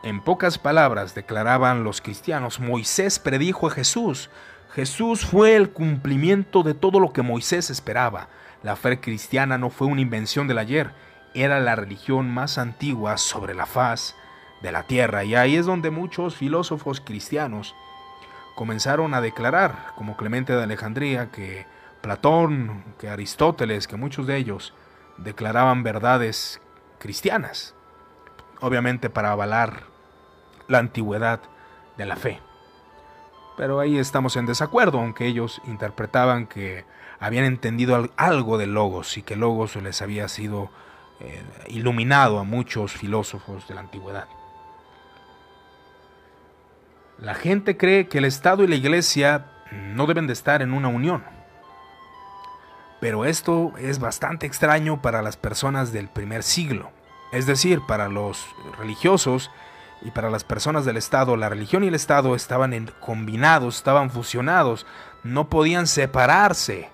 En 0.02 0.20
pocas 0.20 0.58
palabras 0.58 1.14
declaraban 1.14 1.84
los 1.84 2.00
cristianos, 2.00 2.58
Moisés 2.58 3.18
predijo 3.20 3.68
a 3.68 3.70
Jesús. 3.70 4.28
Jesús 4.74 5.24
fue 5.24 5.54
el 5.54 5.70
cumplimiento 5.70 6.64
de 6.64 6.74
todo 6.74 6.98
lo 6.98 7.12
que 7.12 7.22
Moisés 7.22 7.70
esperaba. 7.70 8.26
La 8.64 8.74
fe 8.74 8.98
cristiana 8.98 9.56
no 9.56 9.70
fue 9.70 9.86
una 9.86 10.00
invención 10.00 10.48
del 10.48 10.58
ayer, 10.58 10.90
era 11.32 11.60
la 11.60 11.76
religión 11.76 12.28
más 12.28 12.58
antigua 12.58 13.16
sobre 13.16 13.54
la 13.54 13.66
faz 13.66 14.16
de 14.62 14.72
la 14.72 14.82
tierra. 14.82 15.22
Y 15.22 15.36
ahí 15.36 15.54
es 15.54 15.66
donde 15.66 15.90
muchos 15.90 16.34
filósofos 16.34 17.00
cristianos 17.00 17.76
comenzaron 18.56 19.14
a 19.14 19.20
declarar, 19.20 19.92
como 19.94 20.16
Clemente 20.16 20.52
de 20.52 20.64
Alejandría, 20.64 21.30
que 21.30 21.66
Platón, 22.00 22.82
que 22.98 23.08
Aristóteles, 23.08 23.86
que 23.86 23.94
muchos 23.94 24.26
de 24.26 24.38
ellos 24.38 24.74
declaraban 25.18 25.84
verdades 25.84 26.60
cristianas, 26.98 27.76
obviamente 28.60 29.08
para 29.08 29.30
avalar 29.30 29.84
la 30.66 30.78
antigüedad 30.78 31.40
de 31.96 32.06
la 32.06 32.16
fe. 32.16 32.40
Pero 33.56 33.80
ahí 33.80 33.98
estamos 33.98 34.36
en 34.36 34.46
desacuerdo, 34.46 34.98
aunque 34.98 35.26
ellos 35.26 35.60
interpretaban 35.66 36.46
que 36.46 36.84
habían 37.20 37.44
entendido 37.44 38.10
algo 38.16 38.58
de 38.58 38.66
Logos 38.66 39.16
y 39.16 39.22
que 39.22 39.36
Logos 39.36 39.76
les 39.76 40.02
había 40.02 40.28
sido 40.28 40.70
eh, 41.20 41.42
iluminado 41.68 42.38
a 42.38 42.44
muchos 42.44 42.92
filósofos 42.92 43.68
de 43.68 43.74
la 43.74 43.82
antigüedad. 43.82 44.26
La 47.18 47.34
gente 47.34 47.76
cree 47.76 48.08
que 48.08 48.18
el 48.18 48.24
Estado 48.24 48.64
y 48.64 48.66
la 48.66 48.74
Iglesia 48.74 49.46
no 49.70 50.06
deben 50.06 50.26
de 50.26 50.32
estar 50.32 50.62
en 50.62 50.72
una 50.72 50.88
unión. 50.88 51.24
Pero 53.00 53.24
esto 53.24 53.72
es 53.78 54.00
bastante 54.00 54.46
extraño 54.46 55.00
para 55.00 55.22
las 55.22 55.36
personas 55.36 55.92
del 55.92 56.08
primer 56.08 56.42
siglo. 56.42 56.90
Es 57.32 57.46
decir, 57.46 57.80
para 57.86 58.08
los 58.08 58.46
religiosos 58.78 59.50
y 60.04 60.10
para 60.10 60.30
las 60.30 60.44
personas 60.44 60.84
del 60.84 60.98
Estado, 60.98 61.36
la 61.36 61.48
religión 61.48 61.82
y 61.82 61.88
el 61.88 61.94
Estado 61.94 62.34
estaban 62.34 62.92
combinados, 63.00 63.76
estaban 63.76 64.10
fusionados, 64.10 64.86
no 65.22 65.48
podían 65.48 65.86
separarse. 65.86 66.90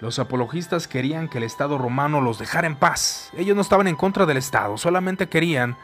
Los 0.00 0.18
apologistas 0.18 0.88
querían 0.88 1.28
que 1.28 1.38
el 1.38 1.44
Estado 1.44 1.78
romano 1.78 2.20
los 2.20 2.38
dejara 2.38 2.66
en 2.66 2.76
paz. 2.76 3.30
Ellos 3.36 3.54
no 3.54 3.62
estaban 3.62 3.86
en 3.86 3.94
contra 3.94 4.26
del 4.26 4.38
Estado, 4.38 4.78
solamente 4.78 5.28
querían 5.28 5.76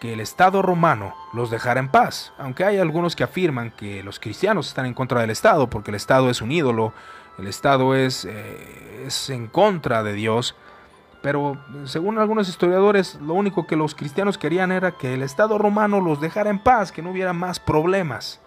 que 0.00 0.14
el 0.14 0.20
Estado 0.20 0.62
romano 0.62 1.14
los 1.34 1.50
dejara 1.50 1.78
en 1.78 1.88
paz, 1.88 2.32
aunque 2.38 2.64
hay 2.64 2.78
algunos 2.78 3.14
que 3.14 3.24
afirman 3.24 3.70
que 3.70 4.02
los 4.02 4.18
cristianos 4.18 4.68
están 4.68 4.86
en 4.86 4.94
contra 4.94 5.20
del 5.20 5.28
Estado 5.28 5.68
porque 5.68 5.90
el 5.90 5.94
Estado 5.96 6.30
es 6.30 6.40
un 6.40 6.52
ídolo, 6.52 6.94
el 7.38 7.46
Estado 7.46 7.94
es, 7.94 8.24
eh, 8.24 9.04
es 9.06 9.28
en 9.28 9.46
contra 9.46 10.02
de 10.02 10.14
Dios, 10.14 10.56
pero 11.22 11.58
según 11.84 12.18
algunos 12.18 12.48
historiadores 12.48 13.16
lo 13.20 13.34
único 13.34 13.66
que 13.66 13.76
los 13.76 13.94
cristianos 13.94 14.38
querían 14.38 14.72
era 14.72 14.92
que 14.92 15.14
el 15.14 15.22
Estado 15.22 15.58
romano 15.58 16.00
los 16.00 16.20
dejara 16.20 16.50
en 16.50 16.58
paz, 16.58 16.92
que 16.92 17.02
no 17.02 17.10
hubiera 17.10 17.32
más 17.32 17.60
problemas. 17.60 18.40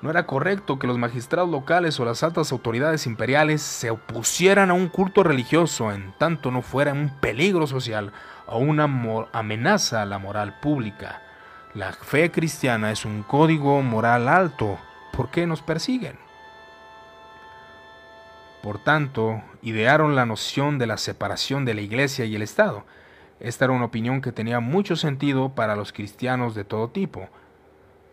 No 0.00 0.10
era 0.10 0.26
correcto 0.26 0.80
que 0.80 0.88
los 0.88 0.98
magistrados 0.98 1.48
locales 1.48 2.00
o 2.00 2.04
las 2.04 2.24
altas 2.24 2.50
autoridades 2.50 3.06
imperiales 3.06 3.62
se 3.62 3.90
opusieran 3.90 4.70
a 4.70 4.74
un 4.74 4.88
culto 4.88 5.22
religioso 5.22 5.92
en 5.92 6.12
tanto 6.18 6.50
no 6.50 6.60
fuera 6.60 6.92
un 6.92 7.20
peligro 7.20 7.68
social 7.68 8.12
o 8.46 8.58
una 8.58 8.84
amenaza 9.32 10.02
a 10.02 10.06
la 10.06 10.18
moral 10.18 10.58
pública. 10.58 11.22
La 11.74 11.92
fe 11.92 12.32
cristiana 12.32 12.90
es 12.90 13.04
un 13.04 13.22
código 13.22 13.80
moral 13.82 14.28
alto. 14.28 14.76
¿Por 15.12 15.30
qué 15.30 15.46
nos 15.46 15.62
persiguen? 15.62 16.18
Por 18.62 18.78
tanto, 18.78 19.42
idearon 19.60 20.14
la 20.14 20.26
noción 20.26 20.78
de 20.78 20.86
la 20.86 20.96
separación 20.96 21.64
de 21.64 21.74
la 21.74 21.80
Iglesia 21.80 22.24
y 22.24 22.36
el 22.36 22.42
Estado. 22.42 22.84
Esta 23.40 23.64
era 23.64 23.74
una 23.74 23.86
opinión 23.86 24.20
que 24.20 24.32
tenía 24.32 24.60
mucho 24.60 24.94
sentido 24.96 25.50
para 25.54 25.74
los 25.74 25.92
cristianos 25.92 26.54
de 26.54 26.64
todo 26.64 26.88
tipo. 26.88 27.28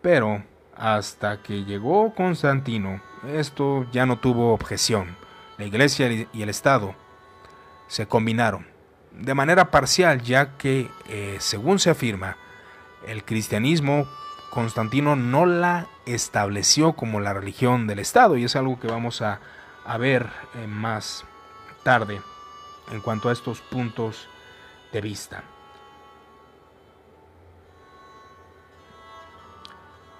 Pero 0.02 0.44
hasta 0.76 1.42
que 1.44 1.66
llegó 1.66 2.16
Constantino, 2.16 3.02
esto 3.28 3.86
ya 3.92 4.06
no 4.06 4.20
tuvo 4.20 4.54
objeción. 4.54 5.16
La 5.58 5.66
iglesia 5.66 6.10
y 6.10 6.42
el 6.42 6.50
Estado 6.50 6.96
se 7.88 8.08
combinaron 8.08 8.80
de 9.12 9.34
manera 9.34 9.72
parcial, 9.72 10.22
ya 10.22 10.58
que, 10.58 10.90
eh, 11.08 11.38
según 11.40 11.80
se 11.80 11.90
afirma, 11.90 12.38
el 13.06 13.24
cristianismo 13.24 14.08
Constantino 14.50 15.16
no 15.16 15.46
la 15.46 15.88
estableció 16.06 16.94
como 16.94 17.20
la 17.20 17.34
religión 17.34 17.88
del 17.88 18.00
Estado, 18.00 18.38
y 18.38 18.46
es 18.46 18.56
algo 18.56 18.80
que 18.80 18.88
vamos 18.88 19.22
a, 19.22 19.40
ver 19.98 20.30
eh, 20.56 20.68
más 20.68 21.26
tarde 21.84 22.22
en 22.92 23.02
cuanto 23.02 23.30
a 23.30 23.34
estos 23.34 23.62
puntos 23.62 24.28
de 24.92 25.02
vista. 25.02 25.44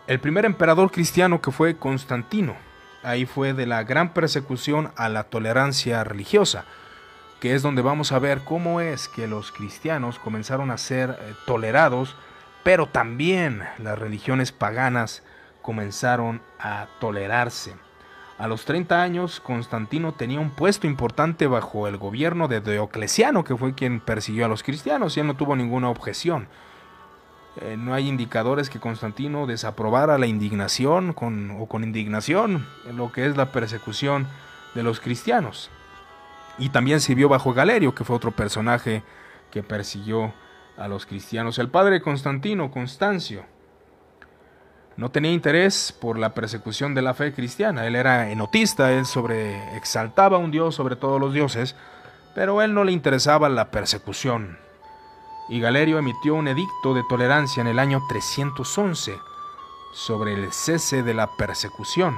El 0.08 0.20
primer 0.20 0.46
emperador 0.46 0.92
cristiano 0.92 1.40
que 1.40 1.52
fue 1.52 1.78
Constantino. 1.78 2.56
Ahí 3.04 3.26
fue 3.26 3.54
de 3.54 3.66
la 3.66 3.84
gran 3.84 4.14
persecución 4.14 4.92
a 4.96 5.08
la 5.08 5.26
tolerancia 5.26 6.04
religiosa, 6.04 6.66
que 7.40 7.54
es 7.54 7.62
donde 7.62 7.82
vamos 7.82 8.12
a 8.12 8.20
ver 8.20 8.40
cómo 8.40 8.82
es 8.82 9.08
que 9.08 9.28
los 9.28 9.52
cristianos 9.52 10.20
comenzaron 10.20 10.72
a 10.72 10.78
ser 10.78 11.12
eh, 11.12 11.34
tolerados, 11.46 12.16
pero 12.64 12.88
también 12.88 13.64
las 13.78 13.98
religiones 13.98 14.52
paganas 14.52 15.24
comenzaron 15.62 16.42
a 16.60 16.88
tolerarse. 17.00 17.76
A 18.40 18.48
los 18.48 18.64
30 18.64 19.02
años, 19.02 19.42
Constantino 19.42 20.14
tenía 20.14 20.40
un 20.40 20.52
puesto 20.52 20.88
importante 20.88 21.46
bajo 21.46 21.90
el 21.90 21.98
gobierno 21.98 22.48
de 22.48 22.62
Diocleciano, 22.62 23.44
que 23.44 23.58
fue 23.58 23.76
quien 23.76 24.00
persiguió 24.00 24.46
a 24.46 24.48
los 24.48 24.64
cristianos, 24.64 25.18
y 25.18 25.20
él 25.20 25.28
no 25.28 25.36
tuvo 25.36 25.58
ninguna 25.58 25.90
objeción. 25.90 26.48
Eh, 27.58 27.76
no 27.78 27.94
hay 27.94 28.08
indicadores 28.08 28.70
que 28.70 28.80
Constantino 28.80 29.46
desaprobara 29.46 30.18
la 30.18 30.26
indignación 30.26 31.10
o 31.10 31.66
con 31.66 31.84
indignación 31.84 32.66
en 32.88 32.96
lo 32.96 33.12
que 33.12 33.26
es 33.26 33.36
la 33.36 33.52
persecución 33.52 34.26
de 34.74 34.84
los 34.84 35.02
cristianos. 35.02 35.70
Y 36.58 36.70
también 36.70 37.02
sirvió 37.02 37.28
bajo 37.28 37.54
Galerio, 37.54 37.94
que 37.94 38.06
fue 38.06 38.16
otro 38.16 38.32
personaje 38.32 39.04
que 39.52 39.64
persiguió 39.64 40.34
a 40.78 40.88
los 40.88 41.06
cristianos. 41.06 41.60
El 41.60 41.68
padre 41.68 42.02
Constantino, 42.02 42.72
Constancio, 42.72 43.44
no 45.00 45.10
tenía 45.10 45.32
interés 45.32 45.92
por 45.92 46.20
la 46.20 46.34
persecución 46.34 46.94
de 46.94 47.02
la 47.02 47.14
fe 47.14 47.34
cristiana. 47.34 47.88
Él 47.88 47.96
era 47.96 48.30
enotista, 48.30 48.92
él 48.92 49.06
sobre, 49.06 49.76
exaltaba 49.76 50.38
a 50.38 50.40
un 50.40 50.52
dios 50.52 50.76
sobre 50.76 50.96
todos 50.96 51.20
los 51.20 51.34
dioses, 51.34 51.76
pero 52.36 52.60
a 52.60 52.66
él 52.66 52.74
no 52.74 52.84
le 52.84 52.92
interesaba 52.92 53.50
la 53.50 53.72
persecución 53.72 54.58
y 55.50 55.60
Galerio 55.60 55.98
emitió 55.98 56.36
un 56.36 56.48
edicto 56.48 56.94
de 56.94 57.04
tolerancia 57.10 57.62
en 57.62 57.68
el 57.68 57.80
año 57.80 58.06
311 58.08 59.20
sobre 59.94 60.34
el 60.36 60.54
cese 60.54 61.02
de 61.02 61.16
la 61.16 61.28
persecución. 61.38 62.16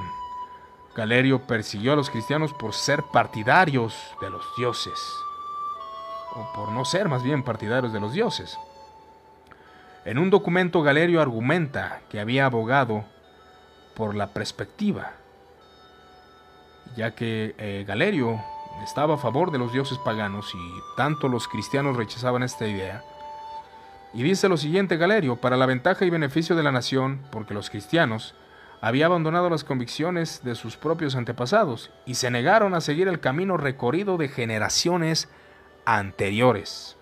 Galerio 0.94 1.46
persiguió 1.46 1.94
a 1.94 1.96
los 1.96 2.10
cristianos 2.10 2.52
por 2.52 2.74
ser 2.74 3.02
partidarios 3.10 3.96
de 4.20 4.28
los 4.28 4.44
dioses, 4.58 5.00
o 6.34 6.52
por 6.54 6.72
no 6.72 6.84
ser 6.84 7.08
más 7.08 7.22
bien 7.22 7.42
partidarios 7.42 7.94
de 7.94 8.00
los 8.00 8.12
dioses. 8.12 8.58
En 10.04 10.18
un 10.18 10.30
documento 10.30 10.82
Galerio 10.82 11.20
argumenta 11.20 12.00
que 12.08 12.18
había 12.18 12.46
abogado 12.46 13.04
por 13.94 14.16
la 14.16 14.28
perspectiva, 14.28 15.12
ya 16.96 17.14
que 17.14 17.54
eh, 17.58 17.84
Galerio 17.86 18.40
estaba 18.82 19.14
a 19.14 19.18
favor 19.18 19.52
de 19.52 19.58
los 19.58 19.72
dioses 19.72 19.98
paganos 19.98 20.52
y 20.54 20.96
tanto 20.96 21.28
los 21.28 21.46
cristianos 21.46 21.96
rechazaban 21.96 22.42
esta 22.42 22.66
idea, 22.66 23.04
y 24.12 24.22
dice 24.24 24.48
lo 24.48 24.56
siguiente 24.56 24.96
Galerio, 24.96 25.36
para 25.36 25.56
la 25.56 25.66
ventaja 25.66 26.04
y 26.04 26.10
beneficio 26.10 26.56
de 26.56 26.62
la 26.62 26.72
nación, 26.72 27.20
porque 27.30 27.54
los 27.54 27.70
cristianos 27.70 28.34
habían 28.80 29.06
abandonado 29.06 29.48
las 29.48 29.62
convicciones 29.62 30.42
de 30.42 30.56
sus 30.56 30.76
propios 30.76 31.14
antepasados 31.14 31.90
y 32.04 32.14
se 32.14 32.30
negaron 32.30 32.74
a 32.74 32.80
seguir 32.80 33.06
el 33.06 33.20
camino 33.20 33.56
recorrido 33.56 34.16
de 34.18 34.28
generaciones 34.28 35.28
anteriores. 35.84 36.96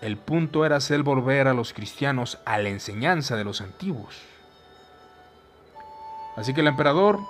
El 0.00 0.16
punto 0.16 0.64
era 0.64 0.76
hacer 0.76 1.02
volver 1.02 1.48
a 1.48 1.54
los 1.54 1.72
cristianos 1.72 2.38
a 2.44 2.58
la 2.58 2.68
enseñanza 2.68 3.36
de 3.36 3.44
los 3.44 3.60
antiguos. 3.60 4.22
Así 6.36 6.52
que 6.52 6.60
el 6.60 6.66
emperador, 6.66 7.20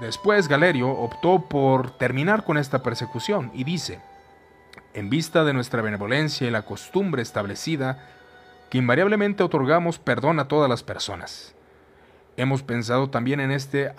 después 0.00 0.48
Galerio, 0.48 0.90
optó 0.90 1.48
por 1.48 1.90
terminar 1.98 2.44
con 2.44 2.58
esta 2.58 2.82
persecución 2.82 3.50
y 3.54 3.64
dice, 3.64 4.00
en 4.94 5.10
vista 5.10 5.44
de 5.44 5.52
nuestra 5.52 5.82
benevolencia 5.82 6.48
y 6.48 6.50
la 6.50 6.62
costumbre 6.62 7.22
establecida, 7.22 7.98
que 8.70 8.78
invariablemente 8.78 9.42
otorgamos 9.42 9.98
perdón 9.98 10.40
a 10.40 10.48
todas 10.48 10.68
las 10.68 10.82
personas. 10.82 11.54
Hemos 12.36 12.62
pensado 12.62 13.08
también 13.10 13.40
en 13.40 13.50
este, 13.50 13.92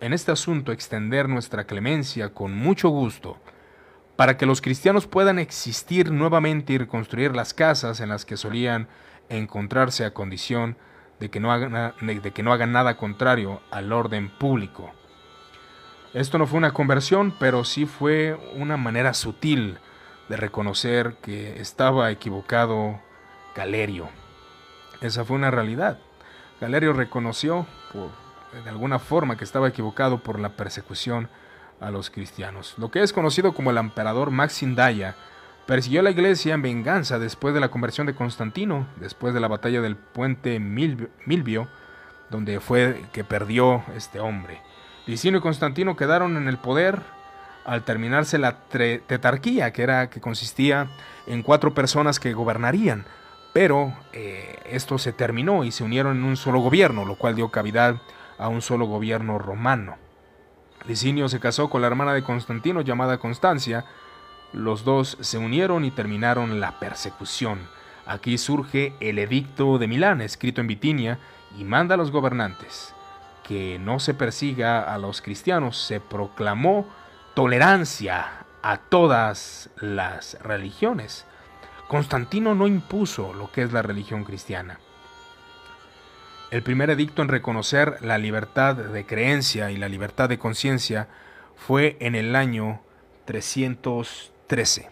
este 0.00 0.32
asunto 0.32 0.72
extender 0.72 1.28
nuestra 1.28 1.64
clemencia 1.64 2.28
con 2.34 2.54
mucho 2.54 2.88
gusto, 2.88 3.38
para 4.20 4.36
que 4.36 4.44
los 4.44 4.60
cristianos 4.60 5.06
puedan 5.06 5.38
existir 5.38 6.12
nuevamente 6.12 6.74
y 6.74 6.78
reconstruir 6.78 7.34
las 7.34 7.54
casas 7.54 8.00
en 8.00 8.10
las 8.10 8.26
que 8.26 8.36
solían 8.36 8.86
encontrarse 9.30 10.04
a 10.04 10.12
condición 10.12 10.76
de 11.20 11.30
que 11.30 11.40
no 11.40 11.50
hagan, 11.50 11.94
de 12.02 12.30
que 12.30 12.42
no 12.42 12.52
hagan 12.52 12.70
nada 12.70 12.98
contrario 12.98 13.62
al 13.70 13.94
orden 13.94 14.28
público. 14.28 14.92
Esto 16.12 16.36
no 16.36 16.46
fue 16.46 16.58
una 16.58 16.74
conversión, 16.74 17.34
pero 17.40 17.64
sí 17.64 17.86
fue 17.86 18.38
una 18.56 18.76
manera 18.76 19.14
sutil 19.14 19.78
de 20.28 20.36
reconocer 20.36 21.14
que 21.22 21.58
estaba 21.58 22.10
equivocado 22.10 23.00
Galerio. 23.56 24.10
Esa 25.00 25.24
fue 25.24 25.36
una 25.36 25.50
realidad. 25.50 25.98
Galerio 26.60 26.92
reconoció 26.92 27.66
de 28.52 28.68
alguna 28.68 28.98
forma 28.98 29.38
que 29.38 29.44
estaba 29.44 29.68
equivocado 29.68 30.22
por 30.22 30.38
la 30.38 30.58
persecución 30.58 31.30
a 31.80 31.90
los 31.90 32.10
cristianos. 32.10 32.74
Lo 32.78 32.90
que 32.90 33.02
es 33.02 33.12
conocido 33.12 33.54
como 33.54 33.70
el 33.70 33.78
emperador 33.78 34.30
Maxim 34.30 34.74
Daya 34.74 35.16
persiguió 35.66 36.00
a 36.00 36.02
la 36.02 36.10
iglesia 36.10 36.54
en 36.54 36.62
venganza 36.62 37.18
después 37.18 37.54
de 37.54 37.60
la 37.60 37.70
conversión 37.70 38.06
de 38.06 38.14
Constantino, 38.14 38.86
después 38.96 39.34
de 39.34 39.40
la 39.40 39.48
batalla 39.48 39.80
del 39.80 39.96
puente 39.96 40.58
Milvio, 40.60 41.68
donde 42.28 42.60
fue 42.60 43.04
que 43.12 43.24
perdió 43.24 43.84
este 43.96 44.20
hombre. 44.20 44.60
Licinio 45.06 45.38
y 45.38 45.42
Constantino 45.42 45.96
quedaron 45.96 46.36
en 46.36 46.48
el 46.48 46.58
poder 46.58 47.00
al 47.64 47.84
terminarse 47.84 48.38
la 48.38 48.60
tetarquía, 48.68 49.72
que 49.72 49.82
era 49.82 50.10
que 50.10 50.20
consistía 50.20 50.88
en 51.26 51.42
cuatro 51.42 51.74
personas 51.74 52.20
que 52.20 52.32
gobernarían 52.32 53.04
pero 53.52 53.92
eh, 54.12 54.58
esto 54.66 54.98
se 54.98 55.12
terminó 55.12 55.64
y 55.64 55.72
se 55.72 55.84
unieron 55.84 56.18
en 56.18 56.24
un 56.24 56.36
solo 56.36 56.60
gobierno, 56.60 57.04
lo 57.04 57.16
cual 57.16 57.34
dio 57.34 57.50
cavidad 57.50 57.96
a 58.38 58.48
un 58.48 58.62
solo 58.62 58.86
gobierno 58.86 59.38
romano. 59.38 59.96
Licinio 60.86 61.28
se 61.28 61.40
casó 61.40 61.68
con 61.68 61.82
la 61.82 61.86
hermana 61.86 62.14
de 62.14 62.22
Constantino 62.22 62.80
llamada 62.80 63.18
Constancia. 63.18 63.84
Los 64.52 64.84
dos 64.84 65.16
se 65.20 65.38
unieron 65.38 65.84
y 65.84 65.90
terminaron 65.90 66.60
la 66.60 66.78
persecución. 66.78 67.60
Aquí 68.06 68.38
surge 68.38 68.94
el 69.00 69.18
edicto 69.18 69.78
de 69.78 69.86
Milán, 69.86 70.20
escrito 70.20 70.60
en 70.60 70.66
Bitinia, 70.66 71.18
y 71.58 71.64
manda 71.64 71.94
a 71.94 71.98
los 71.98 72.10
gobernantes 72.10 72.94
que 73.50 73.78
no 73.80 73.98
se 73.98 74.14
persiga 74.14 74.82
a 74.82 74.96
los 74.98 75.20
cristianos. 75.20 75.76
Se 75.76 76.00
proclamó 76.00 76.86
tolerancia 77.34 78.46
a 78.62 78.76
todas 78.78 79.70
las 79.80 80.38
religiones. 80.40 81.26
Constantino 81.88 82.54
no 82.54 82.66
impuso 82.66 83.32
lo 83.34 83.50
que 83.50 83.62
es 83.62 83.72
la 83.72 83.82
religión 83.82 84.24
cristiana. 84.24 84.78
El 86.50 86.62
primer 86.64 86.90
edicto 86.90 87.22
en 87.22 87.28
reconocer 87.28 87.98
la 88.00 88.18
libertad 88.18 88.74
de 88.74 89.06
creencia 89.06 89.70
y 89.70 89.76
la 89.76 89.88
libertad 89.88 90.28
de 90.28 90.38
conciencia 90.38 91.06
fue 91.54 91.96
en 92.00 92.16
el 92.16 92.34
año 92.34 92.80
313. 93.26 94.90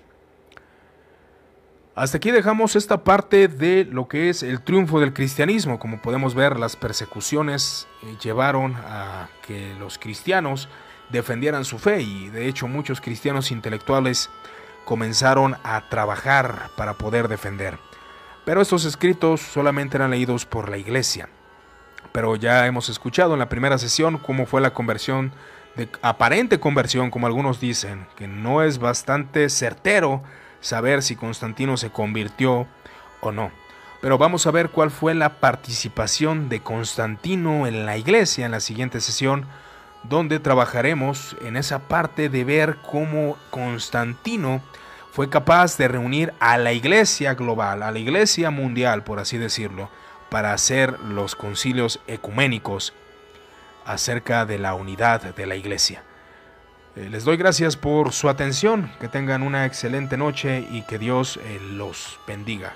Hasta 1.96 2.16
aquí 2.16 2.30
dejamos 2.30 2.76
esta 2.76 3.02
parte 3.02 3.48
de 3.48 3.84
lo 3.90 4.06
que 4.06 4.28
es 4.28 4.44
el 4.44 4.60
triunfo 4.62 5.00
del 5.00 5.12
cristianismo. 5.12 5.80
Como 5.80 6.00
podemos 6.00 6.36
ver, 6.36 6.60
las 6.60 6.76
persecuciones 6.76 7.88
eh, 8.04 8.14
llevaron 8.22 8.76
a 8.76 9.28
que 9.44 9.74
los 9.80 9.98
cristianos 9.98 10.68
defendieran 11.10 11.64
su 11.64 11.80
fe 11.80 12.02
y 12.02 12.28
de 12.28 12.46
hecho 12.46 12.68
muchos 12.68 13.00
cristianos 13.00 13.50
intelectuales 13.50 14.30
comenzaron 14.84 15.56
a 15.64 15.88
trabajar 15.88 16.70
para 16.76 16.94
poder 16.94 17.26
defender. 17.26 17.80
Pero 18.44 18.62
estos 18.62 18.84
escritos 18.84 19.40
solamente 19.40 19.96
eran 19.96 20.12
leídos 20.12 20.46
por 20.46 20.68
la 20.68 20.78
iglesia. 20.78 21.28
Pero 22.12 22.36
ya 22.36 22.66
hemos 22.66 22.88
escuchado 22.88 23.34
en 23.34 23.38
la 23.38 23.48
primera 23.48 23.78
sesión 23.78 24.18
cómo 24.18 24.46
fue 24.46 24.60
la 24.60 24.74
conversión, 24.74 25.32
de 25.76 25.88
aparente 26.02 26.58
conversión, 26.58 27.10
como 27.10 27.26
algunos 27.26 27.60
dicen, 27.60 28.06
que 28.16 28.26
no 28.26 28.62
es 28.62 28.78
bastante 28.78 29.48
certero 29.48 30.22
saber 30.60 31.02
si 31.02 31.16
Constantino 31.16 31.76
se 31.76 31.90
convirtió 31.90 32.66
o 33.20 33.32
no. 33.32 33.50
Pero 34.00 34.18
vamos 34.18 34.46
a 34.46 34.50
ver 34.50 34.70
cuál 34.70 34.90
fue 34.90 35.14
la 35.14 35.40
participación 35.40 36.48
de 36.48 36.60
Constantino 36.60 37.66
en 37.66 37.84
la 37.84 37.96
iglesia 37.96 38.46
en 38.46 38.52
la 38.52 38.60
siguiente 38.60 39.00
sesión, 39.00 39.46
donde 40.04 40.38
trabajaremos 40.38 41.36
en 41.42 41.56
esa 41.56 41.80
parte 41.80 42.28
de 42.28 42.44
ver 42.44 42.76
cómo 42.88 43.36
Constantino 43.50 44.62
fue 45.10 45.28
capaz 45.28 45.76
de 45.76 45.88
reunir 45.88 46.32
a 46.38 46.58
la 46.58 46.72
iglesia 46.72 47.34
global, 47.34 47.82
a 47.82 47.90
la 47.90 47.98
iglesia 47.98 48.50
mundial, 48.50 49.02
por 49.02 49.18
así 49.18 49.36
decirlo, 49.36 49.90
para 50.30 50.52
hacer 50.52 50.98
los 51.00 51.34
concilios 51.34 52.00
ecuménicos 52.06 52.92
acerca 53.84 54.44
de 54.44 54.58
la 54.58 54.74
unidad 54.74 55.22
de 55.34 55.46
la 55.46 55.56
iglesia. 55.56 56.02
Eh, 56.96 57.08
les 57.10 57.24
doy 57.24 57.36
gracias 57.36 57.76
por 57.76 58.12
su 58.12 58.28
atención, 58.28 58.90
que 59.00 59.08
tengan 59.08 59.42
una 59.42 59.66
excelente 59.66 60.16
noche 60.16 60.66
y 60.70 60.82
que 60.82 60.98
Dios 60.98 61.38
eh, 61.42 61.60
los 61.72 62.18
bendiga. 62.26 62.74